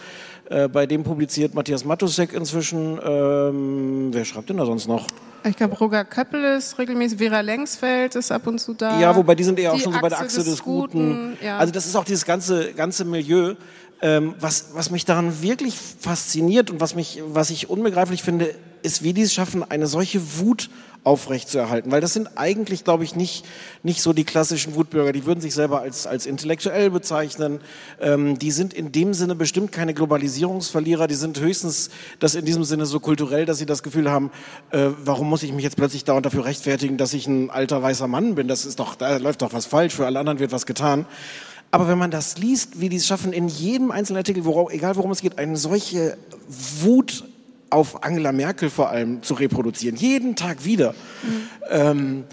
Äh, 0.49 0.67
bei 0.67 0.85
dem 0.85 1.03
publiziert 1.03 1.53
Matthias 1.53 1.85
Matusek 1.85 2.33
inzwischen. 2.33 2.99
Ähm, 3.03 4.09
wer 4.11 4.25
schreibt 4.25 4.49
denn 4.49 4.57
da 4.57 4.65
sonst 4.65 4.87
noch? 4.87 5.07
Ich 5.43 5.55
glaube, 5.55 5.75
Roger 5.75 6.05
Köppel 6.05 6.43
ist 6.57 6.77
regelmäßig, 6.77 7.17
Vera 7.17 7.41
Längsfeld 7.41 8.15
ist 8.15 8.31
ab 8.31 8.45
und 8.45 8.59
zu 8.59 8.73
da. 8.73 8.99
Ja, 8.99 9.15
wobei 9.15 9.33
die 9.33 9.43
sind 9.43 9.57
eher 9.57 9.73
auch 9.73 9.79
schon 9.79 9.93
so 9.93 9.99
bei 9.99 10.09
der 10.09 10.19
Achse 10.19 10.37
des, 10.37 10.45
des 10.45 10.63
Guten. 10.63 11.09
Guten. 11.09 11.37
Ja. 11.43 11.57
Also 11.57 11.73
das 11.73 11.87
ist 11.87 11.95
auch 11.95 12.03
dieses 12.03 12.25
ganze, 12.25 12.73
ganze 12.73 13.05
Milieu. 13.05 13.55
Ähm, 14.01 14.33
was, 14.39 14.69
was 14.73 14.89
mich 14.89 15.05
daran 15.05 15.41
wirklich 15.41 15.75
fasziniert 15.75 16.71
und 16.71 16.79
was, 16.79 16.95
mich, 16.95 17.21
was 17.27 17.51
ich 17.51 17.69
unbegreiflich 17.69 18.23
finde, 18.23 18.55
ist, 18.81 19.03
wie 19.03 19.13
die 19.13 19.21
es 19.21 19.33
schaffen, 19.33 19.63
eine 19.63 19.85
solche 19.85 20.39
Wut 20.39 20.69
aufrechtzuerhalten. 21.03 21.91
Weil 21.91 22.01
das 22.01 22.13
sind 22.13 22.29
eigentlich, 22.35 22.83
glaube 22.83 23.03
ich, 23.03 23.15
nicht, 23.15 23.45
nicht 23.81 24.01
so 24.01 24.13
die 24.13 24.23
klassischen 24.23 24.75
Wutbürger. 24.75 25.11
Die 25.11 25.25
würden 25.25 25.41
sich 25.41 25.53
selber 25.53 25.81
als, 25.81 26.05
als 26.05 26.25
intellektuell 26.25 26.91
bezeichnen. 26.91 27.59
Ähm, 27.99 28.37
die 28.37 28.51
sind 28.51 28.73
in 28.73 28.91
dem 28.91 29.13
Sinne 29.13 29.35
bestimmt 29.35 29.71
keine 29.71 29.93
Globalisierungsverlierer. 29.93 31.07
Die 31.07 31.15
sind 31.15 31.39
höchstens 31.39 31.89
das 32.19 32.35
in 32.35 32.45
diesem 32.45 32.63
Sinne 32.63 32.85
so 32.85 32.99
kulturell, 32.99 33.45
dass 33.45 33.57
sie 33.57 33.65
das 33.65 33.81
Gefühl 33.81 34.11
haben, 34.11 34.31
äh, 34.69 34.89
warum 35.03 35.29
muss 35.29 35.43
ich 35.43 35.53
mich 35.53 35.63
jetzt 35.63 35.77
plötzlich 35.77 36.03
dauernd 36.03 36.25
dafür 36.25 36.45
rechtfertigen, 36.45 36.97
dass 36.97 37.13
ich 37.13 37.25
ein 37.27 37.49
alter 37.49 37.81
weißer 37.81 38.07
Mann 38.07 38.35
bin? 38.35 38.47
Das 38.47 38.65
ist 38.65 38.79
doch, 38.79 38.95
da 38.95 39.17
läuft 39.17 39.41
doch 39.41 39.53
was 39.53 39.65
falsch. 39.65 39.95
Für 39.95 40.05
alle 40.05 40.19
anderen 40.19 40.39
wird 40.39 40.51
was 40.51 40.67
getan. 40.67 41.05
Aber 41.71 41.87
wenn 41.87 41.97
man 41.97 42.11
das 42.11 42.37
liest, 42.37 42.81
wie 42.81 42.89
die 42.89 42.97
es 42.97 43.07
schaffen, 43.07 43.31
in 43.31 43.47
jedem 43.47 43.91
einzelnen 43.91 44.17
Artikel, 44.17 44.43
worauf, 44.43 44.71
egal 44.71 44.97
worum 44.97 45.11
es 45.11 45.21
geht, 45.21 45.37
eine 45.37 45.55
solche 45.55 46.17
Wut 46.81 47.23
auf 47.69 48.03
Angela 48.03 48.33
Merkel 48.33 48.69
vor 48.69 48.89
allem 48.89 49.23
zu 49.23 49.33
reproduzieren, 49.33 49.95
jeden 49.95 50.35
Tag 50.35 50.65
wieder. 50.65 50.93
Mhm. 51.23 51.41
Ähm, 51.69 52.23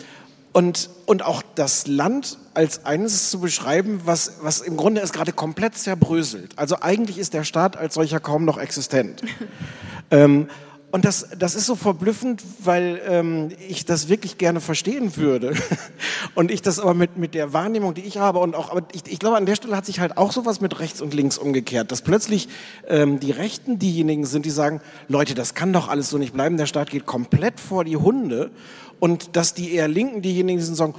und, 0.52 0.90
und 1.06 1.24
auch 1.24 1.42
das 1.54 1.86
Land 1.86 2.38
als 2.54 2.84
eines 2.84 3.30
zu 3.30 3.38
beschreiben, 3.38 4.00
was, 4.04 4.38
was 4.42 4.60
im 4.60 4.76
Grunde 4.76 5.00
es 5.00 5.12
gerade 5.12 5.32
komplett 5.32 5.76
zerbröselt. 5.76 6.52
Also 6.56 6.78
eigentlich 6.80 7.18
ist 7.18 7.32
der 7.32 7.44
Staat 7.44 7.76
als 7.76 7.94
solcher 7.94 8.18
kaum 8.18 8.44
noch 8.44 8.58
existent. 8.58 9.22
ähm, 10.10 10.48
und 10.90 11.04
das, 11.04 11.28
das 11.38 11.54
ist 11.54 11.66
so 11.66 11.74
verblüffend, 11.74 12.42
weil 12.64 13.02
ähm, 13.06 13.50
ich 13.68 13.84
das 13.84 14.08
wirklich 14.08 14.38
gerne 14.38 14.60
verstehen 14.60 15.16
würde. 15.16 15.52
und 16.34 16.50
ich 16.50 16.62
das 16.62 16.78
aber 16.78 16.94
mit, 16.94 17.18
mit 17.18 17.34
der 17.34 17.52
Wahrnehmung, 17.52 17.92
die 17.92 18.00
ich 18.00 18.16
habe, 18.16 18.38
und 18.38 18.54
auch, 18.54 18.70
aber 18.70 18.82
ich, 18.92 19.02
ich 19.06 19.18
glaube, 19.18 19.36
an 19.36 19.44
der 19.44 19.54
Stelle 19.54 19.76
hat 19.76 19.84
sich 19.84 20.00
halt 20.00 20.16
auch 20.16 20.32
sowas 20.32 20.62
mit 20.62 20.80
rechts 20.80 21.02
und 21.02 21.12
links 21.12 21.36
umgekehrt, 21.36 21.92
dass 21.92 22.00
plötzlich 22.00 22.48
ähm, 22.88 23.20
die 23.20 23.32
Rechten 23.32 23.78
diejenigen 23.78 24.24
sind, 24.24 24.46
die 24.46 24.50
sagen, 24.50 24.80
Leute, 25.08 25.34
das 25.34 25.54
kann 25.54 25.74
doch 25.74 25.88
alles 25.88 26.08
so 26.08 26.16
nicht 26.16 26.32
bleiben, 26.32 26.56
der 26.56 26.66
Staat 26.66 26.88
geht 26.88 27.04
komplett 27.04 27.60
vor 27.60 27.84
die 27.84 27.96
Hunde. 27.96 28.50
Und 28.98 29.36
dass 29.36 29.52
die 29.52 29.74
eher 29.74 29.88
Linken 29.88 30.22
diejenigen 30.22 30.60
sind, 30.60 30.72
die 30.72 30.78
sagen, 30.78 30.94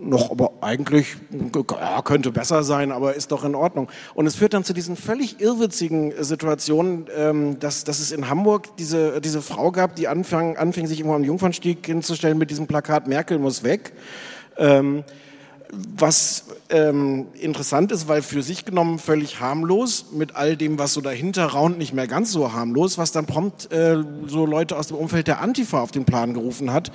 noch, 0.00 0.30
aber 0.30 0.52
eigentlich 0.60 1.16
ja, 1.54 2.02
könnte 2.02 2.30
besser 2.30 2.62
sein, 2.62 2.92
aber 2.92 3.14
ist 3.14 3.32
doch 3.32 3.44
in 3.44 3.54
Ordnung. 3.54 3.88
Und 4.14 4.26
es 4.26 4.36
führt 4.36 4.54
dann 4.54 4.64
zu 4.64 4.72
diesen 4.72 4.96
völlig 4.96 5.40
irrwitzigen 5.40 6.12
Situationen, 6.22 7.06
ähm, 7.16 7.58
dass, 7.58 7.84
dass 7.84 7.98
es 7.98 8.12
in 8.12 8.28
Hamburg 8.28 8.76
diese, 8.76 9.20
diese 9.20 9.42
Frau 9.42 9.72
gab, 9.72 9.96
die 9.96 10.08
anfang, 10.08 10.56
anfing, 10.56 10.86
sich 10.86 11.00
irgendwo 11.00 11.16
am 11.16 11.24
Jungfernstieg 11.24 11.84
hinzustellen 11.84 12.38
mit 12.38 12.50
diesem 12.50 12.66
Plakat 12.66 13.06
Merkel 13.06 13.38
muss 13.38 13.62
weg. 13.62 13.92
Ähm, 14.56 15.04
was 15.72 16.44
ähm, 16.68 17.28
interessant 17.40 17.92
ist, 17.92 18.06
weil 18.06 18.20
für 18.20 18.42
sich 18.42 18.66
genommen 18.66 18.98
völlig 18.98 19.40
harmlos, 19.40 20.06
mit 20.12 20.36
all 20.36 20.54
dem, 20.54 20.78
was 20.78 20.92
so 20.92 21.00
dahinter 21.00 21.46
raunt, 21.46 21.78
nicht 21.78 21.94
mehr 21.94 22.06
ganz 22.06 22.30
so 22.30 22.52
harmlos, 22.52 22.98
was 22.98 23.10
dann 23.10 23.24
prompt 23.24 23.72
äh, 23.72 23.96
so 24.26 24.44
Leute 24.44 24.76
aus 24.76 24.88
dem 24.88 24.98
Umfeld 24.98 25.28
der 25.28 25.40
Antifa 25.40 25.80
auf 25.80 25.90
den 25.90 26.04
Plan 26.04 26.34
gerufen 26.34 26.74
hat, 26.74 26.92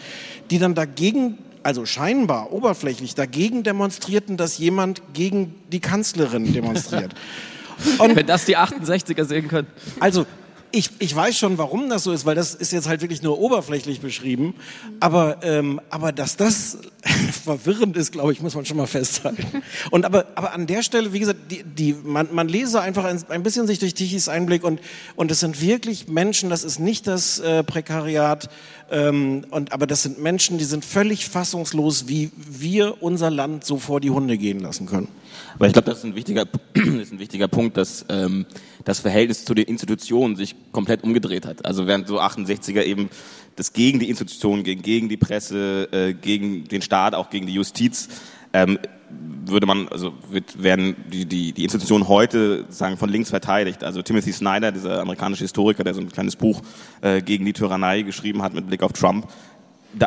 die 0.52 0.60
dann 0.60 0.76
dagegen 0.76 1.40
also 1.68 1.86
scheinbar 1.86 2.54
oberflächlich 2.54 3.14
dagegen 3.14 3.64
demonstrierten, 3.64 4.38
dass 4.38 4.58
jemand 4.58 5.02
gegen 5.14 5.54
die 5.70 5.82
Kanzlerin 5.82 6.54
demonstriert. 6.54 7.14
Und 8.00 8.16
Wenn 8.16 8.26
das 8.26 8.46
die 8.46 8.58
68er 8.58 9.26
sehen 9.26 9.50
können. 9.50 9.68
Also 10.00 10.26
ich, 10.72 10.92
ich 11.00 11.16
weiß 11.16 11.38
schon, 11.38 11.58
warum 11.58 11.90
das 11.90 12.04
so 12.04 12.12
ist, 12.12 12.26
weil 12.26 12.36
das 12.36 12.56
ist 12.56 12.72
jetzt 12.72 12.88
halt 12.88 13.02
wirklich 13.02 13.22
nur 13.22 13.40
oberflächlich 13.40 14.00
beschrieben. 14.00 14.56
Aber, 15.00 15.40
ähm, 15.42 15.82
aber 15.90 16.12
dass 16.12 16.38
das 16.38 16.78
verwirrend 17.44 17.98
ist, 17.98 18.12
glaube 18.12 18.32
ich, 18.32 18.42
muss 18.42 18.56
man 18.56 18.66
schon 18.66 18.78
mal 18.78 18.88
festhalten. 18.88 19.64
Und 19.92 20.06
aber, 20.06 20.28
aber 20.36 20.54
an 20.54 20.68
der 20.68 20.84
Stelle, 20.84 21.14
wie 21.14 21.20
gesagt, 21.20 21.40
die, 21.52 21.64
die, 21.64 21.96
man, 22.02 22.30
man 22.32 22.48
lese 22.48 22.82
einfach 22.82 23.06
ein, 23.06 23.22
ein 23.30 23.44
bisschen 23.44 23.68
sich 23.68 23.80
durch 23.80 23.94
Tichys 23.94 24.30
Einblick 24.30 24.64
und, 24.64 24.80
und 25.16 25.32
es 25.32 25.40
sind 25.40 25.62
wirklich 25.62 26.08
Menschen, 26.08 26.50
das 26.50 26.64
ist 26.64 26.80
nicht 26.80 27.08
das 27.08 27.40
äh, 27.40 27.64
Prekariat, 27.64 28.50
ähm, 28.90 29.46
und, 29.52 29.74
aber 29.74 29.88
das 29.88 30.04
sind 30.04 30.22
Menschen, 30.22 30.58
die 30.58 30.64
sind 30.64 30.86
völlig 30.86 31.28
fassungslos, 31.28 32.08
wie 32.08 32.32
wir 32.36 33.02
unser 33.02 33.30
Land 33.30 33.66
so 33.66 33.78
vor 33.78 34.00
die 34.00 34.10
Hunde 34.10 34.38
gehen 34.38 34.60
lassen 34.60 34.86
können. 34.86 35.10
Aber 35.56 35.68
ich 35.68 35.74
glaube, 35.74 35.90
das 35.90 36.00
ist 36.00 36.04
ein 36.06 36.16
wichtiger, 36.16 36.46
ist 36.74 37.12
ein 37.12 37.20
wichtiger 37.20 37.48
Punkt, 37.48 37.78
dass 37.78 38.06
ähm, 38.10 38.46
das 38.86 39.00
Verhältnis 39.00 39.44
zu 39.44 39.54
den 39.54 39.66
Institutionen 39.66 40.36
sich 40.36 40.56
komplett 40.72 41.04
umgedreht 41.04 41.46
hat. 41.46 41.66
Also 41.66 41.88
während 41.88 42.08
so 42.08 42.20
68er 42.22 42.84
eben 42.84 43.10
das 43.56 43.74
gegen 43.74 44.00
die 44.00 44.10
Institutionen 44.10 44.64
ging, 44.64 44.82
gegen 44.82 45.10
die 45.10 45.18
Presse, 45.18 45.90
äh, 45.92 46.14
gegen 46.14 46.66
den 46.66 46.82
Staat, 46.82 47.16
auch 47.16 47.30
gegen 47.30 47.48
die 47.48 47.54
Justiz, 47.54 48.08
ähm, 48.54 48.80
würde 49.10 49.66
man, 49.66 49.88
also 49.88 50.14
wird, 50.30 50.62
werden 50.62 50.96
die, 51.12 51.26
die, 51.26 51.54
die 51.54 51.64
Institutionen 51.64 52.08
heute 52.08 52.66
sagen 52.70 52.98
von 52.98 53.10
links 53.10 53.30
verteidigt. 53.30 53.84
Also 53.84 54.02
Timothy 54.02 54.34
Snyder, 54.34 54.72
dieser 54.72 55.02
amerikanische 55.02 55.44
Historiker, 55.44 55.84
der 55.84 55.94
so 55.94 56.02
ein 56.02 56.10
kleines 56.10 56.36
Buch 56.36 56.62
äh, 57.02 57.22
gegen 57.22 57.46
die 57.46 57.54
Tyrannei 57.54 58.02
geschrieben 58.02 58.42
hat 58.42 58.54
mit 58.54 58.68
Blick 58.68 58.84
auf 58.84 58.94
Trump, 58.94 59.28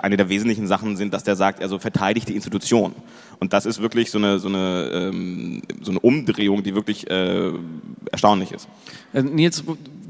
eine 0.02 0.16
der 0.16 0.28
wesentlichen 0.28 0.66
Sachen 0.66 0.96
sind, 0.96 1.14
dass 1.14 1.24
der 1.24 1.36
sagt, 1.36 1.62
also 1.62 1.78
verteidigt 1.78 2.28
die 2.28 2.36
Institution. 2.36 2.94
Und 3.38 3.52
das 3.52 3.66
ist 3.66 3.80
wirklich 3.80 4.10
so 4.10 4.18
eine, 4.18 4.38
so 4.38 4.48
eine, 4.48 4.90
ähm, 4.92 5.62
so 5.80 5.90
eine 5.90 6.00
Umdrehung, 6.00 6.62
die 6.62 6.74
wirklich 6.74 7.10
äh, 7.10 7.50
erstaunlich 8.12 8.52
ist. 8.52 8.68
Äh, 9.12 9.22
Nils, 9.22 9.64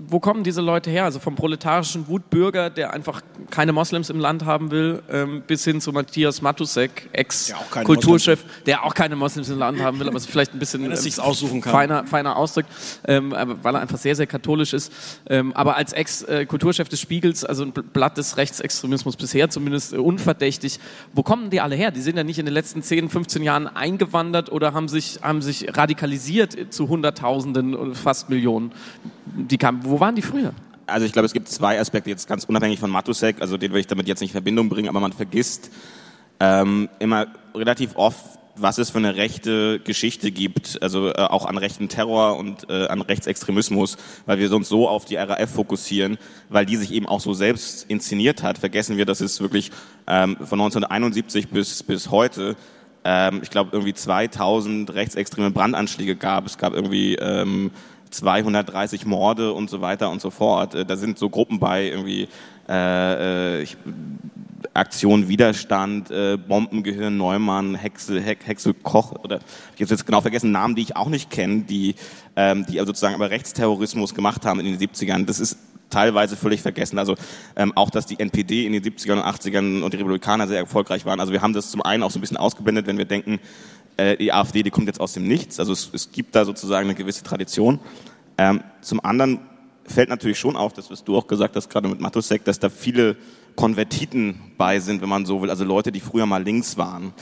wo 0.09 0.19
kommen 0.19 0.43
diese 0.43 0.61
Leute 0.61 0.91
her? 0.91 1.05
Also 1.05 1.21
vom 1.21 1.37
proletarischen 1.37 2.09
Wutbürger, 2.09 2.69
der 2.69 2.93
einfach 2.93 3.23
keine 3.51 3.73
Moslems 3.73 4.11
im 4.11 4.19
Land 4.19 4.45
haben 4.45 4.71
will, 4.71 5.03
ähm, 5.11 5.43
bis 5.47 5.65
hin 5.65 5.81
zu 5.81 5.93
Matthias 5.93 6.43
Matusek, 6.43 7.09
Ex-Kulturchef, 7.13 8.45
der 8.67 8.85
auch 8.85 8.95
keine 8.95 9.17
Moslems 9.17 9.49
im 9.49 9.59
Land 9.59 9.81
haben 9.81 10.01
will, 10.01 10.09
aber 10.09 10.17
es 10.17 10.27
vielleicht 10.27 10.55
ein 10.55 10.59
bisschen 10.59 10.85
ähm, 10.85 10.93
aussuchen 11.19 11.61
kann. 11.61 11.73
feiner, 11.73 12.07
feiner 12.07 12.37
ausdrückt, 12.37 12.69
ähm, 13.07 13.35
weil 13.63 13.75
er 13.75 13.81
einfach 13.81 13.99
sehr, 13.99 14.17
sehr 14.17 14.27
katholisch 14.27 14.73
ist. 14.73 14.93
Ähm, 15.29 15.53
aber 15.53 15.77
als 15.77 15.93
Ex-Kulturchef 15.93 16.89
des 16.89 17.01
Spiegels, 17.01 17.45
also 17.45 17.65
ein 17.65 17.73
Blatt 17.73 18.17
des 18.17 18.37
Rechtsextremismus 18.37 19.17
bisher 19.17 19.51
zumindest 19.51 19.93
äh, 19.93 19.97
unverdächtig, 19.97 20.79
wo 21.13 21.23
kommen 21.23 21.51
die 21.51 21.61
alle 21.61 21.77
her? 21.77 21.91
Die 21.91 22.01
sind 22.01 22.17
ja 22.17 22.25
nicht 22.25 22.39
in 22.39 22.47
den 22.47 22.55
letzten 22.55 22.83
10, 22.83 23.11
15 23.11 23.43
Jahren 23.43 23.67
eingewandert 23.67 24.51
oder 24.53 24.73
haben 24.73 24.89
sich, 24.89 25.21
haben 25.23 25.43
sich 25.43 25.77
radikalisiert 25.77 26.73
zu 26.73 26.89
Hunderttausenden, 26.89 27.95
fast 27.95 28.31
Millionen. 28.31 28.73
Die 29.27 29.59
kamen, 29.59 29.81
wo 29.85 30.01
waren 30.01 30.15
die 30.15 30.23
früher? 30.23 30.53
Also 30.91 31.07
ich 31.07 31.13
glaube, 31.13 31.27
es 31.27 31.33
gibt 31.33 31.49
zwei 31.49 31.81
Aspekte, 31.81 32.11
jetzt 32.11 32.29
ganz 32.29 32.45
unabhängig 32.45 32.81
von 32.81 32.91
Matusek, 32.91 33.41
also 33.41 33.57
den 33.57 33.73
will 33.73 33.81
ich 33.81 33.87
damit 33.87 34.09
jetzt 34.09 34.21
nicht 34.21 34.31
in 34.31 34.35
Verbindung 34.35 34.69
bringen, 34.69 34.89
aber 34.89 35.01
man 35.01 35.13
vergisst 35.13 35.71
ähm, 36.41 36.89
immer 36.99 37.27
relativ 37.55 37.97
oft, 37.97 38.25
was 38.57 38.79
es 38.79 38.91
für 38.91 38.99
eine 38.99 39.17
rechte 39.17 39.79
Geschichte 39.81 40.31
gibt, 40.31 40.83
also 40.83 41.09
äh, 41.09 41.15
auch 41.15 41.47
an 41.47 41.57
rechten 41.57 41.89
Terror 41.89 42.37
und 42.37 42.69
äh, 42.69 42.87
an 42.89 43.01
Rechtsextremismus, 43.01 43.97
weil 44.27 44.39
wir 44.39 44.53
uns 44.53 44.69
so 44.69 44.89
auf 44.89 45.05
die 45.05 45.17
RAF 45.17 45.51
fokussieren, 45.51 46.19
weil 46.49 46.67
die 46.67 46.77
sich 46.77 46.93
eben 46.93 47.07
auch 47.07 47.21
so 47.21 47.33
selbst 47.33 47.89
inszeniert 47.89 48.43
hat. 48.43 48.59
Vergessen 48.59 48.97
wir, 48.97 49.07
dass 49.07 49.21
es 49.21 49.41
wirklich 49.41 49.71
ähm, 50.07 50.37
von 50.37 50.61
1971 50.61 51.49
bis, 51.49 51.83
bis 51.83 52.11
heute 52.11 52.57
ähm, 53.05 53.41
ich 53.43 53.51
glaube, 53.51 53.71
irgendwie 53.73 53.95
2000 53.95 54.93
rechtsextreme 54.93 55.51
Brandanschläge 55.51 56.17
gab. 56.17 56.47
Es 56.47 56.59
gab 56.59 56.75
irgendwie 56.75 57.15
ähm, 57.15 57.71
230 58.11 59.07
Morde 59.07 59.53
und 59.53 59.71
so 59.71 59.81
weiter 59.81 60.11
und 60.11 60.21
so 60.21 60.31
fort. 60.31 60.75
Äh, 60.75 60.85
da 60.85 60.97
sind 60.97 61.19
so 61.19 61.31
Gruppen 61.31 61.59
bei, 61.59 61.87
irgendwie 61.89 62.29
äh, 62.69 63.59
äh 63.59 63.63
ich, 63.63 63.77
Aktion 64.75 65.29
Widerstand, 65.29 66.11
äh, 66.11 66.37
Bombengehirn 66.37 67.17
Neumann, 67.17 67.75
Hexe, 67.75 68.21
He 68.21 68.37
Hexe 68.45 68.75
Koch 68.75 69.13
oder 69.13 69.41
ich 69.75 69.83
habe 69.83 69.91
jetzt 69.91 70.07
genau 70.07 70.21
vergessen, 70.21 70.53
Namen, 70.53 70.75
die 70.75 70.83
ich 70.83 70.97
auch 70.97 71.09
nicht 71.09 71.31
kenne, 71.31 71.63
die, 71.63 71.95
ähm, 72.37 72.67
die 72.67 72.79
sozusagen 72.79 73.15
aber 73.15 73.31
Rechtsterrorismus 73.31 74.15
gemacht 74.15 74.45
haben 74.47 74.61
in 74.61 74.67
den 74.67 74.79
70ern. 74.79 75.27
Das 75.27 75.41
ist 75.41 75.59
teilweise 75.91 76.37
völlig 76.37 76.63
vergessen. 76.63 76.99
Also 76.99 77.17
ähm, 77.57 77.73
auch, 77.77 77.91
dass 77.91 78.07
die 78.07 78.19
NPD 78.19 78.65
in 78.65 78.73
den 78.73 78.83
70ern 78.83 79.15
und 79.15 79.25
80ern 79.25 79.83
und 79.83 79.93
die 79.93 79.99
Republikaner 79.99 80.47
sehr 80.47 80.59
erfolgreich 80.59 81.05
waren. 81.05 81.21
Also 81.21 81.33
wir 81.33 81.43
haben 81.43 81.53
das 81.53 81.71
zum 81.71 81.83
einen 81.83 82.03
auch 82.03 82.11
so 82.11 82.19
ein 82.19 82.21
bisschen 82.21 82.37
ausgeblendet, 82.37 82.87
wenn 82.87 82.99
wir 82.99 83.05
denken, 83.05 83.41
äh, 84.01 84.17
die 84.17 84.33
AfD, 84.33 84.63
die 84.63 84.71
kommt 84.71 84.87
jetzt 84.87 85.01
aus 85.01 85.13
dem 85.13 85.27
Nichts. 85.29 85.61
Also 85.61 85.73
es, 85.73 85.91
es 85.93 86.11
gibt 86.11 86.35
da 86.35 86.45
sozusagen 86.45 86.89
eine 86.89 86.97
gewisse 86.97 87.23
Tradition. 87.23 87.79
Ähm, 88.39 88.63
zum 88.81 89.05
anderen 89.05 89.41
fällt 89.85 90.09
natürlich 90.09 90.39
schon 90.39 90.57
auf, 90.57 90.73
das 90.73 90.91
was 90.91 91.05
du 91.05 91.17
auch 91.17 91.27
gesagt 91.27 91.57
hast, 91.57 91.69
gerade 91.69 91.89
mit 91.89 92.01
Matusek, 92.01 92.45
dass 92.45 92.59
da 92.59 92.71
viele 92.71 93.17
Konvertiten 93.57 94.41
bei 94.57 94.81
sind, 94.81 95.03
wenn 95.03 95.09
man 95.09 95.27
so 95.27 95.43
will, 95.43 95.51
also 95.51 95.65
Leute, 95.65 95.93
die 95.93 96.01
früher 96.01 96.27
mal 96.27 96.43
links 96.43 96.79
waren. 96.79 97.13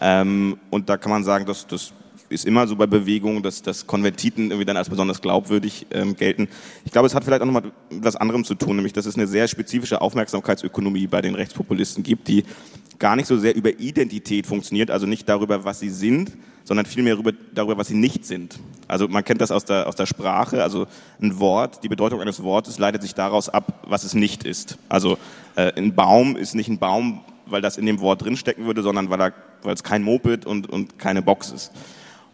Ähm, 0.00 0.58
und 0.70 0.88
da 0.88 0.96
kann 0.96 1.10
man 1.10 1.24
sagen, 1.24 1.46
dass 1.46 1.66
das 1.66 1.92
ist 2.28 2.44
immer 2.44 2.66
so 2.66 2.76
bei 2.76 2.86
Bewegungen, 2.86 3.42
dass, 3.42 3.62
dass 3.62 3.86
Konvertiten 3.86 4.50
irgendwie 4.50 4.64
dann 4.64 4.76
als 4.76 4.88
besonders 4.88 5.20
glaubwürdig 5.20 5.86
ähm, 5.90 6.16
gelten. 6.16 6.48
Ich 6.84 6.92
glaube, 6.92 7.06
es 7.06 7.14
hat 7.14 7.24
vielleicht 7.24 7.42
auch 7.42 7.46
nochmal 7.46 7.62
mit 7.62 8.04
was 8.04 8.16
anderem 8.16 8.44
zu 8.44 8.54
tun, 8.54 8.76
nämlich 8.76 8.92
dass 8.92 9.06
es 9.06 9.16
eine 9.16 9.26
sehr 9.26 9.48
spezifische 9.48 10.00
Aufmerksamkeitsökonomie 10.00 11.06
bei 11.06 11.22
den 11.22 11.34
Rechtspopulisten 11.34 12.02
gibt, 12.02 12.28
die 12.28 12.44
gar 12.98 13.16
nicht 13.16 13.26
so 13.26 13.36
sehr 13.38 13.54
über 13.54 13.78
Identität 13.78 14.46
funktioniert, 14.46 14.90
also 14.90 15.06
nicht 15.06 15.28
darüber, 15.28 15.64
was 15.64 15.80
sie 15.80 15.90
sind, 15.90 16.32
sondern 16.64 16.86
vielmehr 16.86 17.14
darüber, 17.14 17.32
darüber, 17.54 17.78
was 17.78 17.88
sie 17.88 17.94
nicht 17.94 18.24
sind. 18.24 18.58
Also 18.88 19.08
man 19.08 19.24
kennt 19.24 19.40
das 19.40 19.50
aus 19.50 19.64
der, 19.64 19.86
aus 19.86 19.96
der 19.96 20.06
Sprache, 20.06 20.62
also 20.62 20.86
ein 21.20 21.38
Wort, 21.38 21.84
die 21.84 21.88
Bedeutung 21.88 22.20
eines 22.20 22.42
Wortes 22.42 22.78
leitet 22.78 23.02
sich 23.02 23.14
daraus 23.14 23.48
ab, 23.48 23.84
was 23.86 24.04
es 24.04 24.14
nicht 24.14 24.44
ist. 24.44 24.78
Also 24.88 25.18
äh, 25.54 25.72
ein 25.76 25.94
Baum 25.94 26.36
ist 26.36 26.54
nicht 26.54 26.68
ein 26.68 26.78
Baum, 26.78 27.20
weil 27.46 27.62
das 27.62 27.78
in 27.78 27.86
dem 27.86 28.00
Wort 28.00 28.22
drinstecken 28.22 28.66
würde, 28.66 28.82
sondern 28.82 29.10
weil, 29.10 29.20
er, 29.20 29.32
weil 29.62 29.74
es 29.74 29.82
kein 29.82 30.02
Moped 30.02 30.44
und, 30.44 30.68
und 30.68 30.98
keine 30.98 31.22
Box 31.22 31.50
ist. 31.50 31.72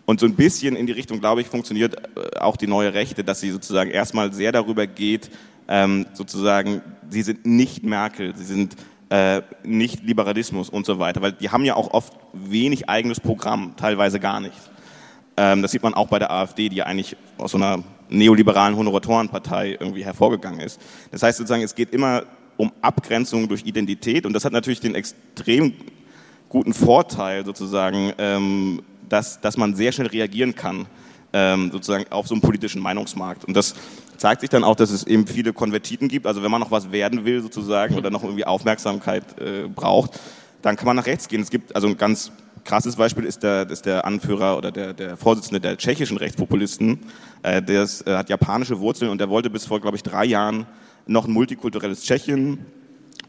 Und 0.04 0.20
so 0.20 0.26
ein 0.26 0.34
bisschen 0.34 0.76
in 0.76 0.86
die 0.86 0.92
Richtung, 0.92 1.20
glaube 1.20 1.40
ich, 1.40 1.48
funktioniert 1.48 1.96
äh, 2.16 2.38
auch 2.38 2.56
die 2.56 2.66
neue 2.66 2.94
Rechte, 2.94 3.24
dass 3.24 3.40
sie 3.40 3.50
sozusagen 3.50 3.90
erstmal 3.90 4.32
sehr 4.32 4.52
darüber 4.52 4.86
geht, 4.86 5.30
ähm, 5.68 6.06
sozusagen, 6.12 6.82
sie 7.08 7.22
sind 7.22 7.46
nicht 7.46 7.84
Merkel, 7.84 8.34
sie 8.36 8.44
sind 8.44 8.76
äh, 9.10 9.42
nicht 9.62 10.02
Liberalismus 10.02 10.68
und 10.68 10.86
so 10.86 10.98
weiter, 10.98 11.22
weil 11.22 11.32
die 11.32 11.50
haben 11.50 11.64
ja 11.64 11.76
auch 11.76 11.92
oft 11.92 12.14
wenig 12.32 12.88
eigenes 12.88 13.20
Programm, 13.20 13.74
teilweise 13.76 14.18
gar 14.18 14.40
nicht. 14.40 14.56
Ähm, 15.36 15.62
das 15.62 15.70
sieht 15.70 15.82
man 15.82 15.94
auch 15.94 16.08
bei 16.08 16.18
der 16.18 16.30
AfD, 16.30 16.68
die 16.68 16.76
ja 16.76 16.86
eigentlich 16.86 17.16
aus 17.38 17.52
so 17.52 17.58
einer 17.58 17.82
neoliberalen 18.08 18.76
Honoratorenpartei 18.76 19.76
irgendwie 19.78 20.04
hervorgegangen 20.04 20.60
ist. 20.60 20.80
Das 21.10 21.22
heißt 21.22 21.38
sozusagen, 21.38 21.62
es 21.62 21.74
geht 21.74 21.92
immer 21.92 22.24
um 22.56 22.72
Abgrenzung 22.82 23.48
durch 23.48 23.64
Identität 23.64 24.26
und 24.26 24.32
das 24.34 24.44
hat 24.44 24.52
natürlich 24.52 24.80
den 24.80 24.94
extrem 24.94 25.74
guten 26.48 26.74
Vorteil 26.74 27.44
sozusagen, 27.44 28.12
ähm, 28.18 28.82
dass, 29.12 29.40
dass 29.40 29.56
man 29.56 29.74
sehr 29.74 29.92
schnell 29.92 30.08
reagieren 30.08 30.54
kann 30.54 30.86
ähm, 31.32 31.70
sozusagen 31.70 32.10
auf 32.10 32.26
so 32.26 32.34
einen 32.34 32.42
politischen 32.42 32.80
Meinungsmarkt. 32.80 33.44
Und 33.44 33.54
das 33.56 33.74
zeigt 34.16 34.40
sich 34.40 34.50
dann 34.50 34.64
auch, 34.64 34.76
dass 34.76 34.90
es 34.90 35.06
eben 35.06 35.26
viele 35.26 35.52
Konvertiten 35.52 36.08
gibt. 36.08 36.26
Also 36.26 36.42
wenn 36.42 36.50
man 36.50 36.60
noch 36.60 36.70
was 36.70 36.92
werden 36.92 37.24
will 37.24 37.42
sozusagen 37.42 37.96
oder 37.96 38.10
noch 38.10 38.22
irgendwie 38.22 38.44
Aufmerksamkeit 38.44 39.24
äh, 39.40 39.68
braucht, 39.68 40.18
dann 40.62 40.76
kann 40.76 40.86
man 40.86 40.96
nach 40.96 41.06
rechts 41.06 41.28
gehen. 41.28 41.42
Es 41.42 41.50
gibt 41.50 41.74
also 41.74 41.88
ein 41.88 41.96
ganz 41.96 42.32
krasses 42.64 42.96
Beispiel 42.96 43.24
ist 43.24 43.42
der, 43.42 43.68
ist 43.68 43.86
der 43.86 44.04
Anführer 44.04 44.56
oder 44.56 44.70
der, 44.70 44.94
der 44.94 45.16
Vorsitzende 45.16 45.60
der 45.60 45.76
tschechischen 45.76 46.16
Rechtspopulisten. 46.16 47.00
Äh, 47.42 47.60
der 47.60 47.82
ist, 47.82 48.06
äh, 48.06 48.16
hat 48.16 48.28
japanische 48.28 48.78
Wurzeln 48.78 49.10
und 49.10 49.18
der 49.18 49.28
wollte 49.28 49.50
bis 49.50 49.66
vor, 49.66 49.80
glaube 49.80 49.96
ich, 49.96 50.02
drei 50.02 50.24
Jahren 50.24 50.66
noch 51.06 51.26
ein 51.26 51.32
multikulturelles 51.32 52.04
Tschechien 52.04 52.64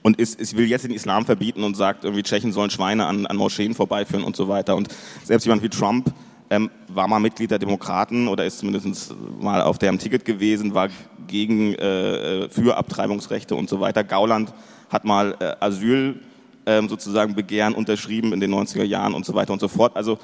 und 0.01 0.19
ist, 0.19 0.39
ist, 0.39 0.57
will 0.57 0.67
jetzt 0.67 0.83
den 0.83 0.91
Islam 0.91 1.25
verbieten 1.25 1.63
und 1.63 1.75
sagt, 1.75 2.03
irgendwie 2.03 2.23
Tschechen 2.23 2.51
sollen 2.51 2.69
Schweine 2.69 3.05
an, 3.05 3.25
an 3.25 3.37
Moscheen 3.37 3.73
vorbeiführen 3.73 4.23
und 4.23 4.35
so 4.35 4.47
weiter. 4.47 4.75
Und 4.75 4.89
selbst 5.23 5.45
jemand 5.45 5.63
wie 5.63 5.69
Trump 5.69 6.13
ähm, 6.49 6.69
war 6.87 7.07
mal 7.07 7.19
Mitglied 7.19 7.51
der 7.51 7.59
Demokraten 7.59 8.27
oder 8.27 8.45
ist 8.45 8.59
zumindest 8.59 9.13
mal 9.39 9.61
auf 9.61 9.77
deren 9.77 9.99
Ticket 9.99 10.25
gewesen, 10.25 10.73
war 10.73 10.89
gegen 11.27 11.73
äh, 11.75 12.49
für 12.49 12.75
Abtreibungsrechte 12.75 13.55
und 13.55 13.69
so 13.69 13.79
weiter. 13.79 14.03
Gauland 14.03 14.53
hat 14.89 15.05
mal 15.05 15.35
äh, 15.39 15.55
Asyl 15.59 16.19
ähm, 16.65 16.89
sozusagen 16.89 17.35
Begehren 17.35 17.73
unterschrieben 17.73 18.33
in 18.33 18.39
den 18.39 18.53
90er 18.53 18.83
Jahren 18.83 19.13
und 19.13 19.25
so 19.25 19.33
weiter 19.33 19.53
und 19.53 19.59
so 19.59 19.67
fort. 19.67 19.95
Also 19.95 20.19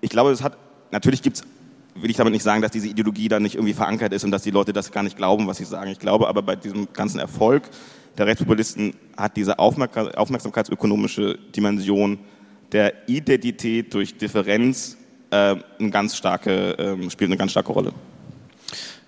ich 0.00 0.10
glaube, 0.10 0.30
es 0.30 0.42
hat 0.42 0.56
natürlich 0.90 1.22
gibt's 1.22 1.42
will 1.94 2.10
ich 2.10 2.16
damit 2.16 2.32
nicht 2.32 2.42
sagen, 2.42 2.62
dass 2.62 2.70
diese 2.70 2.88
Ideologie 2.88 3.28
da 3.28 3.40
nicht 3.40 3.56
irgendwie 3.56 3.74
verankert 3.74 4.12
ist 4.12 4.24
und 4.24 4.30
dass 4.30 4.42
die 4.42 4.50
Leute 4.50 4.72
das 4.72 4.92
gar 4.92 5.02
nicht 5.02 5.16
glauben, 5.16 5.46
was 5.46 5.58
sie 5.58 5.64
sagen. 5.64 5.90
Ich 5.90 5.98
glaube 5.98 6.28
aber 6.28 6.42
bei 6.42 6.56
diesem 6.56 6.92
ganzen 6.92 7.18
Erfolg 7.18 7.68
der 8.20 8.26
Rechtspopulisten 8.26 8.92
hat 9.16 9.34
diese 9.38 9.58
aufmerksamkeitsökonomische 9.58 11.38
Dimension 11.56 12.18
der 12.70 13.08
Identität 13.08 13.94
durch 13.94 14.18
Differenz 14.18 14.98
äh, 15.30 15.56
eine 15.78 15.90
ganz 15.90 16.18
starke, 16.18 16.78
äh, 16.78 17.10
spielt 17.10 17.30
eine 17.30 17.38
ganz 17.38 17.52
starke 17.52 17.72
Rolle. 17.72 17.94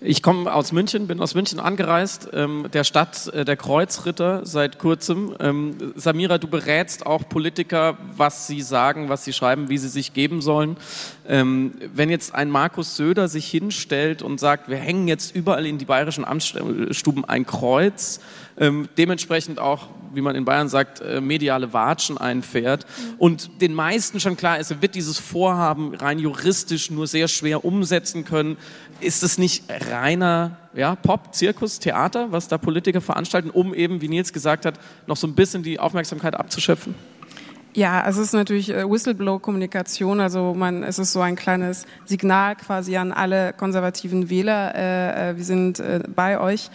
Ich 0.05 0.23
komme 0.23 0.53
aus 0.53 0.73
München, 0.73 1.07
bin 1.07 1.21
aus 1.21 1.35
München 1.35 1.61
angereist, 1.61 2.31
ähm, 2.33 2.67
der 2.73 2.83
Stadt 2.83 3.29
äh, 3.29 3.45
der 3.45 3.57
Kreuzritter 3.57 4.45
seit 4.45 4.79
kurzem. 4.79 5.37
Ähm, 5.39 5.77
Samira, 5.95 6.39
du 6.39 6.49
berätst 6.49 7.07
auch 7.07 7.29
Politiker, 7.29 7.99
was 8.17 8.49
sie 8.49 8.63
sagen, 8.63 9.11
was 9.11 9.25
sie 9.25 9.33
schreiben, 9.33 9.69
wie 9.69 9.79
sie 9.79 9.89
sich 9.89 10.13
geben 10.13 10.41
sollen. 10.41 10.77
Ähm, 11.29 11.75
wenn 11.95 12.11
jetzt 12.11 12.35
ein 12.35 12.51
Markus 12.51 12.97
Söder 12.97 13.29
sich 13.29 13.49
hinstellt 13.49 14.23
und 14.23 14.41
sagt, 14.41 14.69
wir 14.69 14.79
hängen 14.79 15.07
jetzt 15.07 15.37
überall 15.37 15.67
in 15.67 15.79
die 15.79 15.85
bayerischen 15.85 16.25
Amtsstuben 16.25 17.25
ein 17.25 17.47
Kreuz, 17.47 18.19
ähm, 18.59 18.88
dementsprechend 18.98 19.59
auch, 19.59 19.88
wie 20.14 20.20
man 20.20 20.36
in 20.36 20.44
Bayern 20.44 20.68
sagt, 20.68 21.00
äh, 21.00 21.20
mediale 21.20 21.72
Watschen 21.72 22.18
einfährt 22.18 22.86
und 23.18 23.61
den 23.61 23.74
meisten 23.74 24.20
schon 24.20 24.36
klar 24.36 24.59
ist, 24.59 24.70
er 24.70 24.82
wird 24.82 24.94
dieses 24.94 25.18
Vorhaben 25.18 25.94
rein 25.94 26.18
juristisch 26.18 26.90
nur 26.90 27.07
sehr 27.07 27.28
schwer 27.28 27.64
umsetzen 27.64 28.24
können, 28.24 28.57
ist 29.00 29.22
es 29.22 29.38
nicht 29.38 29.64
reiner 29.90 30.57
ja, 30.74 30.94
Pop, 30.96 31.34
Zirkus, 31.34 31.78
Theater, 31.78 32.32
was 32.32 32.48
da 32.48 32.59
Politiker 32.59 33.00
veranstalten, 33.00 33.50
um 33.50 33.74
eben, 33.74 34.00
wie 34.00 34.09
Nils 34.09 34.32
gesagt 34.32 34.66
hat, 34.66 34.78
noch 35.07 35.16
so 35.16 35.26
ein 35.26 35.34
bisschen 35.34 35.62
die 35.62 35.78
Aufmerksamkeit 35.78 36.34
abzuschöpfen? 36.34 36.94
Ja, 37.74 38.07
es 38.07 38.18
ist 38.18 38.34
natürlich 38.34 38.68
äh, 38.68 38.88
Whistleblower-Kommunikation. 38.88 40.20
Also 40.20 40.53
man, 40.53 40.82
es 40.82 40.98
ist 40.98 41.12
so 41.12 41.20
ein 41.20 41.36
kleines 41.36 41.86
Signal 42.05 42.55
quasi 42.57 42.98
an 42.98 43.12
alle 43.12 43.55
konservativen 43.55 44.28
Wähler. 44.28 44.74
Äh, 44.74 45.30
äh 45.30 45.36
wir 45.38 45.44
sind 45.44 45.80
äh, 45.80 46.00
bei 46.14 46.38
euch. 46.38 46.68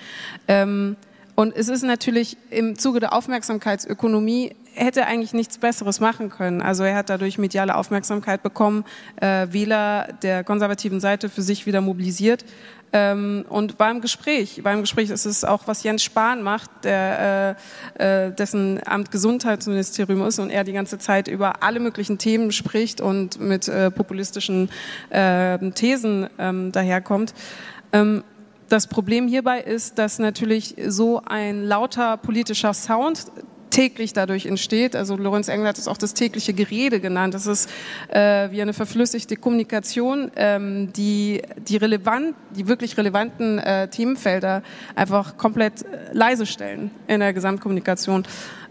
Ähm, 0.47 0.95
und 1.37 1.55
es 1.55 1.69
ist 1.69 1.83
natürlich 1.83 2.35
im 2.49 2.79
Zuge 2.79 2.99
der 2.99 3.13
Aufmerksamkeitsökonomie 3.13 4.55
hätte 4.73 5.05
eigentlich 5.05 5.33
nichts 5.33 5.59
Besseres 5.59 5.99
machen 5.99 6.31
können. 6.31 6.63
Also 6.63 6.83
er 6.83 6.95
hat 6.95 7.11
dadurch 7.11 7.37
mediale 7.37 7.75
Aufmerksamkeit 7.75 8.41
bekommen, 8.41 8.85
äh, 9.17 9.45
Wähler 9.51 10.07
der 10.23 10.43
konservativen 10.43 10.99
Seite 10.99 11.29
für 11.29 11.43
sich 11.43 11.67
wieder 11.67 11.79
mobilisiert. 11.79 12.43
Ähm, 12.91 13.45
und 13.49 13.77
beim 13.77 14.01
Gespräch, 14.01 14.61
beim 14.63 14.81
Gespräch 14.81 15.11
ist 15.11 15.25
es 15.25 15.43
auch, 15.43 15.67
was 15.67 15.83
Jens 15.83 16.03
Spahn 16.03 16.41
macht, 16.41 16.71
der, 16.83 17.55
äh, 17.99 18.25
äh, 18.27 18.31
dessen 18.31 18.79
Amt 18.83 19.11
Gesundheitsministerium 19.11 20.25
ist 20.25 20.39
und 20.39 20.49
er 20.49 20.63
die 20.63 20.73
ganze 20.73 20.97
Zeit 20.97 21.27
über 21.27 21.61
alle 21.61 21.79
möglichen 21.79 22.17
Themen 22.17 22.51
spricht 22.51 22.99
und 22.99 23.39
mit 23.39 23.67
äh, 23.67 23.91
populistischen 23.91 24.71
äh, 25.11 25.59
Thesen 25.69 26.31
ähm, 26.39 26.71
daherkommt. 26.71 27.35
Ähm, 27.93 28.23
das 28.69 28.87
Problem 28.87 29.27
hierbei 29.27 29.61
ist, 29.61 29.97
dass 29.97 30.19
natürlich 30.19 30.75
so 30.87 31.21
ein 31.25 31.63
lauter 31.63 32.17
politischer 32.17 32.73
Sound 32.73 33.25
täglich 33.69 34.13
dadurch 34.13 34.45
entsteht. 34.45 34.95
Also 34.95 35.15
Lorenz 35.15 35.49
Engel 35.49 35.67
hat 35.67 35.77
es 35.77 35.87
auch 35.87 35.97
das 35.97 36.13
tägliche 36.13 36.53
Gerede 36.53 36.99
genannt. 36.99 37.33
Das 37.33 37.45
ist 37.45 37.69
äh, 38.09 38.49
wie 38.51 38.61
eine 38.61 38.73
verflüssigte 38.73 39.35
Kommunikation, 39.35 40.31
ähm, 40.35 40.91
die 40.93 41.41
die 41.57 41.77
relevant, 41.77 42.35
die 42.51 42.67
wirklich 42.67 42.97
relevanten 42.97 43.59
äh, 43.59 43.87
Themenfelder 43.87 44.63
einfach 44.95 45.37
komplett 45.37 45.83
äh, 45.83 46.11
leise 46.13 46.45
stellen 46.45 46.91
in 47.07 47.19
der 47.19 47.33
Gesamtkommunikation. 47.33 48.23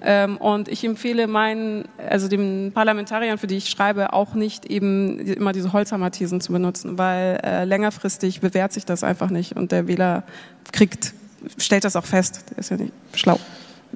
Ähm, 0.09 0.37
und 0.37 0.69
ich 0.69 0.85
empfehle 0.85 1.27
meinen, 1.27 1.89
also 1.99 2.29
den 2.29 2.71
Parlamentariern, 2.73 3.39
für 3.39 3.49
die 3.49 3.57
ich 3.57 3.69
schreibe, 3.69 4.13
auch 4.13 4.35
nicht 4.35 4.65
eben 4.67 5.19
immer 5.19 5.51
diese 5.51 5.73
Holzhammer-Thesen 5.73 6.41
zu 6.41 6.53
benutzen, 6.53 6.97
weil 6.97 7.41
äh, 7.43 7.65
längerfristig 7.65 8.41
bewährt 8.41 8.73
sich 8.73 8.85
das 8.85 9.03
einfach 9.03 9.31
nicht 9.31 9.57
und 9.57 9.73
der 9.73 9.89
Wähler 9.89 10.23
kriegt, 10.71 11.13
stellt 11.59 11.83
das 11.83 11.97
auch 11.97 12.05
fest. 12.05 12.45
Der 12.51 12.59
ist 12.59 12.71
ja 12.71 12.77
nicht 12.77 12.93
schlau. 13.17 13.41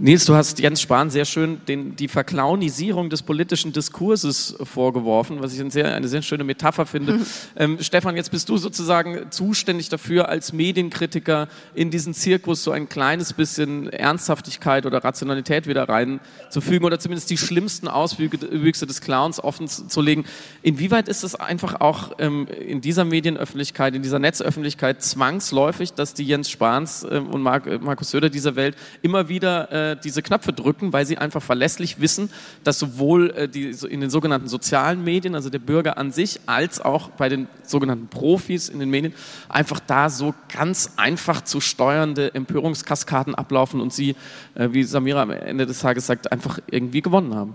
Nils, 0.02 0.24
du 0.24 0.34
hast 0.34 0.58
Jens 0.60 0.80
Spahn 0.80 1.10
sehr 1.10 1.26
schön 1.26 1.60
den, 1.68 1.94
die 1.94 2.08
Verklaunisierung 2.08 3.10
des 3.10 3.20
politischen 3.20 3.74
Diskurses 3.74 4.56
vorgeworfen, 4.62 5.42
was 5.42 5.52
ich 5.52 5.60
eine 5.60 5.70
sehr, 5.70 5.94
eine 5.94 6.08
sehr 6.08 6.22
schöne 6.22 6.42
Metapher 6.42 6.86
finde. 6.86 7.14
Mhm. 7.14 7.26
Ähm, 7.56 7.78
Stefan, 7.80 8.16
jetzt 8.16 8.30
bist 8.30 8.48
du 8.48 8.56
sozusagen 8.56 9.30
zuständig 9.30 9.88
dafür, 9.88 10.28
als 10.28 10.52
Medienkritiker 10.52 11.48
in 11.74 11.90
diesen 11.90 12.14
Zirkus 12.14 12.62
so 12.62 12.70
ein 12.70 12.88
kleines 12.88 13.32
bisschen 13.32 13.92
Ernsthaftigkeit 13.92 14.86
oder 14.86 15.04
Rationalität 15.04 15.66
wieder 15.66 15.88
reinzufügen 15.88 16.86
oder 16.86 16.98
zumindest 16.98 17.28
die 17.28 17.36
schlimmsten 17.36 17.88
Auswüchse 17.88 18.86
des 18.86 19.00
Clowns 19.00 19.42
offen 19.42 19.66
zu 19.68 20.00
legen. 20.00 20.24
Inwieweit 20.62 21.08
ist 21.08 21.24
es 21.24 21.34
einfach 21.34 21.80
auch 21.80 22.12
ähm, 22.18 22.46
in 22.46 22.80
dieser 22.80 23.04
Medienöffentlichkeit, 23.04 23.94
in 23.94 24.02
dieser 24.02 24.20
Netzöffentlichkeit 24.20 25.02
zwangsläufig, 25.02 25.92
dass 25.92 26.14
die 26.14 26.24
Jens 26.24 26.48
Spahns 26.48 27.06
ähm, 27.10 27.26
und 27.28 27.42
Mark, 27.42 27.82
Markus 27.82 28.10
Söder 28.10 28.30
dieser 28.30 28.56
Welt 28.56 28.76
immer 29.02 29.28
wieder 29.28 29.89
äh, 29.89 29.89
diese 29.96 30.22
Knöpfe 30.22 30.52
drücken, 30.52 30.92
weil 30.92 31.06
sie 31.06 31.18
einfach 31.18 31.42
verlässlich 31.42 32.00
wissen, 32.00 32.30
dass 32.64 32.78
sowohl 32.78 33.30
äh, 33.30 33.48
die, 33.48 33.70
in 33.88 34.00
den 34.00 34.10
sogenannten 34.10 34.48
sozialen 34.48 35.04
Medien, 35.04 35.34
also 35.34 35.50
der 35.50 35.58
Bürger 35.58 35.98
an 35.98 36.12
sich, 36.12 36.40
als 36.46 36.80
auch 36.80 37.10
bei 37.10 37.28
den 37.28 37.48
sogenannten 37.62 38.08
Profis 38.08 38.68
in 38.68 38.78
den 38.78 38.90
Medien 38.90 39.14
einfach 39.48 39.80
da 39.80 40.10
so 40.10 40.34
ganz 40.52 40.92
einfach 40.96 41.42
zu 41.42 41.60
steuernde 41.60 42.34
Empörungskaskaden 42.34 43.34
ablaufen 43.34 43.80
und 43.80 43.92
sie, 43.92 44.16
äh, 44.54 44.68
wie 44.72 44.82
Samira 44.82 45.22
am 45.22 45.30
Ende 45.30 45.66
des 45.66 45.80
Tages 45.80 46.06
sagt, 46.06 46.32
einfach 46.32 46.58
irgendwie 46.70 47.02
gewonnen 47.02 47.34
haben. 47.34 47.54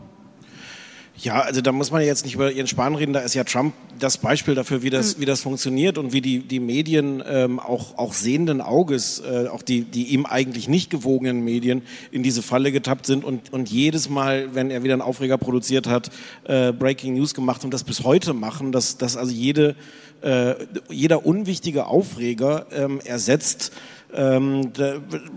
Ja, 1.18 1.42
also 1.42 1.62
da 1.62 1.72
muss 1.72 1.92
man 1.92 2.02
jetzt 2.02 2.26
nicht 2.26 2.36
über 2.36 2.52
Ihren 2.52 2.68
Spahn 2.68 2.94
reden, 2.94 3.14
da 3.14 3.22
ist 3.22 3.34
ja 3.36 3.46
Trump 3.46 3.74
das 4.00 4.18
Beispiel 4.18 4.54
dafür, 4.54 4.84
wie 4.84 4.90
das, 4.90 5.16
mhm. 5.16 5.22
wie 5.22 5.26
das 5.26 5.42
funktioniert 5.42 5.98
und 5.98 6.12
wie 6.12 6.20
die, 6.20 6.40
die 6.40 6.60
Medien 6.60 7.24
ähm, 7.26 7.60
auch, 7.60 7.98
auch 7.98 8.14
sehenden 8.14 8.60
Auges, 8.60 9.22
äh, 9.22 9.48
auch 9.48 9.62
die, 9.62 9.84
die 9.84 10.08
ihm 10.08 10.26
eigentlich 10.26 10.68
nicht 10.68 10.90
gewogenen 10.90 11.44
Medien 11.44 11.84
in 12.12 12.22
diese 12.22 12.42
Falle 12.42 12.74
getappt 12.74 13.06
sind 13.06 13.24
und, 13.24 13.54
und 13.54 13.70
jedes 13.70 14.10
Mal, 14.10 14.54
wenn 14.54 14.70
er 14.72 14.84
wieder 14.84 14.94
einen 14.94 15.02
Aufreger 15.02 15.38
produziert 15.38 15.88
hat, 15.88 16.12
äh, 16.44 16.74
Breaking 16.74 17.14
News 17.16 17.34
gemacht 17.34 17.64
und 17.64 17.74
das 17.74 17.86
bis 17.86 18.04
heute 18.04 18.34
machen, 18.34 18.74
dass, 18.74 18.98
dass 18.98 19.16
also 19.16 19.32
jede, 19.32 19.76
äh, 20.22 20.56
jeder 20.90 21.26
unwichtige 21.26 21.86
Aufreger 21.86 22.66
ähm, 22.74 23.00
ersetzt 23.06 23.72
ähm, 24.16 24.72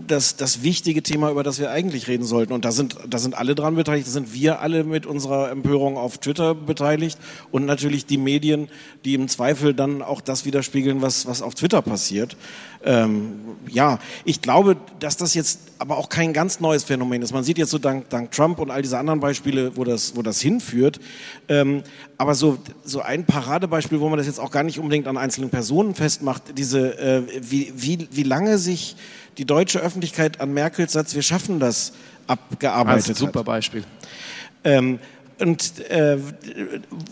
das, 0.07 0.35
das 0.37 0.63
wichtige 0.63 1.03
Thema, 1.03 1.29
über 1.29 1.43
das 1.43 1.59
wir 1.59 1.71
eigentlich 1.71 2.07
reden 2.07 2.23
sollten. 2.23 2.53
Und 2.53 2.65
da 2.65 2.71
sind, 2.71 2.95
da 3.09 3.17
sind 3.17 3.37
alle 3.37 3.55
dran 3.55 3.75
beteiligt, 3.75 4.07
da 4.07 4.11
sind 4.11 4.33
wir 4.33 4.61
alle 4.61 4.83
mit 4.83 5.05
unserer 5.05 5.51
Empörung 5.51 5.97
auf 5.97 6.17
Twitter 6.17 6.55
beteiligt 6.55 7.19
und 7.51 7.65
natürlich 7.65 8.05
die 8.05 8.17
Medien, 8.17 8.69
die 9.05 9.13
im 9.13 9.27
Zweifel 9.27 9.73
dann 9.73 10.01
auch 10.01 10.21
das 10.21 10.45
widerspiegeln, 10.45 11.01
was, 11.01 11.27
was 11.27 11.41
auf 11.41 11.55
Twitter 11.55 11.81
passiert. 11.81 12.37
Ähm, 12.83 13.39
ja, 13.67 13.99
ich 14.23 14.41
glaube, 14.41 14.77
dass 14.99 15.17
das 15.17 15.33
jetzt 15.33 15.59
aber 15.79 15.97
auch 15.97 16.09
kein 16.09 16.33
ganz 16.33 16.59
neues 16.59 16.83
Phänomen 16.83 17.21
ist. 17.21 17.33
Man 17.33 17.43
sieht 17.43 17.57
jetzt 17.57 17.71
so 17.71 17.77
dank, 17.77 18.09
dank 18.09 18.31
Trump 18.31 18.59
und 18.59 18.71
all 18.71 18.81
diese 18.81 18.97
anderen 18.97 19.19
Beispiele, 19.19 19.75
wo 19.75 19.83
das, 19.83 20.15
wo 20.15 20.21
das 20.21 20.39
hinführt. 20.41 20.99
Ähm, 21.47 21.83
aber 22.17 22.35
so, 22.35 22.57
so 22.83 23.01
ein 23.01 23.25
Paradebeispiel, 23.25 23.99
wo 23.99 24.09
man 24.09 24.17
das 24.17 24.27
jetzt 24.27 24.39
auch 24.39 24.51
gar 24.51 24.63
nicht 24.63 24.79
unbedingt 24.79 25.07
an 25.07 25.17
einzelnen 25.17 25.49
Personen 25.49 25.95
festmacht, 25.95 26.57
diese, 26.57 26.97
äh, 26.99 27.23
wie, 27.41 27.73
wie, 27.75 28.07
wie 28.11 28.23
lange 28.23 28.57
sich 28.57 28.95
die 29.37 29.45
deutsche 29.45 29.79
Öffentlichkeit 29.79 30.41
an 30.41 30.53
Merkels 30.53 30.93
Satz, 30.93 31.15
wir 31.15 31.21
schaffen 31.21 31.59
das, 31.59 31.93
abgearbeitet 32.27 33.09
also, 33.09 33.25
super 33.25 33.43
Beispiel. 33.43 33.83
Ähm, 34.63 34.99
und 35.39 35.79
äh, 35.89 36.17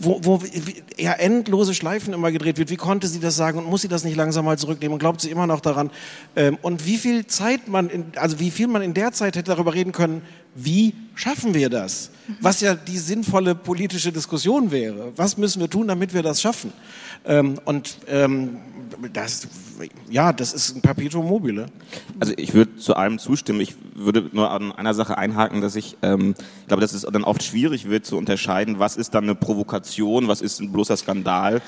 wo, 0.00 0.20
wo 0.22 0.42
ja 0.96 1.12
endlose 1.12 1.74
Schleifen 1.74 2.12
immer 2.12 2.30
gedreht 2.30 2.58
wird. 2.58 2.70
Wie 2.70 2.76
konnte 2.76 3.06
sie 3.06 3.20
das 3.20 3.36
sagen 3.36 3.58
und 3.58 3.66
muss 3.66 3.82
sie 3.82 3.88
das 3.88 4.04
nicht 4.04 4.16
langsam 4.16 4.44
mal 4.44 4.58
zurücknehmen 4.58 4.94
und 4.94 4.98
glaubt 4.98 5.20
sie 5.20 5.30
immer 5.30 5.46
noch 5.46 5.60
daran? 5.60 5.90
Ähm, 6.36 6.58
und 6.62 6.86
wie 6.86 6.98
viel 6.98 7.26
Zeit 7.26 7.68
man, 7.68 7.88
in, 7.88 8.04
also 8.16 8.38
wie 8.38 8.50
viel 8.50 8.66
man 8.66 8.82
in 8.82 8.94
der 8.94 9.12
Zeit 9.12 9.36
hätte 9.36 9.50
darüber 9.50 9.74
reden 9.74 9.92
können, 9.92 10.22
wie 10.54 10.94
schaffen 11.14 11.54
wir 11.54 11.70
das? 11.70 12.10
Was 12.40 12.60
ja 12.60 12.74
die 12.74 12.98
sinnvolle 12.98 13.54
politische 13.54 14.12
Diskussion 14.12 14.70
wäre. 14.70 15.12
Was 15.16 15.38
müssen 15.38 15.60
wir 15.60 15.70
tun, 15.70 15.88
damit 15.88 16.12
wir 16.12 16.22
das 16.22 16.42
schaffen? 16.42 16.72
Ähm, 17.24 17.58
und 17.64 17.98
ähm, 18.08 18.58
das, 19.12 19.48
ja, 20.08 20.32
das 20.32 20.52
ist 20.52 20.76
ein 20.76 20.80
Perpetuum 20.80 21.26
mobile. 21.26 21.66
Also 22.18 22.32
ich 22.36 22.54
würde 22.54 22.76
zu 22.76 22.96
allem 22.96 23.18
zustimmen. 23.18 23.60
Ich 23.60 23.74
würde 23.94 24.30
nur 24.32 24.50
an 24.50 24.72
einer 24.72 24.94
Sache 24.94 25.18
einhaken, 25.18 25.60
dass 25.60 25.76
ich 25.76 25.96
ähm, 26.02 26.34
glaube, 26.66 26.80
dass 26.80 26.92
es 26.92 27.02
dann 27.02 27.24
oft 27.24 27.42
schwierig 27.42 27.88
wird 27.88 28.06
zu 28.06 28.16
unterscheiden, 28.16 28.78
was 28.78 28.96
ist 28.96 29.14
dann 29.14 29.24
eine 29.24 29.34
Provokation, 29.34 30.28
was 30.28 30.40
ist 30.40 30.60
ein 30.60 30.72
bloßer 30.72 30.96
Skandal 30.96 31.60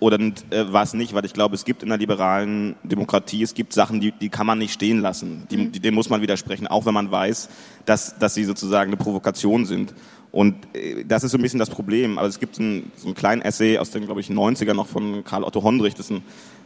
oder 0.00 0.18
äh, 0.18 0.32
was 0.70 0.94
nicht, 0.94 1.14
weil 1.14 1.24
ich 1.24 1.34
glaube, 1.34 1.54
es 1.54 1.64
gibt 1.64 1.82
in 1.82 1.90
der 1.90 1.98
liberalen 1.98 2.74
Demokratie, 2.82 3.42
es 3.42 3.54
gibt 3.54 3.72
Sachen, 3.72 4.00
die, 4.00 4.12
die 4.12 4.30
kann 4.30 4.46
man 4.46 4.58
nicht 4.58 4.72
stehen 4.72 5.00
lassen, 5.00 5.46
die, 5.50 5.68
die, 5.68 5.80
dem 5.80 5.94
muss 5.94 6.08
man 6.08 6.22
widersprechen, 6.22 6.66
auch 6.66 6.86
wenn 6.86 6.94
man 6.94 7.10
weiß, 7.10 7.48
dass, 7.84 8.18
dass 8.18 8.34
sie 8.34 8.44
sozusagen 8.44 8.90
eine 8.90 8.96
Provokation 8.96 9.66
sind. 9.66 9.94
Und 10.32 10.54
äh, 10.74 11.04
das 11.04 11.24
ist 11.24 11.32
so 11.32 11.38
ein 11.38 11.42
bisschen 11.42 11.58
das 11.58 11.70
Problem. 11.70 12.18
Aber 12.18 12.28
es 12.28 12.38
gibt 12.38 12.58
einen, 12.58 12.92
so 12.96 13.06
einen 13.06 13.14
kleinen 13.14 13.42
Essay 13.42 13.78
aus 13.78 13.90
den, 13.90 14.04
glaube 14.04 14.20
ich, 14.20 14.28
90er 14.28 14.74
noch 14.74 14.86
von 14.86 15.24
Karl 15.24 15.44
Otto 15.44 15.62
Hondrich, 15.62 15.94
das 15.94 16.10
ist 16.10 16.12
ein 16.12 16.22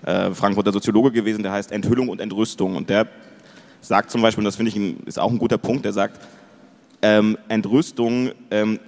äh, 0.07 0.35
Frankfurter 0.35 0.73
Soziologe 0.73 1.13
gewesen, 1.13 1.43
der 1.43 1.53
heißt 1.53 1.73
Enthüllung 1.73 2.09
und 2.09 2.21
Entrüstung. 2.21 2.77
Und 2.77 2.91
der 2.91 3.09
sagt 3.81 4.11
zum 4.11 4.23
Beispiel, 4.23 4.41
und 4.41 4.47
das 4.47 4.57
finde 4.57 4.71
ich 4.71 5.07
ist 5.07 5.19
auch 5.19 5.31
ein 5.31 5.39
guter 5.39 5.59
Punkt, 5.59 5.85
der 5.85 5.93
sagt, 5.93 6.21
ähm, 7.03 7.37
Entrüstung 7.49 8.31
ähm, 8.51 8.79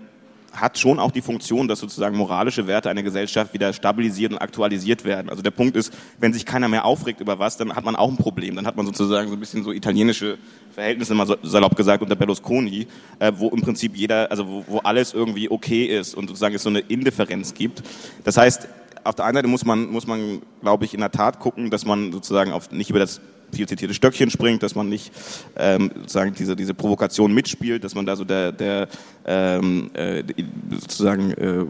hat 0.56 0.78
schon 0.78 0.98
auch 0.98 1.10
die 1.10 1.22
Funktion, 1.22 1.68
dass 1.68 1.80
sozusagen 1.80 2.16
moralische 2.16 2.66
Werte 2.66 2.90
einer 2.90 3.02
Gesellschaft 3.02 3.52
wieder 3.54 3.72
stabilisiert 3.72 4.32
und 4.32 4.38
aktualisiert 4.38 5.04
werden. 5.04 5.28
Also 5.28 5.42
der 5.42 5.50
Punkt 5.50 5.76
ist, 5.76 5.92
wenn 6.18 6.32
sich 6.32 6.46
keiner 6.46 6.68
mehr 6.68 6.84
aufregt 6.84 7.20
über 7.20 7.38
was, 7.38 7.56
dann 7.56 7.74
hat 7.74 7.84
man 7.84 7.96
auch 7.96 8.08
ein 8.08 8.16
Problem. 8.16 8.56
Dann 8.56 8.66
hat 8.66 8.76
man 8.76 8.86
sozusagen 8.86 9.28
so 9.28 9.34
ein 9.34 9.40
bisschen 9.40 9.64
so 9.64 9.72
italienische 9.72 10.38
Verhältnisse, 10.72 11.14
mal 11.14 11.26
salopp 11.42 11.76
gesagt, 11.76 12.02
unter 12.02 12.16
Berlusconi, 12.16 12.86
äh, 13.18 13.32
wo 13.36 13.48
im 13.48 13.60
Prinzip 13.60 13.96
jeder, 13.96 14.30
also 14.30 14.46
wo, 14.46 14.64
wo 14.66 14.78
alles 14.78 15.14
irgendwie 15.14 15.50
okay 15.50 15.84
ist 15.84 16.14
und 16.14 16.28
sozusagen 16.28 16.54
es 16.54 16.62
so 16.62 16.70
eine 16.70 16.80
Indifferenz 16.80 17.54
gibt. 17.54 17.82
Das 18.24 18.36
heißt, 18.36 18.68
auf 19.04 19.14
der 19.14 19.24
einen 19.24 19.36
Seite 19.36 19.48
muss 19.48 19.64
man, 19.64 19.88
muss 19.90 20.06
man, 20.06 20.42
glaube 20.60 20.84
ich, 20.84 20.94
in 20.94 21.00
der 21.00 21.12
Tat 21.12 21.38
gucken, 21.38 21.70
dass 21.70 21.86
man 21.86 22.12
sozusagen 22.12 22.52
auf, 22.52 22.70
nicht 22.72 22.90
über 22.90 22.98
das 22.98 23.20
viel 23.52 23.68
zitierte 23.68 23.94
Stöckchen 23.94 24.30
springt, 24.30 24.62
dass 24.62 24.74
man 24.74 24.88
nicht 24.88 25.12
ähm, 25.56 25.90
sozusagen 25.94 26.34
diese, 26.34 26.56
diese 26.56 26.74
Provokation 26.74 27.32
mitspielt, 27.32 27.84
dass 27.84 27.94
man 27.94 28.06
da 28.06 28.16
so 28.16 28.24
der, 28.24 28.52
der 28.52 28.88
ähm, 29.24 29.90
äh, 29.94 30.22
sozusagen 30.70 31.32
äh, 31.32 31.64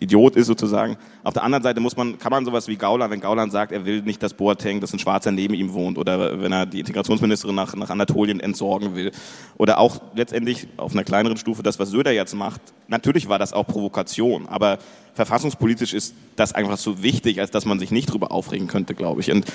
Idiot 0.00 0.36
ist 0.36 0.46
sozusagen. 0.46 0.96
Auf 1.22 1.34
der 1.34 1.42
anderen 1.42 1.62
Seite 1.62 1.80
muss 1.80 1.96
man, 1.96 2.18
kann 2.18 2.30
man 2.30 2.44
sowas 2.44 2.68
wie 2.68 2.76
Gauland, 2.76 3.12
wenn 3.12 3.20
Gauland 3.20 3.52
sagt, 3.52 3.72
er 3.72 3.84
will 3.84 4.02
nicht, 4.02 4.22
dass 4.22 4.34
Boateng, 4.34 4.80
dass 4.80 4.92
ein 4.92 4.98
Schwarzer 4.98 5.32
neben 5.32 5.54
ihm 5.54 5.72
wohnt 5.72 5.98
oder 5.98 6.40
wenn 6.40 6.52
er 6.52 6.66
die 6.66 6.80
Integrationsministerin 6.80 7.54
nach, 7.54 7.74
nach 7.74 7.90
Anatolien 7.90 8.40
entsorgen 8.40 8.94
will 8.94 9.12
oder 9.56 9.78
auch 9.78 10.00
letztendlich 10.14 10.68
auf 10.76 10.92
einer 10.92 11.04
kleineren 11.04 11.36
Stufe 11.36 11.62
das, 11.62 11.78
was 11.78 11.90
Söder 11.90 12.12
jetzt 12.12 12.34
macht. 12.34 12.60
Natürlich 12.88 13.28
war 13.28 13.38
das 13.38 13.52
auch 13.52 13.66
Provokation, 13.66 14.46
aber 14.46 14.78
verfassungspolitisch 15.14 15.94
ist 15.94 16.14
das 16.36 16.52
einfach 16.52 16.76
so 16.76 17.02
wichtig, 17.02 17.40
als 17.40 17.50
dass 17.50 17.64
man 17.64 17.78
sich 17.78 17.90
nicht 17.90 18.12
drüber 18.12 18.30
aufregen 18.30 18.68
könnte, 18.68 18.94
glaube 18.94 19.22
ich. 19.22 19.32
Und 19.32 19.46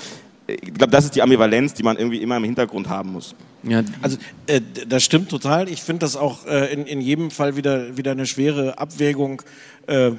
ich 0.46 0.74
glaube, 0.74 0.90
das 0.90 1.04
ist 1.04 1.14
die 1.14 1.22
Ambivalenz, 1.22 1.74
die 1.74 1.82
man 1.82 1.96
irgendwie 1.96 2.18
immer 2.18 2.36
im 2.36 2.44
Hintergrund 2.44 2.88
haben 2.88 3.12
muss. 3.12 3.34
Ja, 3.64 3.82
also 4.00 4.16
äh, 4.46 4.60
das 4.88 5.04
stimmt 5.04 5.28
total. 5.28 5.68
Ich 5.68 5.82
finde 5.82 6.00
das 6.00 6.16
auch 6.16 6.46
äh, 6.46 6.72
in, 6.72 6.86
in 6.86 7.00
jedem 7.00 7.30
Fall 7.30 7.56
wieder, 7.56 7.96
wieder 7.96 8.10
eine 8.10 8.26
schwere 8.26 8.78
Abwägung 8.78 9.42
äh, 9.86 10.12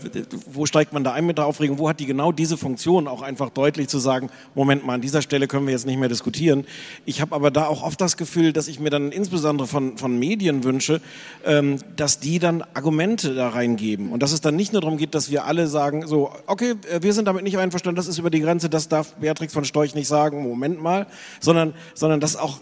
wo 0.46 0.66
steigt 0.66 0.94
man 0.94 1.04
da 1.04 1.14
ein 1.14 1.26
mit 1.26 1.38
der 1.38 1.46
Aufregung, 1.46 1.78
wo 1.78 1.88
hat 1.90 2.00
die 2.00 2.06
genau 2.06 2.32
diese 2.32 2.58
Funktion, 2.58 3.08
auch 3.08 3.22
einfach 3.22 3.50
deutlich 3.50 3.88
zu 3.88 4.00
sagen, 4.00 4.30
Moment 4.56 4.86
mal, 4.86 4.96
an 4.96 5.02
dieser 5.02 5.22
Stelle 5.22 5.48
können 5.48 5.66
wir 5.66 5.72
jetzt 5.72 5.86
nicht 5.86 6.00
mehr 6.00 6.10
diskutieren. 6.10 6.66
Ich 7.06 7.22
habe 7.22 7.36
aber 7.36 7.52
da 7.52 7.68
auch 7.68 7.84
oft 7.84 8.00
das 8.02 8.18
Gefühl, 8.18 8.54
dass 8.54 8.68
ich 8.68 8.80
mir 8.80 8.90
dann 8.90 9.12
insbesondere 9.12 9.68
von, 9.68 9.98
von 9.98 10.18
Medien 10.18 10.64
wünsche, 10.64 11.02
ähm, 11.46 11.80
dass 11.96 12.20
die 12.20 12.40
dann 12.40 12.64
Argumente 12.74 13.36
da 13.36 13.50
reingeben 13.50 14.12
und 14.12 14.22
dass 14.22 14.32
es 14.32 14.42
dann 14.42 14.56
nicht 14.56 14.74
nur 14.74 14.82
darum 14.82 14.98
geht, 14.98 15.16
dass 15.16 15.32
wir 15.32 15.46
alle 15.46 15.68
sagen, 15.68 16.08
so, 16.08 16.32
okay, 16.48 16.76
äh, 16.92 17.02
wir 17.02 17.14
sind 17.14 17.26
damit 17.26 17.44
nicht 17.44 17.58
einverstanden, 17.58 17.96
das 17.96 18.08
ist 18.08 18.18
über 18.18 18.30
die 18.30 18.42
Grenze, 18.42 18.70
das 18.70 18.90
darf 18.90 19.14
Beatrix 19.16 19.54
von 19.54 19.66
Storch 19.66 19.96
nicht 19.96 20.08
sagen, 20.08 20.44
Moment 20.44 20.82
mal, 20.82 21.08
sondern, 21.40 21.74
sondern 21.94 22.20
dass 22.20 22.36
auch, 22.36 22.60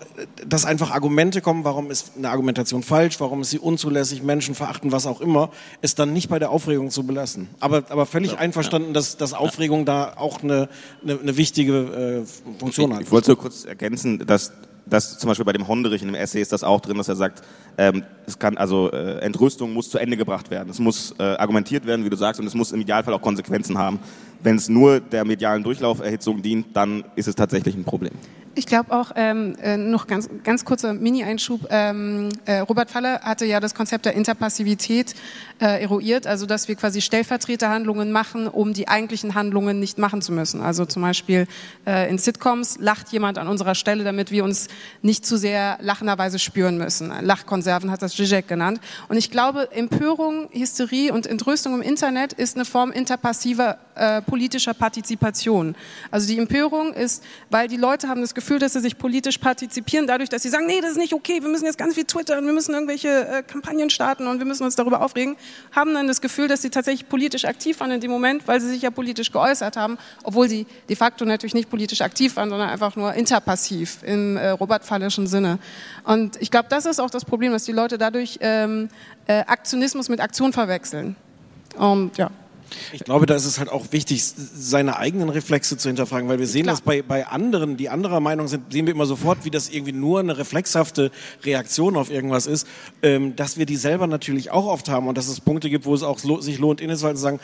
dass 0.48 0.66
einfach 0.72 0.92
Argumente 0.92 1.42
kommen, 1.42 1.64
warum 1.66 1.92
ist 1.92 2.14
eine 2.18 2.30
Argumentation 2.30 2.82
falsch, 2.82 3.20
warum 3.20 3.42
ist 3.42 3.52
sie 3.52 3.60
unzulässig, 3.60 4.24
Menschen 4.24 4.56
verachten, 4.56 4.92
was 4.92 5.06
auch 5.06 5.22
immer, 5.22 5.52
es 5.82 5.96
dann 5.96 6.14
nicht 6.14 6.30
bei 6.30 6.40
der 6.40 6.50
Aufregung 6.50 6.90
zu 6.90 7.04
belassen. 7.04 7.50
Aber, 7.60 7.84
aber 7.90 8.06
völlig 8.06 8.32
ja, 8.32 8.38
einverstanden, 8.40 8.94
dass, 8.94 9.18
dass 9.18 9.34
Aufregung 9.34 9.86
da 9.86 10.14
auch 10.16 10.42
eine, 10.42 10.70
eine, 11.04 11.20
eine 11.20 11.38
wichtige 11.38 12.24
äh, 12.24 12.60
Funktion 12.60 12.96
hat. 12.96 13.02
Ich 13.02 13.12
wollte 13.12 13.28
so 13.28 13.36
kurz 13.36 13.66
ergänzen, 13.66 14.26
dass 14.26 14.54
dass 14.86 15.18
zum 15.18 15.28
Beispiel 15.30 15.46
bei 15.46 15.54
dem 15.54 15.68
Honderich 15.68 16.02
in 16.02 16.10
dem 16.10 16.16
Essay 16.16 16.42
ist 16.42 16.52
das 16.52 16.64
auch 16.64 16.82
drin, 16.82 16.98
dass 16.98 17.08
er 17.08 17.16
sagt, 17.16 17.44
ähm, 17.78 18.04
es 18.26 18.40
kann 18.40 18.58
also 18.58 18.92
äh, 18.92 19.20
Entrüstung 19.20 19.74
muss 19.74 19.90
zu 19.90 19.98
Ende 19.98 20.18
gebracht 20.18 20.52
werden. 20.52 20.70
Es 20.70 20.80
muss 20.80 21.16
äh, 21.18 21.24
argumentiert 21.24 21.86
werden, 21.86 22.04
wie 22.04 22.10
du 22.10 22.18
sagst, 22.18 22.40
und 22.40 22.48
es 22.48 22.54
muss 22.54 22.72
im 22.72 22.82
Idealfall 22.82 23.14
auch 23.14 23.22
Konsequenzen 23.22 23.78
haben. 23.78 24.00
Wenn 24.44 24.56
es 24.56 24.70
nur 24.70 25.00
der 25.00 25.26
medialen 25.26 25.64
Durchlauferhitzung 25.64 26.42
dient, 26.42 26.76
dann 26.76 27.04
ist 27.16 27.28
es 27.28 27.36
tatsächlich 27.36 27.76
ein 27.76 27.84
Problem. 27.84 28.14
Ich 28.54 28.66
glaube 28.66 28.92
auch, 28.92 29.14
ähm, 29.16 29.56
äh, 29.62 29.78
noch 29.78 30.08
ganz, 30.08 30.30
ganz 30.44 30.66
kurzer 30.66 30.94
Mini-Einschub, 30.94 31.68
ähm, 31.70 32.28
äh, 32.46 32.60
Robert 32.60 32.92
Faller 32.92 33.22
hatte 33.22 33.46
ja 33.46 33.62
das 33.62 33.74
Konzept 33.74 34.06
der 34.06 34.14
Interpassivität 34.14 35.16
äh, 35.62 35.82
eruiert, 35.82 36.28
also 36.28 36.46
dass 36.46 36.68
wir 36.68 36.76
quasi 36.76 37.00
Stellvertreterhandlungen 37.00 38.12
machen, 38.12 38.48
um 38.50 38.74
die 38.74 38.90
eigentlichen 38.90 39.36
Handlungen 39.36 39.80
nicht 39.80 39.98
machen 39.98 40.22
zu 40.22 40.34
müssen. 40.34 40.62
Also 40.62 40.86
zum 40.86 41.02
Beispiel 41.02 41.48
äh, 41.88 42.10
in 42.10 42.18
Sitcoms 42.18 42.78
lacht 42.80 43.10
jemand 43.14 43.38
an 43.38 43.48
unserer 43.48 43.74
Stelle, 43.74 44.04
damit 44.04 44.32
wir 44.32 44.44
uns 44.44 44.68
nicht 45.02 45.26
zu 45.26 45.38
sehr 45.38 45.78
lachenderweise 45.80 46.38
spüren 46.38 46.78
müssen. 46.78 47.10
Lachkonserven 47.22 47.90
hat 47.90 48.02
das 48.02 48.16
Zizek 48.16 48.50
genannt. 48.50 48.82
Und 49.08 49.16
ich 49.16 49.32
glaube, 49.32 49.72
Empörung, 49.72 50.50
Hysterie 50.52 51.14
und 51.14 51.26
Entrüstung 51.26 51.76
im 51.76 51.82
Internet 51.82 52.34
ist 52.34 52.58
eine 52.58 52.66
Form 52.66 52.92
interpassiver 52.92 53.78
äh, 53.96 54.22
politischer 54.32 54.74
Partizipation. 54.74 55.76
Also 56.10 56.26
die 56.26 56.38
Empörung 56.38 56.94
ist, 56.94 57.22
weil 57.50 57.68
die 57.68 57.76
Leute 57.76 58.08
haben 58.08 58.22
das 58.22 58.34
Gefühl, 58.34 58.60
dass 58.60 58.72
sie 58.72 58.80
sich 58.80 58.98
politisch 58.98 59.40
partizipieren, 59.40 60.08
dadurch, 60.08 60.30
dass 60.30 60.42
sie 60.42 60.48
sagen, 60.48 60.68
nee, 60.68 60.80
das 60.80 60.92
ist 60.92 60.98
nicht 60.98 61.14
okay, 61.14 61.42
wir 61.42 61.50
müssen 61.50 61.66
jetzt 61.66 61.78
ganz 61.78 61.96
viel 61.96 62.06
twittern, 62.06 62.46
wir 62.46 62.54
müssen 62.54 62.74
irgendwelche 62.74 63.10
äh, 63.10 63.44
Kampagnen 63.44 63.90
starten 63.90 64.28
und 64.28 64.40
wir 64.40 64.46
müssen 64.46 64.64
uns 64.64 64.78
darüber 64.78 65.02
aufregen, 65.02 65.36
haben 65.74 65.94
dann 65.94 66.08
das 66.08 66.22
Gefühl, 66.22 66.48
dass 66.48 66.62
sie 66.62 66.70
tatsächlich 66.70 67.10
politisch 67.10 67.44
aktiv 67.44 67.78
waren 67.82 67.92
in 67.92 68.00
dem 68.00 68.10
Moment, 68.10 68.48
weil 68.48 68.62
sie 68.62 68.70
sich 68.70 68.82
ja 68.84 68.90
politisch 68.90 69.34
geäußert 69.34 69.76
haben, 69.76 69.98
obwohl 70.24 70.48
sie 70.48 70.66
de 70.88 70.96
facto 70.96 71.26
natürlich 71.26 71.54
nicht 71.54 71.70
politisch 71.70 72.00
aktiv 72.00 72.38
waren, 72.38 72.50
sondern 72.50 72.70
einfach 72.70 72.96
nur 72.96 73.14
interpassiv 73.14 74.02
im 74.04 74.38
äh, 74.38 74.52
Robert-Fallischen 74.52 75.28
Sinne. 75.28 75.60
Und 76.06 76.42
ich 76.42 76.52
glaube, 76.52 76.70
das 76.70 76.86
ist 76.86 77.02
auch 77.02 77.10
das 77.10 77.26
Problem, 77.26 77.52
dass 77.52 77.66
die 77.66 77.74
Leute 77.74 77.98
dadurch 77.98 78.40
ähm, 78.40 78.88
äh, 79.28 79.40
Aktionismus 79.40 80.08
mit 80.08 80.22
Aktion 80.22 80.54
verwechseln. 80.54 81.18
Und 81.78 82.18
ja. 82.18 82.32
Ich 82.94 83.04
glaube, 83.04 83.26
da 83.26 83.36
ist 83.36 83.46
es 83.46 83.60
halt 83.60 83.70
auch 83.70 83.92
wichtig, 83.92 84.24
seine 84.24 84.98
eigenen 84.98 85.30
Reflexe 85.30 85.78
zu 85.78 85.90
hinterfragen, 85.90 86.30
weil 86.30 86.40
wir 86.40 86.48
sehen 86.48 86.64
Klar. 86.64 86.76
das 86.76 86.82
bei, 86.82 87.02
bei 87.02 87.28
anderen, 87.28 87.78
die 87.78 87.90
anderer 87.90 88.20
Meinung 88.20 88.48
sind, 88.48 88.72
sehen 88.72 88.86
wir 88.86 88.94
immer 88.94 89.06
sofort, 89.06 89.46
wie 89.46 89.52
das 89.52 89.70
irgendwie 89.70 89.94
nur 89.94 90.20
eine 90.20 90.38
reflexhafte 90.38 91.12
Reaktion 91.44 91.96
auf 91.98 92.12
irgendwas 92.12 92.48
ist, 92.48 92.68
ähm, 93.04 93.36
dass 93.36 93.58
wir 93.58 93.66
die 93.66 93.76
selber 93.76 94.08
natürlich 94.08 94.52
auch 94.52 94.66
oft 94.66 94.90
haben 94.90 95.08
und 95.08 95.18
dass 95.18 95.28
es 95.28 95.42
Punkte 95.42 95.70
gibt, 95.70 95.86
wo 95.86 95.94
es 95.94 96.04
auch 96.04 96.20
sich 96.20 96.60
lohnt, 96.60 96.82
innezuhalten 96.82 97.18
zu 97.18 97.24
sagen, 97.24 97.40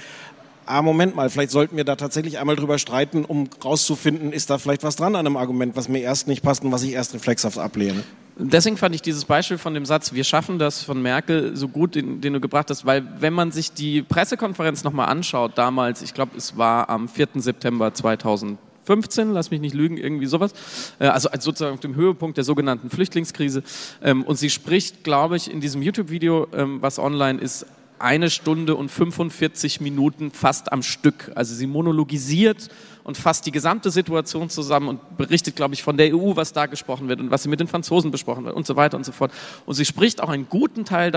ah, 0.66 0.82
Moment 0.82 1.16
mal, 1.16 1.30
vielleicht 1.30 1.52
sollten 1.52 1.78
wir 1.78 1.84
da 1.84 1.96
tatsächlich 1.96 2.40
einmal 2.40 2.56
drüber 2.56 2.78
streiten, 2.78 3.26
um 3.26 3.50
rauszufinden, 3.64 4.34
ist 4.34 4.50
da 4.50 4.58
vielleicht 4.58 4.84
was 4.84 4.96
dran 4.96 5.16
an 5.16 5.26
einem 5.26 5.38
Argument, 5.38 5.76
was 5.76 5.88
mir 5.88 6.00
erst 6.00 6.28
nicht 6.28 6.44
passt 6.44 6.64
und 6.64 6.72
was 6.72 6.84
ich 6.84 6.92
erst 6.92 7.14
reflexhaft 7.14 7.58
ablehne. 7.58 8.04
Deswegen 8.40 8.78
fand 8.78 8.94
ich 8.94 9.02
dieses 9.02 9.26
Beispiel 9.26 9.58
von 9.58 9.74
dem 9.74 9.86
Satz, 9.86 10.14
wir 10.14 10.24
schaffen 10.24 10.60
das 10.60 10.84
von 10.84 11.02
Merkel 11.02 11.56
so 11.56 11.68
gut, 11.68 11.96
den, 11.96 12.22
den 12.22 12.34
du 12.34 12.40
gebracht 12.40 12.70
hast, 12.70 12.86
weil 12.86 13.04
wenn 13.20 13.34
man 13.34 13.52
sich 13.52 13.74
die 13.74 14.04
Pressekonferenz 14.04 14.84
nochmal 14.84 15.10
anschaut, 15.10 15.58
damals, 15.58 16.04
ich 16.04 16.14
glaube, 16.14 16.38
es 16.38 16.56
war 16.56 16.88
am 16.90 17.08
4. 17.10 17.30
September 17.36 17.94
2015, 17.96 19.32
lass 19.32 19.50
mich 19.50 19.60
nicht 19.60 19.74
lügen, 19.74 19.98
irgendwie 19.98 20.28
sowas, 20.28 20.54
äh, 21.00 21.08
also 21.08 21.30
als 21.30 21.44
sozusagen 21.44 21.74
auf 21.74 21.80
dem 21.80 21.96
Höhepunkt 21.96 22.38
der 22.38 22.44
sogenannten 22.44 22.92
Flüchtlingskrise. 22.92 23.64
Ähm, 24.04 24.22
Und 24.22 24.36
sie 24.38 24.52
spricht, 24.52 25.04
glaube 25.04 25.36
ich, 25.36 25.52
in 25.52 25.60
diesem 25.60 25.82
YouTube-Video, 25.82 26.48
ähm, 26.54 26.80
was 26.80 27.00
online 27.00 27.42
ist, 27.42 27.66
eine 28.00 28.30
Stunde 28.30 28.76
und 28.76 28.90
45 28.90 29.82
Minuten 29.82 30.30
fast 30.32 30.72
am 30.72 30.84
Stück. 30.84 31.32
Also 31.34 31.56
sie 31.56 31.68
monologisiert 31.68 32.70
und 33.08 33.18
fasst 33.18 33.46
die 33.46 33.52
gesamte 33.52 33.90
Situation 33.90 34.50
zusammen 34.50 34.90
und 34.90 35.18
berichtet, 35.18 35.56
glaube 35.56 35.74
ich, 35.74 35.82
von 35.82 35.98
der 35.98 36.14
EU, 36.14 36.36
was 36.36 36.52
da 36.52 36.66
gesprochen 36.66 37.08
wird 37.08 37.22
und 37.22 37.32
was 37.32 37.42
sie 37.42 37.50
mit 37.50 37.62
den 37.62 37.68
Franzosen 37.68 38.12
besprochen 38.12 38.44
wird 38.44 38.54
und 38.54 38.68
so 38.68 38.76
weiter 38.76 38.98
und 38.98 39.06
so 39.06 39.14
fort. 39.14 39.32
Und 39.66 39.76
sie 39.76 39.86
spricht 39.86 40.22
auch 40.22 40.30
einen 40.30 40.50
guten 40.50 40.84
Teil 40.84 41.12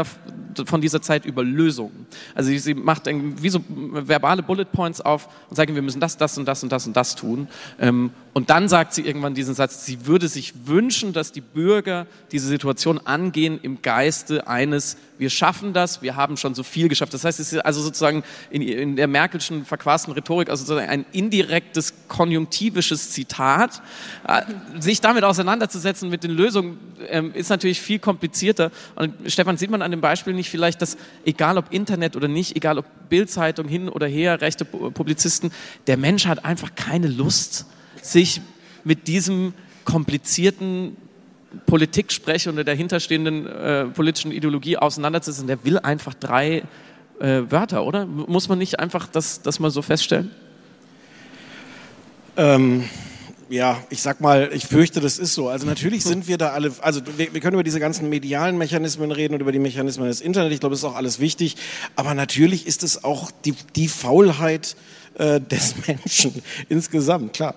von 0.65 0.81
dieser 0.81 1.03
Zeit 1.03 1.27
über 1.27 1.43
Lösungen. 1.43 2.07
Also 2.35 2.57
sie, 2.57 2.75
macht 2.75 3.07
wie 3.07 3.49
so 3.49 3.61
verbale 3.69 4.43
Bullet 4.43 4.67
Points 4.67 5.01
auf 5.01 5.29
und 5.51 5.57
sagt, 5.57 5.75
wir 5.75 5.83
müssen 5.83 6.01
das, 6.01 6.17
das 6.17 6.39
und 6.39 6.47
das 6.47 6.63
und 6.63 6.71
das 6.71 6.87
und 6.87 6.97
das 6.97 7.17
tun. 7.17 7.49
Ähm, 7.81 8.13
Und 8.33 8.49
dann 8.51 8.69
sagt 8.69 8.95
sie 8.95 9.03
irgendwann 9.03 9.35
diesen 9.35 9.55
Satz, 9.55 9.85
sie 9.85 10.07
würde 10.07 10.29
sich 10.29 10.67
wünschen, 10.67 11.13
dass 11.13 11.33
die 11.33 11.41
Bürger 11.41 12.07
diese 12.31 12.47
Situation 12.47 12.99
angehen 12.99 13.59
im 13.61 13.83
Geiste 13.83 14.47
eines, 14.47 14.97
wir 15.21 15.31
schaffen 15.31 15.73
das, 15.73 16.03
wir 16.03 16.17
haben 16.17 16.37
schon 16.37 16.55
so 16.55 16.63
viel 16.63 16.89
geschafft. 16.89 17.15
Das 17.15 17.25
heißt, 17.25 17.39
es 17.39 17.53
ist 17.53 17.61
also 17.61 17.81
sozusagen 17.83 18.25
in, 18.51 18.63
in 18.63 18.97
der 18.97 19.07
Merkelschen 19.07 19.65
verquasten 19.65 20.13
Rhetorik, 20.15 20.49
also 20.49 20.65
sozusagen 20.65 20.91
ein 20.91 21.05
indirektes 21.13 21.95
konjunktivisches 22.09 23.11
Zitat. 23.11 23.83
Äh, 24.27 24.43
Sich 24.81 25.01
damit 25.01 25.23
auseinanderzusetzen 25.23 26.09
mit 26.09 26.25
den 26.25 26.33
Lösungen 26.33 26.79
ähm, 27.09 27.33
ist 27.35 27.51
natürlich 27.51 27.81
viel 27.81 27.99
komplizierter. 27.99 28.73
Und 28.97 29.15
Stefan, 29.27 29.57
sieht 29.57 29.71
man 29.71 29.83
an 29.83 29.91
dem 29.91 30.01
Beispiel 30.01 30.33
nicht 30.33 30.51
vielleicht, 30.51 30.83
dass 30.83 30.97
egal 31.25 31.59
ob 31.59 31.73
Internet 31.73 32.17
oder 32.17 32.27
nicht, 32.27 32.57
egal 32.57 32.79
ob 32.79 32.87
Bildzeitung 33.09 33.69
hin 33.69 33.89
oder 33.89 34.07
her, 34.07 34.41
rechte 34.41 34.65
Pu- 34.65 34.91
Publizisten, 34.91 35.53
der 35.87 35.97
Mensch 35.99 36.27
hat 36.27 36.45
einfach 36.45 36.75
keine 36.75 37.09
Lust, 37.09 37.67
sich 38.01 38.41
mit 38.83 39.07
diesem 39.07 39.53
komplizierten 39.85 40.97
Politiksprech 41.67 42.49
und 42.49 42.57
der 42.57 42.65
dahinterstehenden 42.65 43.47
äh, 43.47 43.85
politischen 43.87 44.33
Ideologie 44.33 44.77
auseinanderzusetzen. 44.77 45.47
Der 45.47 45.65
will 45.65 45.79
einfach 45.79 46.15
drei 46.15 46.63
äh, 47.21 47.43
Wörter, 47.49 47.85
oder? 47.85 48.07
Muss 48.07 48.49
man 48.49 48.59
nicht 48.59 48.79
einfach 48.79 49.07
das, 49.09 49.43
das 49.43 49.61
mal 49.61 49.71
so 49.71 49.83
feststellen? 49.83 50.31
Ähm, 52.37 52.85
ja, 53.51 53.83
ich 53.91 54.01
sag 54.01 54.21
mal, 54.21 54.51
ich 54.53 54.67
fürchte, 54.67 55.01
das 55.01 55.19
ist 55.19 55.35
so. 55.35 55.49
Also 55.49 55.67
natürlich 55.67 56.05
sind 56.05 56.29
wir 56.29 56.39
da 56.39 56.51
alle, 56.51 56.73
also 56.81 57.01
wir, 57.17 57.35
wir 57.35 57.41
können 57.41 57.55
über 57.55 57.65
diese 57.65 57.81
ganzen 57.81 58.09
medialen 58.09 58.57
Mechanismen 58.57 59.11
reden 59.11 59.35
und 59.35 59.41
über 59.41 59.51
die 59.51 59.59
Mechanismen 59.59 60.07
des 60.07 60.21
Internet. 60.21 60.53
Ich 60.53 60.61
glaube, 60.61 60.73
das 60.73 60.81
ist 60.81 60.85
auch 60.85 60.95
alles 60.95 61.19
wichtig. 61.19 61.57
Aber 61.97 62.15
natürlich 62.15 62.67
ist 62.67 62.85
es 62.85 63.03
auch 63.03 63.33
die, 63.45 63.55
die 63.75 63.89
Faulheit 63.89 64.77
äh, 65.19 65.41
des 65.41 65.75
Menschen 65.87 66.43
insgesamt, 66.69 67.33
klar. 67.33 67.55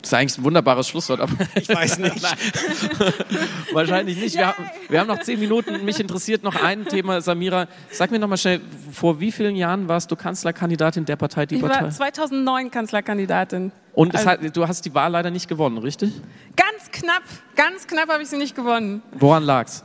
Das 0.00 0.10
ist 0.10 0.14
eigentlich 0.14 0.38
ein 0.38 0.44
wunderbares 0.44 0.88
Schlusswort, 0.88 1.20
aber 1.20 1.32
Ich 1.56 1.68
weiß 1.68 1.98
nicht. 1.98 2.22
Wahrscheinlich 3.72 4.16
nicht. 4.18 4.36
Wir, 4.36 4.46
haben- 4.48 4.70
wir 4.88 5.00
haben 5.00 5.06
noch 5.08 5.20
zehn 5.20 5.38
Minuten. 5.40 5.84
Mich 5.84 5.98
interessiert 6.00 6.42
noch 6.42 6.54
ein 6.62 6.84
Thema, 6.86 7.20
Samira. 7.20 7.66
Sag 7.90 8.10
mir 8.10 8.18
noch 8.18 8.28
mal 8.28 8.36
schnell, 8.36 8.60
vor 8.92 9.20
wie 9.20 9.32
vielen 9.32 9.56
Jahren 9.56 9.88
warst 9.88 10.10
du 10.10 10.16
Kanzlerkandidatin 10.16 11.04
der 11.04 11.16
Partei 11.16 11.46
Die 11.46 11.56
Ich 11.56 11.60
Partei? 11.60 11.82
war 11.82 11.90
2009 11.90 12.70
Kanzlerkandidatin. 12.70 13.72
Und 13.92 14.14
Also- 14.14 14.28
hat, 14.28 14.56
du 14.56 14.68
hast 14.68 14.84
die 14.84 14.94
Wahl 14.94 15.10
leider 15.10 15.30
nicht 15.30 15.48
gewonnen, 15.48 15.78
richtig? 15.78 16.12
Ganz 16.56 16.90
knapp, 16.92 17.22
ganz 17.56 17.86
knapp 17.86 18.08
habe 18.08 18.22
ich 18.22 18.28
sie 18.28 18.36
nicht 18.38 18.54
gewonnen. 18.54 19.02
Woran 19.12 19.42
lag's? 19.42 19.84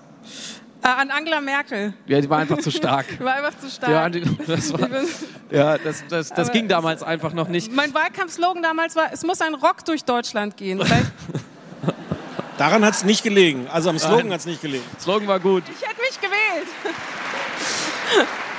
Äh, 0.83 0.87
an 0.87 1.11
Angela 1.11 1.39
Merkel. 1.39 1.93
Ja, 2.07 2.19
die 2.19 2.29
war 2.29 2.39
einfach 2.39 2.57
zu 2.57 2.69
stark. 2.69 3.05
Die 3.19 3.23
war 3.23 3.35
einfach 3.35 3.57
zu 3.57 3.69
stark. 3.69 3.89
Ja, 3.89 4.09
die, 4.09 4.21
das, 4.45 4.73
war, 4.73 4.89
ja, 5.49 5.77
das, 5.77 6.03
das, 6.09 6.29
das 6.29 6.51
ging 6.51 6.67
damals 6.67 7.03
einfach 7.03 7.33
noch 7.33 7.47
nicht. 7.47 7.71
mein 7.71 7.93
Wahlkampfslogan 7.93 8.61
damals 8.61 8.95
war, 8.95 9.13
es 9.13 9.23
muss 9.23 9.39
ein 9.41 9.53
Rock 9.53 9.85
durch 9.85 10.03
Deutschland 10.03 10.57
gehen. 10.57 10.83
Daran 12.57 12.85
hat 12.85 12.93
es 12.93 13.03
nicht 13.03 13.23
gelegen. 13.23 13.67
Also 13.71 13.89
am 13.89 13.97
Slogan 13.97 14.31
hat 14.31 14.41
es 14.41 14.45
nicht 14.45 14.61
gelegen. 14.61 14.83
Slogan 14.99 15.27
war 15.27 15.39
gut. 15.39 15.63
ich 15.69 15.87
hätte 15.87 16.01
mich 16.01 16.19
gewählt. 16.19 16.67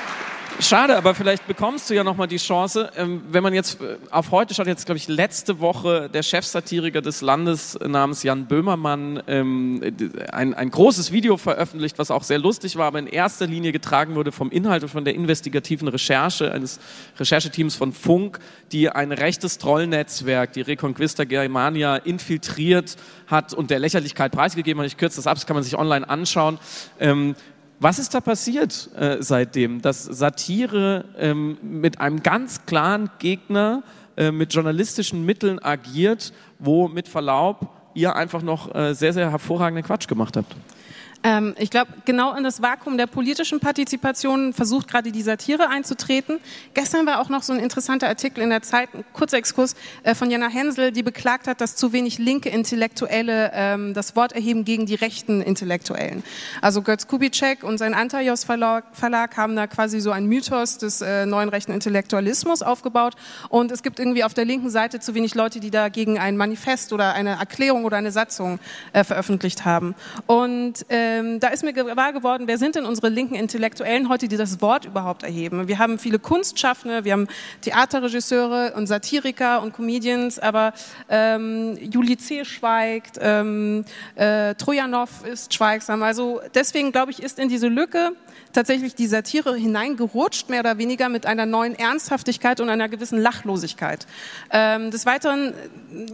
Schade, 0.61 0.95
aber 0.95 1.13
vielleicht 1.13 1.47
bekommst 1.47 1.89
du 1.89 1.93
ja 1.95 2.05
noch 2.05 2.15
mal 2.15 2.27
die 2.27 2.37
Chance, 2.37 2.89
ähm, 2.95 3.21
wenn 3.29 3.43
man 3.43 3.53
jetzt 3.53 3.81
äh, 3.81 3.97
auf 4.09 4.31
heute 4.31 4.53
schaut, 4.53 4.67
jetzt 4.67 4.85
glaube 4.85 4.97
ich 4.97 5.09
letzte 5.09 5.59
Woche 5.59 6.09
der 6.09 6.23
Chefsatiriker 6.23 7.01
des 7.01 7.19
Landes 7.21 7.77
namens 7.85 8.23
Jan 8.23 8.45
Böhmermann 8.45 9.21
ähm, 9.27 9.83
äh, 9.83 10.29
ein, 10.31 10.53
ein 10.53 10.71
großes 10.71 11.11
Video 11.11 11.35
veröffentlicht, 11.35 11.99
was 11.99 12.09
auch 12.09 12.23
sehr 12.23 12.39
lustig 12.39 12.77
war, 12.77 12.85
aber 12.85 12.99
in 12.99 13.07
erster 13.07 13.47
Linie 13.47 13.73
getragen 13.73 14.15
wurde 14.15 14.31
vom 14.31 14.49
Inhalt 14.49 14.83
und 14.83 14.89
von 14.89 15.03
der 15.03 15.15
investigativen 15.15 15.89
Recherche 15.89 16.53
eines 16.53 16.79
Rechercheteams 17.19 17.75
von 17.75 17.91
Funk, 17.91 18.39
die 18.71 18.89
ein 18.89 19.11
rechtes 19.11 19.57
Trollnetzwerk, 19.57 20.53
die 20.53 20.61
Reconquista 20.61 21.25
Germania, 21.25 21.97
infiltriert 21.97 22.95
hat 23.27 23.53
und 23.53 23.71
der 23.71 23.79
Lächerlichkeit 23.79 24.31
preisgegeben 24.31 24.81
hat. 24.81 24.87
Ich 24.87 24.97
kürze 24.97 25.17
das 25.17 25.27
ab, 25.27 25.35
das 25.35 25.45
kann 25.45 25.55
man 25.55 25.63
sich 25.63 25.77
online 25.77 26.07
anschauen. 26.07 26.59
Was 27.79 27.99
ist 27.99 28.13
da 28.13 28.21
passiert 28.21 28.89
äh, 28.95 29.17
seitdem? 29.19 29.81
Dass 29.81 30.03
Satire 30.03 31.05
ähm, 31.17 31.57
mit 31.61 31.99
einem 31.99 32.23
ganz 32.23 32.65
klaren 32.65 33.09
Gegner 33.19 33.83
äh, 34.17 34.31
mit 34.31 34.53
journalistischen 34.53 35.25
Mitteln 35.25 35.59
agiert, 35.59 36.31
wo 36.57 36.87
mit 36.87 37.07
Verlaub 37.07 37.69
ihr 37.93 38.15
einfach 38.15 38.41
noch 38.41 38.73
äh, 38.73 38.93
sehr, 38.93 39.13
sehr 39.13 39.29
hervorragenden 39.31 39.83
Quatsch 39.83 40.07
gemacht 40.07 40.37
habt. 40.37 40.55
Ähm, 41.25 41.55
ich 41.57 41.71
glaube, 41.71 41.91
genau 42.05 42.35
in 42.35 42.43
das 42.43 42.61
Vakuum 42.61 42.99
der 42.99 43.07
politischen 43.07 43.59
Partizipation 43.59 44.53
versucht 44.53 44.87
gerade 44.87 45.11
die 45.11 45.23
Satire 45.23 45.69
einzutreten. 45.69 46.37
Gestern 46.75 47.07
war 47.07 47.19
auch 47.19 47.29
noch 47.29 47.41
so 47.41 47.51
ein 47.51 47.59
interessanter 47.59 48.07
Artikel 48.07 48.43
in 48.43 48.51
der 48.51 48.61
Zeit, 48.61 48.89
ein 48.93 49.03
kurzer 49.11 49.39
äh, 50.03 50.13
von 50.13 50.29
Jana 50.29 50.49
Hensel, 50.49 50.91
die 50.91 51.01
beklagt 51.01 51.47
hat, 51.47 51.61
dass 51.61 51.75
zu 51.75 51.93
wenig 51.93 52.19
linke 52.19 52.49
Intellektuelle 52.49 53.51
ähm, 53.55 53.95
das 53.95 54.15
Wort 54.15 54.33
erheben 54.33 54.65
gegen 54.65 54.85
die 54.85 54.93
rechten 54.93 55.41
Intellektuellen. 55.41 56.23
Also 56.61 56.83
Götz 56.83 57.07
Kubitschek 57.07 57.63
und 57.63 57.79
sein 57.79 57.95
Antaios 57.95 58.43
Verlag, 58.43 58.83
Verlag 58.93 59.35
haben 59.35 59.55
da 59.55 59.65
quasi 59.65 60.01
so 60.01 60.11
einen 60.11 60.27
Mythos 60.27 60.77
des 60.77 61.01
äh, 61.01 61.25
neuen 61.25 61.49
rechten 61.49 61.71
Intellektualismus 61.71 62.61
aufgebaut. 62.61 63.15
Und 63.49 63.71
es 63.71 63.81
gibt 63.81 63.97
irgendwie 63.97 64.23
auf 64.23 64.35
der 64.35 64.45
linken 64.45 64.69
Seite 64.69 64.99
zu 64.99 65.15
wenig 65.15 65.33
Leute, 65.33 65.59
die 65.59 65.71
dagegen 65.71 66.19
ein 66.19 66.37
Manifest 66.37 66.93
oder 66.93 67.13
eine 67.13 67.31
Erklärung 67.31 67.83
oder 67.83 67.97
eine 67.97 68.11
Satzung 68.11 68.59
äh, 68.93 69.03
veröffentlicht 69.03 69.65
haben. 69.65 69.95
Und 70.27 70.85
äh, 70.91 71.14
ähm, 71.15 71.39
da 71.39 71.47
ist 71.49 71.63
mir 71.63 71.73
gewahr 71.73 72.13
geworden, 72.13 72.47
wer 72.47 72.57
sind 72.57 72.75
denn 72.75 72.85
unsere 72.85 73.09
linken 73.09 73.35
Intellektuellen 73.35 74.09
heute, 74.09 74.27
die 74.27 74.37
das 74.37 74.61
Wort 74.61 74.85
überhaupt 74.85 75.23
erheben? 75.23 75.67
Wir 75.67 75.79
haben 75.79 75.99
viele 75.99 76.19
Kunstschaffende, 76.19 77.05
wir 77.05 77.13
haben 77.13 77.27
Theaterregisseure 77.61 78.73
und 78.75 78.87
Satiriker 78.87 79.61
und 79.61 79.73
Comedians, 79.73 80.39
aber 80.39 80.73
ähm, 81.09 81.77
Juli 81.79 82.17
C. 82.17 82.45
schweigt, 82.45 83.17
ähm, 83.21 83.85
äh, 84.15 84.55
Trojanov 84.55 85.25
ist 85.25 85.53
schweigsam. 85.53 86.03
Also 86.03 86.41
deswegen 86.53 86.91
glaube 86.91 87.11
ich, 87.11 87.21
ist 87.21 87.39
in 87.39 87.49
diese 87.49 87.67
Lücke 87.67 88.11
tatsächlich 88.53 88.95
die 88.95 89.07
Satire 89.07 89.55
hineingerutscht, 89.55 90.49
mehr 90.49 90.61
oder 90.61 90.77
weniger 90.77 91.09
mit 91.09 91.25
einer 91.25 91.45
neuen 91.45 91.75
Ernsthaftigkeit 91.75 92.59
und 92.59 92.69
einer 92.69 92.89
gewissen 92.89 93.19
Lachlosigkeit. 93.19 94.07
Ähm, 94.49 94.91
des 94.91 95.05
Weiteren, 95.05 95.53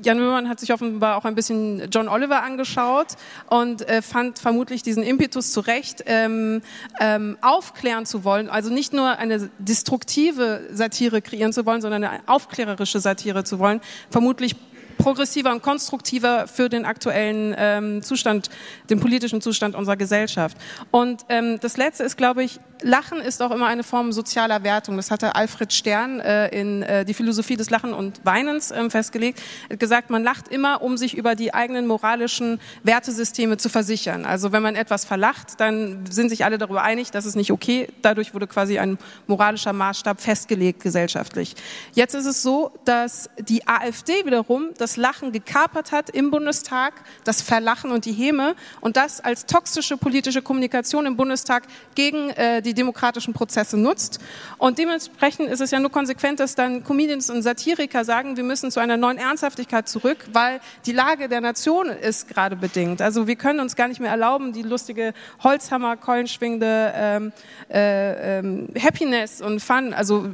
Jan 0.04 0.18
Möhmann 0.18 0.50
hat 0.50 0.60
sich 0.60 0.74
offenbar 0.74 1.18
auch 1.18 1.26
ein 1.26 1.36
bisschen 1.36 1.90
John 1.92 2.08
Oliver 2.08 2.44
angeschaut 2.44 3.08
und 3.48 3.88
äh, 3.88 4.02
fand 4.02 4.40
vermutlich 4.40 4.84
diesen 4.92 5.04
Impetus 5.04 5.54
zurecht, 5.54 6.04
ähm, 6.06 6.62
ähm, 7.00 7.38
aufklären 7.42 8.06
zu 8.06 8.26
wollen, 8.26 8.50
also 8.50 8.70
nicht 8.70 8.92
nur 8.92 9.18
eine 9.18 9.50
destruktive 9.58 10.68
Satire 10.72 11.22
kreieren 11.22 11.54
zu 11.54 11.66
wollen, 11.66 11.82
sondern 11.82 12.04
eine 12.04 12.20
aufklärerische 12.28 13.00
Satire 13.00 13.46
zu 13.46 13.58
wollen, 13.58 13.80
vermutlich 14.10 14.58
progressiver 14.98 15.52
und 15.52 15.64
konstruktiver 15.64 16.48
für 16.48 16.68
den 16.68 16.86
aktuellen 16.86 17.56
ähm, 17.58 18.02
Zustand, 18.04 18.50
den 18.90 19.00
politischen 19.00 19.42
Zustand 19.42 19.76
unserer 19.76 19.96
Gesellschaft. 19.96 20.58
Und 20.92 21.22
ähm, 21.30 21.58
das 21.62 21.78
Letzte 21.78 22.04
ist, 22.04 22.18
glaube 22.18 22.44
ich, 22.44 22.60
Lachen 22.82 23.20
ist 23.20 23.42
auch 23.42 23.52
immer 23.52 23.68
eine 23.68 23.84
Form 23.84 24.12
sozialer 24.12 24.64
Wertung. 24.64 24.98
Das 24.98 25.12
hatte 25.12 25.36
Alfred 25.36 25.72
Stern 25.72 26.20
äh, 26.20 26.48
in 26.50 26.84
äh, 26.84 27.06
die 27.06 27.14
Philosophie 27.14 27.56
des 27.56 27.70
Lachen 27.70 27.94
und 27.94 28.22
Weinens 28.24 28.72
ähm, 28.72 28.90
festgelegt. 28.90 29.42
Er 29.70 29.74
hat 29.74 29.80
gesagt, 29.80 30.10
man 30.10 30.24
lacht 30.24 30.48
immer, 30.48 30.82
um 30.82 30.98
sich 30.98 31.16
über 31.16 31.36
die 31.36 31.54
eigenen 31.54 31.88
moralischen 31.88 32.60
Wertesysteme 32.84 33.58
zu 33.58 33.70
versichern. 33.70 34.26
Also 34.26 34.52
wenn 34.52 34.64
man 34.64 34.76
etwas 34.76 35.06
verlacht, 35.06 35.60
dann 35.60 36.06
sind 36.10 36.30
sich 36.30 36.46
alle 36.46 36.58
darüber 36.58 36.84
einig, 36.84 37.12
dass 37.12 37.26
es 37.26 37.36
nicht 37.36 37.52
okay. 37.52 37.88
Dadurch 38.02 38.34
wurde 38.34 38.48
quasi 38.48 38.80
ein 38.80 38.98
moralischer 39.28 39.74
Maßstab 39.74 40.20
festgelegt 40.20 40.82
gesellschaftlich. 40.82 41.56
Jetzt 41.94 42.16
ist 42.16 42.26
es 42.26 42.42
so, 42.42 42.72
dass 42.86 43.30
die 43.40 43.68
AfD 43.68 44.26
wiederum 44.26 44.70
das 44.78 44.98
Lachen 44.98 45.32
gekapert 45.32 45.92
hat 45.92 46.10
im 46.10 46.32
Bundestag, 46.32 46.94
das 47.24 47.42
Verlachen 47.42 47.92
und 47.92 48.06
die 48.06 48.14
Häme 48.14 48.56
und 48.80 48.98
das 48.98 49.22
als 49.22 49.46
toxische 49.46 49.98
politische 49.98 50.42
Kommunikation 50.42 51.06
im 51.06 51.16
Bundestag 51.16 51.64
gegen 51.96 52.30
äh, 52.32 52.62
die 52.72 52.74
demokratischen 52.74 53.34
Prozesse 53.34 53.78
nutzt. 53.78 54.20
Und 54.58 54.78
dementsprechend 54.78 55.50
ist 55.50 55.60
es 55.60 55.72
ja 55.72 55.80
nur 55.80 55.92
konsequent, 55.92 56.40
dass 56.40 56.56
dann 56.56 56.84
Comedians 56.84 57.30
und 57.30 57.42
Satiriker 57.42 58.06
sagen, 58.06 58.38
wir 58.38 58.44
müssen 58.44 58.72
zu 58.72 58.80
einer 58.80 58.96
neuen 58.96 59.18
Ernsthaftigkeit 59.18 59.90
zurück, 59.90 60.18
weil 60.32 60.62
die 60.86 60.94
Lage 60.94 61.28
der 61.28 61.42
Nation 61.42 61.88
ist 61.88 62.30
gerade 62.30 62.56
bedingt. 62.56 63.02
Also 63.02 63.28
wir 63.28 63.36
können 63.36 63.60
uns 63.60 63.76
gar 63.76 63.90
nicht 63.90 64.00
mehr 64.00 64.12
erlauben, 64.12 64.54
die 64.54 64.62
lustige 64.62 65.14
Holzhammer, 65.44 65.98
keulenschwingende 65.98 66.94
ähm, 66.96 67.34
äh, 67.70 68.40
ähm, 68.40 68.70
Happiness 68.82 69.42
und 69.42 69.60
Fun, 69.60 69.94
also 69.94 70.28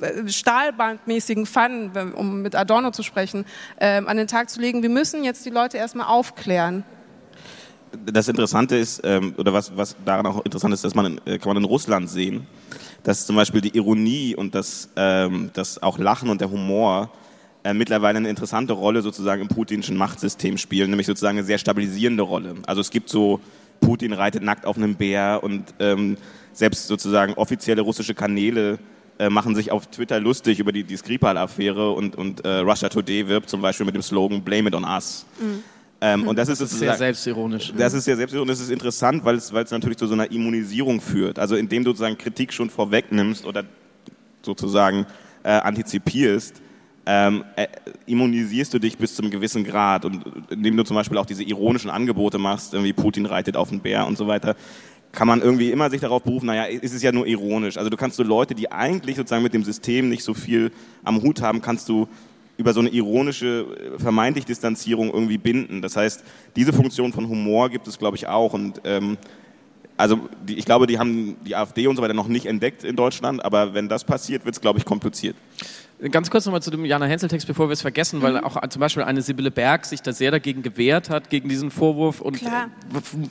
äh, 0.00 0.28
Stahlbandmäßigen 0.28 1.46
Fun, 1.46 1.90
um 2.14 2.42
mit 2.42 2.54
Adorno 2.54 2.92
zu 2.92 3.02
sprechen, 3.02 3.44
äh, 3.76 4.00
an 4.04 4.16
den 4.16 4.28
Tag 4.28 4.48
zu 4.48 4.60
legen. 4.60 4.82
Wir 4.82 4.90
müssen 4.90 5.24
jetzt 5.24 5.44
die 5.44 5.50
Leute 5.50 5.76
erstmal 5.76 6.06
aufklären 6.06 6.84
das 8.06 8.28
Interessante 8.28 8.76
ist, 8.76 9.00
ähm, 9.04 9.34
oder 9.36 9.52
was, 9.52 9.76
was 9.76 9.96
daran 10.04 10.26
auch 10.26 10.44
interessant 10.44 10.74
ist, 10.74 10.84
dass 10.84 10.94
man, 10.94 11.20
äh, 11.24 11.38
kann 11.38 11.54
man 11.54 11.58
in 11.58 11.64
Russland 11.64 12.08
sehen, 12.08 12.46
dass 13.02 13.26
zum 13.26 13.36
Beispiel 13.36 13.60
die 13.60 13.76
Ironie 13.76 14.34
und 14.34 14.54
das, 14.54 14.88
ähm, 14.96 15.50
das 15.52 15.82
auch 15.82 15.98
Lachen 15.98 16.28
und 16.30 16.40
der 16.40 16.50
Humor 16.50 17.10
äh, 17.64 17.74
mittlerweile 17.74 18.18
eine 18.18 18.28
interessante 18.28 18.72
Rolle 18.72 19.02
sozusagen 19.02 19.42
im 19.42 19.48
putinschen 19.48 19.96
Machtsystem 19.96 20.58
spielen, 20.58 20.90
nämlich 20.90 21.06
sozusagen 21.06 21.38
eine 21.38 21.46
sehr 21.46 21.58
stabilisierende 21.58 22.22
Rolle. 22.22 22.56
Also 22.66 22.80
es 22.80 22.90
gibt 22.90 23.08
so, 23.08 23.40
Putin 23.80 24.12
reitet 24.12 24.42
nackt 24.42 24.66
auf 24.66 24.76
einem 24.76 24.94
Bär 24.96 25.40
und 25.42 25.74
ähm, 25.78 26.16
selbst 26.52 26.86
sozusagen 26.86 27.34
offizielle 27.34 27.82
russische 27.82 28.14
Kanäle 28.14 28.78
äh, 29.18 29.30
machen 29.30 29.54
sich 29.54 29.70
auf 29.70 29.86
Twitter 29.86 30.20
lustig 30.20 30.58
über 30.58 30.72
die, 30.72 30.84
die 30.84 30.96
Skripal-Affäre 30.96 31.90
und, 31.92 32.16
und 32.16 32.44
äh, 32.44 32.58
Russia 32.58 32.88
Today 32.88 33.28
wirbt 33.28 33.48
zum 33.48 33.62
Beispiel 33.62 33.86
mit 33.86 33.94
dem 33.94 34.02
Slogan 34.02 34.42
Blame 34.42 34.68
it 34.68 34.74
on 34.74 34.84
us. 34.84 35.24
Mhm. 35.38 35.62
Ähm, 36.00 36.26
und 36.26 36.38
das 36.38 36.48
ist, 36.48 36.60
das 36.60 36.72
ist 36.72 36.78
sehr 36.78 36.94
selbstironisch. 36.94 37.72
Das 37.76 37.94
ist 37.94 38.04
sehr 38.04 38.16
selbstironisch. 38.16 38.52
Das 38.52 38.60
ist 38.60 38.70
interessant, 38.70 39.24
weil 39.24 39.36
es, 39.36 39.52
weil 39.52 39.64
es 39.64 39.70
natürlich 39.70 39.98
zu 39.98 40.06
so 40.06 40.14
einer 40.14 40.30
Immunisierung 40.30 41.00
führt. 41.00 41.38
Also 41.38 41.56
indem 41.56 41.84
du 41.84 41.90
sozusagen 41.90 42.18
Kritik 42.18 42.52
schon 42.52 42.70
vorwegnimmst 42.70 43.46
oder 43.46 43.64
sozusagen 44.42 45.06
äh, 45.42 45.50
antizipierst, 45.50 46.60
ähm, 47.06 47.44
äh, 47.56 47.66
immunisierst 48.06 48.72
du 48.74 48.78
dich 48.78 48.98
bis 48.98 49.14
zum 49.14 49.30
gewissen 49.30 49.64
Grad. 49.64 50.04
Und 50.04 50.24
indem 50.50 50.76
du 50.76 50.82
zum 50.84 50.96
Beispiel 50.96 51.18
auch 51.18 51.26
diese 51.26 51.42
ironischen 51.42 51.90
Angebote 51.90 52.38
machst, 52.38 52.72
wie 52.72 52.92
Putin 52.92 53.26
reitet 53.26 53.56
auf 53.56 53.70
den 53.70 53.80
Bär 53.80 54.06
und 54.06 54.18
so 54.18 54.26
weiter, 54.26 54.56
kann 55.12 55.28
man 55.28 55.40
irgendwie 55.40 55.70
immer 55.70 55.90
sich 55.90 56.00
darauf 56.00 56.22
berufen, 56.22 56.46
naja, 56.46 56.64
ist 56.64 56.92
es 56.92 57.02
ja 57.02 57.12
nur 57.12 57.26
ironisch. 57.26 57.76
Also 57.76 57.88
du 57.88 57.96
kannst 57.96 58.16
so 58.16 58.22
Leute, 58.22 58.54
die 58.54 58.72
eigentlich 58.72 59.16
sozusagen 59.16 59.42
mit 59.42 59.54
dem 59.54 59.62
System 59.62 60.08
nicht 60.08 60.24
so 60.24 60.34
viel 60.34 60.72
am 61.04 61.22
Hut 61.22 61.40
haben, 61.40 61.62
kannst 61.62 61.88
du 61.88 62.08
über 62.56 62.72
so 62.72 62.80
eine 62.80 62.90
ironische, 62.90 63.94
äh, 63.96 63.98
vermeintlich 63.98 64.44
Distanzierung 64.44 65.12
irgendwie 65.12 65.38
binden. 65.38 65.82
Das 65.82 65.96
heißt, 65.96 66.22
diese 66.56 66.72
Funktion 66.72 67.12
von 67.12 67.28
Humor 67.28 67.70
gibt 67.70 67.88
es, 67.88 67.98
glaube 67.98 68.16
ich, 68.16 68.26
auch. 68.26 68.52
Und 68.52 68.80
ähm, 68.84 69.16
also 69.96 70.20
die, 70.46 70.54
ich 70.54 70.64
glaube, 70.64 70.86
die 70.86 70.98
haben 70.98 71.36
die 71.44 71.54
AfD 71.54 71.86
und 71.86 71.96
so 71.96 72.02
weiter 72.02 72.14
noch 72.14 72.28
nicht 72.28 72.46
entdeckt 72.46 72.84
in 72.84 72.96
Deutschland, 72.96 73.44
aber 73.44 73.74
wenn 73.74 73.88
das 73.88 74.04
passiert, 74.04 74.44
wird 74.44 74.54
es, 74.54 74.60
glaube 74.60 74.78
ich, 74.78 74.84
kompliziert. 74.84 75.36
Ganz 76.10 76.28
kurz 76.28 76.44
nochmal 76.44 76.60
zu 76.60 76.72
dem 76.72 76.84
Jana 76.84 77.06
Hensel-Text, 77.06 77.46
bevor 77.46 77.68
wir 77.68 77.72
es 77.72 77.82
vergessen, 77.82 78.20
weil 78.20 78.32
mhm. 78.32 78.44
auch 78.44 78.60
zum 78.68 78.80
Beispiel 78.80 79.04
eine 79.04 79.22
Sibylle 79.22 79.50
Berg 79.50 79.86
sich 79.86 80.02
da 80.02 80.12
sehr 80.12 80.32
dagegen 80.32 80.62
gewehrt 80.62 81.08
hat, 81.08 81.30
gegen 81.30 81.48
diesen 81.48 81.70
Vorwurf 81.70 82.20
und 82.20 82.38
Klar. 82.38 82.68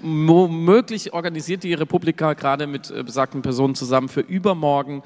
womöglich 0.02 1.14
organisiert 1.14 1.64
die 1.64 1.74
Republika 1.74 2.34
gerade 2.34 2.66
mit 2.66 2.90
äh, 2.90 3.04
besagten 3.04 3.42
Personen 3.42 3.76
zusammen 3.76 4.08
für 4.08 4.22
übermorgen 4.22 5.04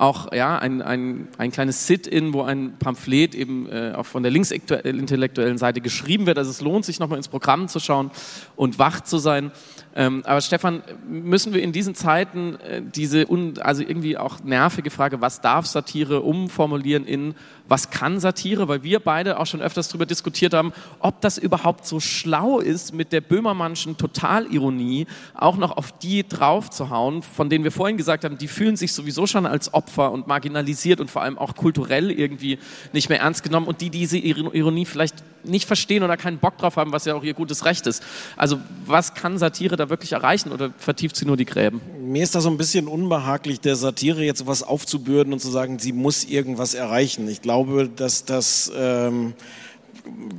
auch 0.00 0.32
ja, 0.32 0.58
ein, 0.58 0.80
ein, 0.80 1.28
ein 1.36 1.52
kleines 1.52 1.86
Sit-in, 1.86 2.32
wo 2.32 2.42
ein 2.42 2.78
Pamphlet 2.78 3.34
eben 3.34 3.68
äh, 3.68 3.92
auch 3.94 4.06
von 4.06 4.22
der 4.22 4.32
linksintellektuellen 4.32 5.58
Seite 5.58 5.82
geschrieben 5.82 6.24
wird. 6.24 6.38
Also 6.38 6.50
es 6.50 6.62
lohnt 6.62 6.86
sich 6.86 6.98
nochmal 7.00 7.18
ins 7.18 7.28
Programm 7.28 7.68
zu 7.68 7.80
schauen 7.80 8.10
und 8.56 8.78
wach 8.78 9.02
zu 9.02 9.18
sein. 9.18 9.52
Ähm, 9.94 10.22
aber 10.24 10.40
Stefan, 10.40 10.82
müssen 11.06 11.52
wir 11.52 11.62
in 11.62 11.72
diesen 11.72 11.94
Zeiten 11.94 12.56
äh, 12.60 12.80
diese 12.82 13.30
un, 13.30 13.58
also 13.58 13.82
irgendwie 13.82 14.16
auch 14.16 14.42
nervige 14.42 14.90
Frage, 14.90 15.20
was 15.20 15.42
darf 15.42 15.66
Satire 15.66 16.22
umformulieren 16.22 17.06
in 17.10 17.34
was 17.68 17.90
kann 17.90 18.18
Satire, 18.18 18.66
weil 18.68 18.82
wir 18.82 19.00
beide 19.00 19.38
auch 19.38 19.46
schon 19.46 19.60
öfters 19.60 19.88
darüber 19.88 20.06
diskutiert 20.06 20.54
haben, 20.54 20.72
ob 20.98 21.20
das 21.20 21.38
überhaupt 21.38 21.86
so 21.86 22.00
schlau 22.00 22.58
ist, 22.58 22.92
mit 22.94 23.12
der 23.12 23.20
Böhmermannschen 23.20 23.96
Totalironie 23.96 25.06
auch 25.34 25.56
noch 25.56 25.76
auf 25.76 25.92
die 25.92 26.26
draufzuhauen, 26.26 27.22
von 27.22 27.48
denen 27.48 27.62
wir 27.64 27.70
vorhin 27.72 27.96
gesagt 27.96 28.24
haben, 28.24 28.38
die 28.38 28.48
fühlen 28.48 28.76
sich 28.76 28.92
sowieso 28.92 29.26
schon 29.26 29.46
als 29.46 29.72
Opfer 29.72 30.10
und 30.10 30.26
marginalisiert 30.26 31.00
und 31.00 31.10
vor 31.10 31.22
allem 31.22 31.38
auch 31.38 31.54
kulturell 31.54 32.10
irgendwie 32.10 32.58
nicht 32.92 33.08
mehr 33.08 33.20
ernst 33.20 33.42
genommen 33.42 33.66
und 33.66 33.80
die 33.80 33.90
diese 33.90 34.18
Ironie 34.18 34.84
vielleicht 34.84 35.22
nicht 35.44 35.66
verstehen 35.66 36.02
oder 36.02 36.16
keinen 36.16 36.38
Bock 36.38 36.58
drauf 36.58 36.76
haben, 36.76 36.92
was 36.92 37.04
ja 37.04 37.14
auch 37.14 37.22
ihr 37.22 37.34
gutes 37.34 37.64
Recht 37.64 37.86
ist. 37.86 38.02
Also 38.36 38.58
was 38.86 39.14
kann 39.14 39.38
Satire 39.38 39.76
da 39.76 39.90
wirklich 39.90 40.12
erreichen 40.12 40.52
oder 40.52 40.70
vertieft 40.78 41.16
sie 41.16 41.26
nur 41.26 41.36
die 41.36 41.44
Gräben? 41.44 41.80
Mir 42.00 42.22
ist 42.22 42.34
da 42.34 42.40
so 42.40 42.50
ein 42.50 42.56
bisschen 42.56 42.88
unbehaglich, 42.88 43.60
der 43.60 43.76
Satire 43.76 44.22
jetzt 44.22 44.46
was 44.46 44.62
aufzubürden 44.62 45.32
und 45.32 45.40
zu 45.40 45.50
sagen, 45.50 45.78
sie 45.78 45.92
muss 45.92 46.24
irgendwas 46.24 46.74
erreichen. 46.74 47.28
Ich 47.28 47.42
glaube, 47.42 47.88
dass 47.88 48.24
das, 48.24 48.70
ähm, 48.76 49.34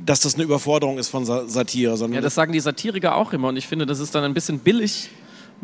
dass 0.04 0.20
das 0.20 0.34
eine 0.34 0.44
Überforderung 0.44 0.98
ist 0.98 1.08
von 1.08 1.24
Satire. 1.24 1.96
ja, 2.12 2.20
das 2.20 2.34
sagen 2.34 2.52
die 2.52 2.60
Satiriker 2.60 3.16
auch 3.16 3.32
immer 3.32 3.48
und 3.48 3.56
ich 3.56 3.66
finde, 3.66 3.86
das 3.86 4.00
ist 4.00 4.14
dann 4.14 4.24
ein 4.24 4.34
bisschen 4.34 4.58
billig. 4.58 5.10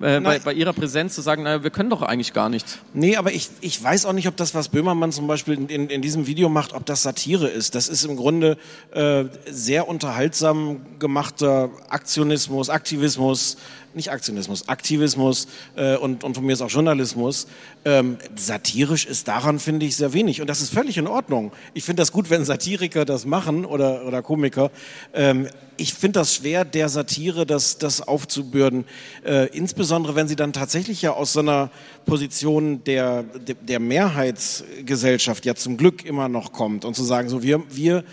Äh, 0.01 0.21
bei, 0.21 0.39
bei, 0.39 0.53
ihrer 0.53 0.73
Präsenz 0.73 1.15
zu 1.15 1.23
sagen, 1.23 1.43
naja, 1.43 1.63
wir 1.63 1.71
können 1.71 1.91
doch 1.91 2.03
eigentlich 2.03 2.33
gar 2.33 2.49
nichts. 2.49 2.79
Nee, 2.95 3.17
aber 3.17 3.33
ich, 3.33 3.51
ich 3.61 3.83
weiß 3.83 4.07
auch 4.07 4.13
nicht, 4.13 4.29
ob 4.29 4.37
das, 4.37 4.55
was 4.55 4.69
Böhmermann 4.69 5.11
zum 5.11 5.27
Beispiel 5.27 5.55
in, 5.55 5.69
in, 5.69 5.89
in 5.89 6.03
diesem 6.03 6.27
Video 6.27 6.49
macht, 6.49 6.73
ob 6.73 6.87
das 6.87 7.03
Satire 7.03 7.49
ist. 7.49 7.75
Das 7.75 7.89
ist 7.89 8.05
im 8.05 8.17
Grunde 8.17 8.59
äh, 8.93 9.25
sehr 9.51 9.89
unterhaltsam 9.89 10.81
gemachter 10.99 11.71
Aktionismus, 11.89 12.71
Aktivismus, 12.71 13.57
nicht 13.95 14.13
Aktionismus, 14.13 14.69
Aktivismus 14.69 15.49
äh, 15.75 15.97
und, 15.97 16.23
und 16.23 16.35
von 16.35 16.47
mir 16.47 16.53
ist 16.53 16.63
auch 16.63 16.71
Journalismus. 16.71 17.49
Ähm, 17.85 18.19
satirisch 18.37 19.07
ist 19.07 19.27
daran, 19.27 19.59
finde 19.59 19.87
ich, 19.87 19.97
sehr 19.97 20.13
wenig. 20.13 20.41
Und 20.41 20.49
das 20.49 20.61
ist 20.61 20.73
völlig 20.73 20.97
in 20.99 21.07
Ordnung. 21.07 21.53
Ich 21.75 21.85
finde 21.85 22.03
das 22.03 22.13
gut, 22.13 22.31
wenn 22.31 22.45
Satiriker 22.45 23.05
das 23.05 23.27
machen 23.27 23.65
oder, 23.65 24.05
oder 24.07 24.23
Komiker. 24.23 24.71
Ähm, 25.13 25.49
ich 25.79 25.95
finde 25.95 26.21
das 26.21 26.35
schwer, 26.35 26.65
der 26.65 26.89
Satire 26.89 27.47
das, 27.47 27.79
das 27.79 28.07
aufzubürden. 28.07 28.85
Äh, 29.25 29.47
insbesondere, 29.57 30.15
wenn 30.15 30.29
sie 30.29 30.37
dann 30.37 30.53
tatsächlich 30.53 31.01
ja 31.03 31.13
aus 31.13 31.33
so 31.33 31.41
einer 31.41 31.71
Position 32.05 32.83
der, 32.85 33.23
der 33.23 33.81
Mehrheitsgesellschaft 33.81 35.47
ja 35.47 35.55
zum 35.55 35.77
Glück 35.77 36.05
immer 36.05 36.29
noch 36.29 36.53
kommt 36.53 36.85
und 36.85 36.95
zu 36.95 37.05
sagen, 37.05 37.29
so 37.29 37.43
wir, 37.43 37.63
wir 37.71 38.05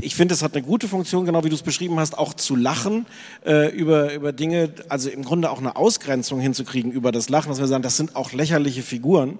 ich 0.00 0.14
finde, 0.14 0.34
es 0.34 0.42
hat 0.42 0.54
eine 0.54 0.64
gute 0.64 0.88
Funktion, 0.88 1.24
genau 1.24 1.44
wie 1.44 1.48
du 1.48 1.54
es 1.54 1.62
beschrieben 1.62 1.98
hast, 1.98 2.16
auch 2.16 2.34
zu 2.34 2.56
lachen 2.56 3.06
äh, 3.44 3.68
über, 3.74 4.14
über 4.14 4.32
Dinge, 4.32 4.72
also 4.88 5.10
im 5.10 5.24
Grunde 5.24 5.50
auch 5.50 5.58
eine 5.58 5.76
Ausgrenzung 5.76 6.40
hinzukriegen 6.40 6.92
über 6.92 7.12
das 7.12 7.28
Lachen, 7.28 7.48
dass 7.48 7.58
wir 7.58 7.66
sagen, 7.66 7.82
das 7.82 7.96
sind 7.96 8.16
auch 8.16 8.32
lächerliche 8.32 8.82
Figuren 8.82 9.38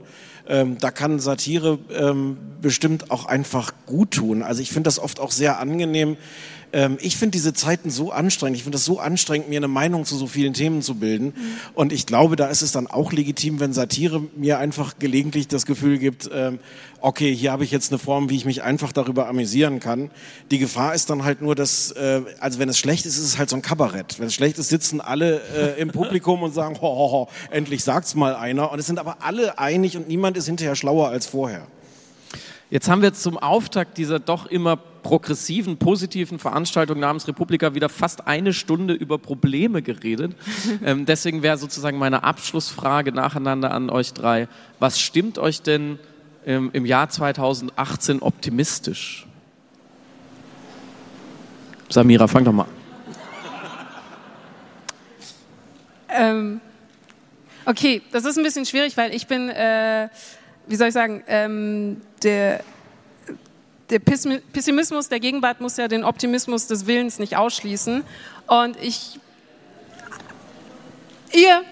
ähm, 0.48 0.78
da 0.78 0.90
kann 0.90 1.20
Satire 1.20 1.78
ähm, 1.94 2.38
bestimmt 2.62 3.10
auch 3.10 3.26
einfach 3.26 3.72
gut 3.84 4.12
tun. 4.12 4.42
Also 4.42 4.62
ich 4.62 4.70
finde 4.70 4.88
das 4.88 4.98
oft 4.98 5.20
auch 5.20 5.30
sehr 5.30 5.60
angenehm, 5.60 6.16
ähm, 6.72 6.98
ich 7.00 7.16
finde 7.16 7.32
diese 7.32 7.52
Zeiten 7.52 7.90
so 7.90 8.12
anstrengend. 8.12 8.56
Ich 8.56 8.62
finde 8.62 8.76
das 8.76 8.84
so 8.84 8.98
anstrengend, 8.98 9.48
mir 9.48 9.58
eine 9.58 9.68
Meinung 9.68 10.04
zu 10.04 10.16
so 10.16 10.26
vielen 10.26 10.54
Themen 10.54 10.82
zu 10.82 10.96
bilden. 10.96 11.26
Mhm. 11.26 11.32
Und 11.74 11.92
ich 11.92 12.06
glaube, 12.06 12.36
da 12.36 12.46
ist 12.46 12.62
es 12.62 12.72
dann 12.72 12.86
auch 12.86 13.12
legitim, 13.12 13.60
wenn 13.60 13.72
Satire 13.72 14.22
mir 14.36 14.58
einfach 14.58 14.98
gelegentlich 14.98 15.48
das 15.48 15.66
Gefühl 15.66 15.98
gibt, 15.98 16.28
ähm, 16.32 16.58
okay, 17.00 17.34
hier 17.34 17.52
habe 17.52 17.64
ich 17.64 17.70
jetzt 17.70 17.92
eine 17.92 17.98
Form, 17.98 18.28
wie 18.28 18.36
ich 18.36 18.44
mich 18.44 18.62
einfach 18.62 18.92
darüber 18.92 19.28
amüsieren 19.28 19.80
kann. 19.80 20.10
Die 20.50 20.58
Gefahr 20.58 20.94
ist 20.94 21.10
dann 21.10 21.24
halt 21.24 21.42
nur, 21.42 21.54
dass, 21.54 21.92
äh, 21.92 22.22
also 22.40 22.58
wenn 22.58 22.68
es 22.68 22.78
schlecht 22.78 23.06
ist, 23.06 23.18
ist 23.18 23.24
es 23.24 23.38
halt 23.38 23.48
so 23.48 23.56
ein 23.56 23.62
Kabarett. 23.62 24.18
Wenn 24.18 24.26
es 24.26 24.34
schlecht 24.34 24.58
ist, 24.58 24.68
sitzen 24.68 25.00
alle 25.00 25.40
äh, 25.56 25.80
im 25.80 25.90
Publikum 25.90 26.42
und 26.42 26.52
sagen, 26.52 26.76
ho, 26.80 26.86
ho, 26.86 27.12
ho, 27.12 27.28
endlich 27.50 27.84
sagt's 27.84 28.14
mal 28.14 28.34
einer. 28.34 28.72
Und 28.72 28.78
es 28.78 28.86
sind 28.86 28.98
aber 28.98 29.18
alle 29.20 29.58
einig 29.58 29.96
und 29.96 30.08
niemand 30.08 30.36
ist 30.36 30.46
hinterher 30.46 30.74
schlauer 30.74 31.08
als 31.08 31.26
vorher. 31.26 31.66
Jetzt 32.70 32.88
haben 32.88 33.00
wir 33.00 33.14
zum 33.14 33.38
Auftakt 33.38 33.96
dieser 33.96 34.18
doch 34.18 34.44
immer 34.44 34.76
progressiven, 35.08 35.78
positiven 35.78 36.38
Veranstaltung 36.38 37.00
namens 37.00 37.26
Republika 37.26 37.74
wieder 37.74 37.88
fast 37.88 38.26
eine 38.26 38.52
Stunde 38.52 38.92
über 38.92 39.16
Probleme 39.16 39.80
geredet. 39.80 40.36
ähm, 40.84 41.06
deswegen 41.06 41.42
wäre 41.42 41.56
sozusagen 41.56 41.96
meine 41.96 42.24
Abschlussfrage 42.24 43.10
nacheinander 43.12 43.70
an 43.70 43.88
euch 43.88 44.12
drei. 44.12 44.48
Was 44.80 45.00
stimmt 45.00 45.38
euch 45.38 45.62
denn 45.62 45.98
ähm, 46.44 46.68
im 46.74 46.84
Jahr 46.84 47.08
2018 47.08 48.20
optimistisch? 48.20 49.26
Samira, 51.88 52.26
fang 52.26 52.44
doch 52.44 52.52
mal 52.52 52.66
Ähm, 56.10 56.60
okay, 57.64 58.02
das 58.12 58.26
ist 58.26 58.36
ein 58.36 58.44
bisschen 58.44 58.66
schwierig, 58.66 58.94
weil 58.98 59.14
ich 59.14 59.26
bin, 59.26 59.48
äh, 59.48 60.10
wie 60.66 60.76
soll 60.76 60.88
ich 60.88 60.94
sagen, 60.94 61.22
ähm, 61.28 62.02
der 62.22 62.60
der 63.90 63.98
Pessimismus 64.00 65.08
der 65.08 65.20
Gegenwart 65.20 65.60
muss 65.60 65.76
ja 65.76 65.88
den 65.88 66.04
Optimismus 66.04 66.66
des 66.66 66.86
Willens 66.86 67.18
nicht 67.18 67.36
ausschließen. 67.36 68.04
Und 68.46 68.76
ich. 68.82 69.18
Ihr. 71.32 71.62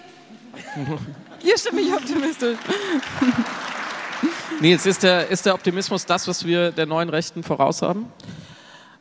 ihr 1.43 1.57
stimmt 1.57 1.75
mich 1.75 1.93
optimistisch. 1.93 2.57
Nils, 4.59 4.85
ist 4.85 5.03
der, 5.03 5.27
ist 5.27 5.45
der 5.45 5.53
Optimismus 5.53 6.05
das, 6.05 6.27
was 6.27 6.45
wir 6.45 6.71
der 6.71 6.85
neuen 6.85 7.09
Rechten 7.09 7.43
voraushaben? 7.43 8.07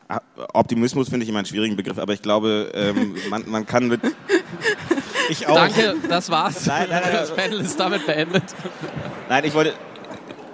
Ah, 0.09 0.21
Optimismus 0.53 1.09
finde 1.09 1.25
ich 1.25 1.31
immer 1.31 1.39
einen 1.39 1.47
schwierigen 1.47 1.77
Begriff, 1.77 1.99
aber 1.99 2.13
ich 2.13 2.23
glaube, 2.23 2.71
ähm, 2.75 3.17
man, 3.29 3.49
man 3.49 3.67
kann 3.67 3.89
mit. 3.89 4.01
Ich 5.29 5.45
auch. 5.49 5.57
Danke, 5.57 5.97
das 6.09 6.31
war's. 6.31 6.67
Nein, 6.67 6.87
nein, 6.89 7.03
nein, 7.03 7.13
das 7.15 7.35
Panel 7.35 7.61
ist 7.61 7.81
damit 7.81 8.07
beendet. 8.07 8.45
Nein, 9.29 9.45
ich 9.45 9.55
wollte, 9.55 9.75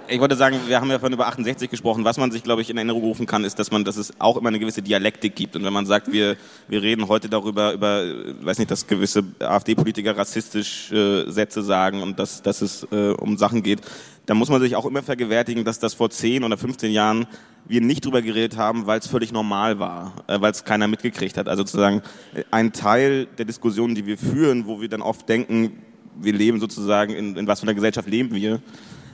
ich 0.07 0.19
wollte 0.19 0.35
sagen, 0.35 0.59
wir 0.67 0.79
haben 0.79 0.89
ja 0.89 0.99
vorhin 0.99 1.13
über 1.13 1.27
68 1.27 1.69
gesprochen. 1.69 2.03
Was 2.03 2.17
man 2.17 2.31
sich, 2.31 2.43
glaube 2.43 2.61
ich, 2.61 2.69
in 2.69 2.77
Erinnerung 2.77 3.03
rufen 3.03 3.25
kann, 3.25 3.43
ist, 3.43 3.57
dass 3.59 3.71
man, 3.71 3.83
dass 3.83 3.97
es 3.97 4.13
auch 4.19 4.37
immer 4.37 4.49
eine 4.49 4.59
gewisse 4.59 4.81
Dialektik 4.81 5.35
gibt. 5.35 5.55
Und 5.55 5.63
wenn 5.63 5.73
man 5.73 5.85
sagt, 5.85 6.11
wir, 6.11 6.35
wir 6.67 6.81
reden 6.81 7.07
heute 7.07 7.29
darüber, 7.29 7.73
über, 7.73 8.03
weiß 8.41 8.59
nicht, 8.59 8.71
dass 8.71 8.87
gewisse 8.87 9.23
AfD-Politiker 9.39 10.17
rassistisch 10.17 10.91
äh, 10.91 11.29
Sätze 11.29 11.63
sagen 11.63 12.01
und 12.01 12.19
dass, 12.19 12.41
dass 12.41 12.61
es 12.61 12.87
äh, 12.91 13.11
um 13.11 13.37
Sachen 13.37 13.63
geht, 13.63 13.79
dann 14.25 14.37
muss 14.37 14.49
man 14.49 14.61
sich 14.61 14.75
auch 14.75 14.85
immer 14.85 15.03
vergewärtigen, 15.03 15.65
dass 15.65 15.79
das 15.79 15.93
vor 15.93 16.09
10 16.09 16.43
oder 16.43 16.57
15 16.57 16.91
Jahren 16.91 17.27
wir 17.65 17.81
nicht 17.81 18.05
drüber 18.05 18.21
geredet 18.21 18.57
haben, 18.57 18.87
weil 18.87 18.99
es 18.99 19.07
völlig 19.07 19.31
normal 19.31 19.79
war, 19.79 20.13
äh, 20.27 20.39
weil 20.41 20.51
es 20.51 20.65
keiner 20.65 20.87
mitgekriegt 20.87 21.37
hat. 21.37 21.47
Also 21.47 21.63
sozusagen 21.63 22.01
äh, 22.33 22.43
ein 22.51 22.73
Teil 22.73 23.27
der 23.37 23.45
Diskussionen, 23.45 23.95
die 23.95 24.05
wir 24.05 24.17
führen, 24.17 24.67
wo 24.67 24.81
wir 24.81 24.89
dann 24.89 25.01
oft 25.01 25.27
denken, 25.29 25.81
wir 26.19 26.33
leben 26.33 26.59
sozusagen, 26.59 27.13
in, 27.13 27.35
in 27.35 27.47
was 27.47 27.61
für 27.61 27.63
einer 27.63 27.73
Gesellschaft 27.73 28.07
leben 28.07 28.35
wir, 28.35 28.61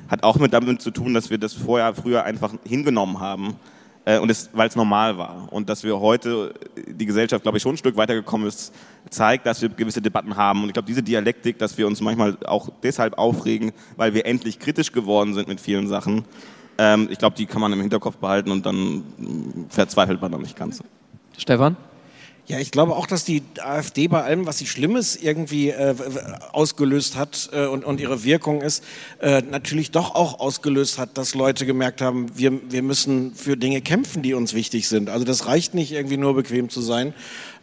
hat 0.09 0.23
auch 0.23 0.37
mit 0.37 0.53
damit 0.53 0.81
zu 0.81 0.91
tun, 0.91 1.13
dass 1.13 1.29
wir 1.29 1.37
das 1.37 1.53
vorher, 1.53 1.93
früher 1.93 2.23
einfach 2.23 2.53
hingenommen 2.65 3.19
haben 3.19 3.55
äh, 4.05 4.17
und 4.19 4.29
es, 4.29 4.49
weil 4.53 4.67
es 4.67 4.75
normal 4.75 5.17
war. 5.17 5.47
Und 5.51 5.69
dass 5.69 5.83
wir 5.83 5.99
heute, 5.99 6.53
die 6.87 7.05
Gesellschaft, 7.05 7.43
glaube 7.43 7.57
ich, 7.57 7.63
schon 7.63 7.75
ein 7.75 7.77
Stück 7.77 7.95
weitergekommen 7.95 8.47
ist, 8.47 8.73
zeigt, 9.09 9.45
dass 9.45 9.61
wir 9.61 9.69
gewisse 9.69 10.01
Debatten 10.01 10.35
haben. 10.35 10.63
Und 10.63 10.69
ich 10.69 10.73
glaube, 10.73 10.87
diese 10.87 11.03
Dialektik, 11.03 11.59
dass 11.59 11.77
wir 11.77 11.87
uns 11.87 12.01
manchmal 12.01 12.37
auch 12.45 12.69
deshalb 12.83 13.17
aufregen, 13.17 13.71
weil 13.97 14.13
wir 14.13 14.25
endlich 14.25 14.59
kritisch 14.59 14.91
geworden 14.91 15.33
sind 15.33 15.47
mit 15.47 15.61
vielen 15.61 15.87
Sachen, 15.87 16.25
ähm, 16.79 17.09
ich 17.11 17.19
glaube, 17.19 17.35
die 17.35 17.45
kann 17.45 17.61
man 17.61 17.73
im 17.73 17.81
Hinterkopf 17.81 18.17
behalten 18.17 18.51
und 18.51 18.65
dann 18.65 19.03
verzweifelt 19.69 20.21
man 20.21 20.31
dann 20.31 20.41
nicht 20.41 20.55
ganz. 20.55 20.81
Stefan? 21.37 21.75
Ja, 22.49 22.57
ich 22.57 22.71
glaube 22.71 22.95
auch, 22.95 23.05
dass 23.05 23.25
die 23.25 23.43
AfD 23.59 24.07
bei 24.07 24.23
allem, 24.23 24.47
was 24.47 24.57
sie 24.57 24.65
Schlimmes 24.65 25.15
irgendwie 25.15 25.69
äh, 25.69 25.93
ausgelöst 26.51 27.15
hat 27.15 27.51
äh, 27.53 27.67
und, 27.67 27.85
und 27.85 27.99
ihre 27.99 28.23
Wirkung 28.23 28.61
ist, 28.61 28.83
äh, 29.21 29.43
natürlich 29.43 29.91
doch 29.91 30.15
auch 30.15 30.39
ausgelöst 30.39 30.97
hat, 30.97 31.15
dass 31.19 31.35
Leute 31.35 31.67
gemerkt 31.67 32.01
haben, 32.01 32.35
wir, 32.35 32.59
wir 32.71 32.81
müssen 32.81 33.35
für 33.35 33.55
Dinge 33.55 33.81
kämpfen, 33.81 34.23
die 34.23 34.33
uns 34.33 34.55
wichtig 34.55 34.87
sind. 34.87 35.11
Also 35.11 35.25
das 35.25 35.45
reicht 35.45 35.75
nicht 35.75 35.91
irgendwie 35.91 36.17
nur 36.17 36.33
bequem 36.33 36.69
zu 36.69 36.81
sein. 36.81 37.13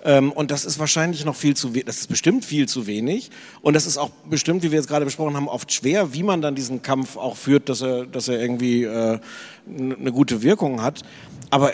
Ähm, 0.04 0.30
und 0.30 0.52
das 0.52 0.64
ist 0.64 0.78
wahrscheinlich 0.78 1.24
noch 1.24 1.34
viel 1.34 1.56
zu 1.56 1.70
das 1.70 1.98
ist 1.98 2.06
bestimmt 2.06 2.44
viel 2.44 2.68
zu 2.68 2.86
wenig. 2.86 3.32
Und 3.62 3.74
das 3.74 3.86
ist 3.86 3.98
auch 3.98 4.10
bestimmt, 4.30 4.62
wie 4.62 4.70
wir 4.70 4.78
jetzt 4.78 4.88
gerade 4.88 5.04
besprochen 5.04 5.34
haben, 5.34 5.48
oft 5.48 5.72
schwer, 5.72 6.14
wie 6.14 6.22
man 6.22 6.42
dann 6.42 6.54
diesen 6.54 6.82
Kampf 6.82 7.16
auch 7.16 7.36
führt, 7.36 7.68
dass 7.68 7.80
er, 7.80 8.06
dass 8.06 8.28
er 8.28 8.40
irgendwie 8.40 8.84
äh, 8.84 9.18
eine 9.68 10.12
gute 10.12 10.42
Wirkung 10.42 10.80
hat. 10.80 11.02
Aber 11.50 11.72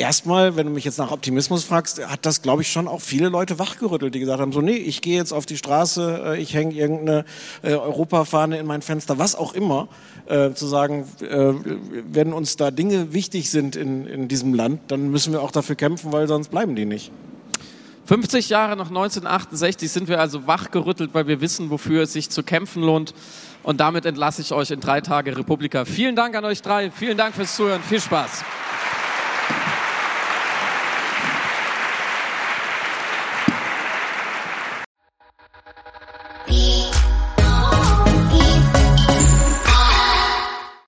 erstmal, 0.00 0.56
wenn 0.56 0.66
du 0.66 0.72
mich 0.72 0.84
jetzt 0.84 0.98
nach 0.98 1.12
Optimismus 1.12 1.62
fragst, 1.64 2.04
hat 2.06 2.24
das, 2.26 2.42
glaube 2.42 2.62
ich, 2.62 2.72
schon 2.72 2.88
auch 2.88 3.00
viele 3.00 3.28
Leute 3.28 3.58
wachgerüttelt, 3.58 4.14
die 4.14 4.20
gesagt 4.20 4.40
haben, 4.40 4.52
so, 4.52 4.60
nee, 4.60 4.72
ich 4.72 5.02
gehe 5.02 5.16
jetzt 5.16 5.32
auf 5.32 5.46
die 5.46 5.56
Straße, 5.56 6.22
äh, 6.26 6.40
ich 6.40 6.54
hänge 6.54 6.74
irgendeine 6.74 7.24
äh, 7.62 7.74
Europafahne 7.74 8.58
in 8.58 8.66
mein 8.66 8.82
Fenster, 8.82 9.18
was 9.18 9.36
auch 9.36 9.52
immer, 9.52 9.88
äh, 10.26 10.52
zu 10.52 10.66
sagen, 10.66 11.06
äh, 11.20 11.52
wenn 12.10 12.32
uns 12.32 12.56
da 12.56 12.70
Dinge 12.70 13.12
wichtig 13.12 13.50
sind 13.50 13.76
in, 13.76 14.06
in 14.06 14.28
diesem 14.28 14.54
Land, 14.54 14.80
dann 14.88 15.10
müssen 15.10 15.32
wir 15.32 15.42
auch 15.42 15.52
dafür 15.52 15.76
kämpfen, 15.76 16.12
weil 16.12 16.26
sonst 16.26 16.48
bleiben 16.48 16.74
die 16.74 16.86
nicht. 16.86 17.12
50 18.06 18.48
Jahre 18.48 18.76
nach 18.76 18.88
1968 18.88 19.88
sind 19.88 20.08
wir 20.08 20.18
also 20.18 20.48
wachgerüttelt, 20.48 21.10
weil 21.12 21.28
wir 21.28 21.40
wissen, 21.40 21.70
wofür 21.70 22.02
es 22.02 22.12
sich 22.12 22.28
zu 22.28 22.42
kämpfen 22.42 22.82
lohnt. 22.82 23.14
Und 23.62 23.78
damit 23.78 24.04
entlasse 24.04 24.42
ich 24.42 24.52
euch 24.52 24.72
in 24.72 24.80
drei 24.80 25.00
Tage 25.00 25.36
Republika. 25.36 25.84
Vielen 25.84 26.16
Dank 26.16 26.34
an 26.34 26.44
euch 26.44 26.60
drei. 26.62 26.90
Vielen 26.90 27.16
Dank 27.16 27.36
fürs 27.36 27.54
Zuhören. 27.54 27.82
Viel 27.82 28.00
Spaß. 28.00 28.42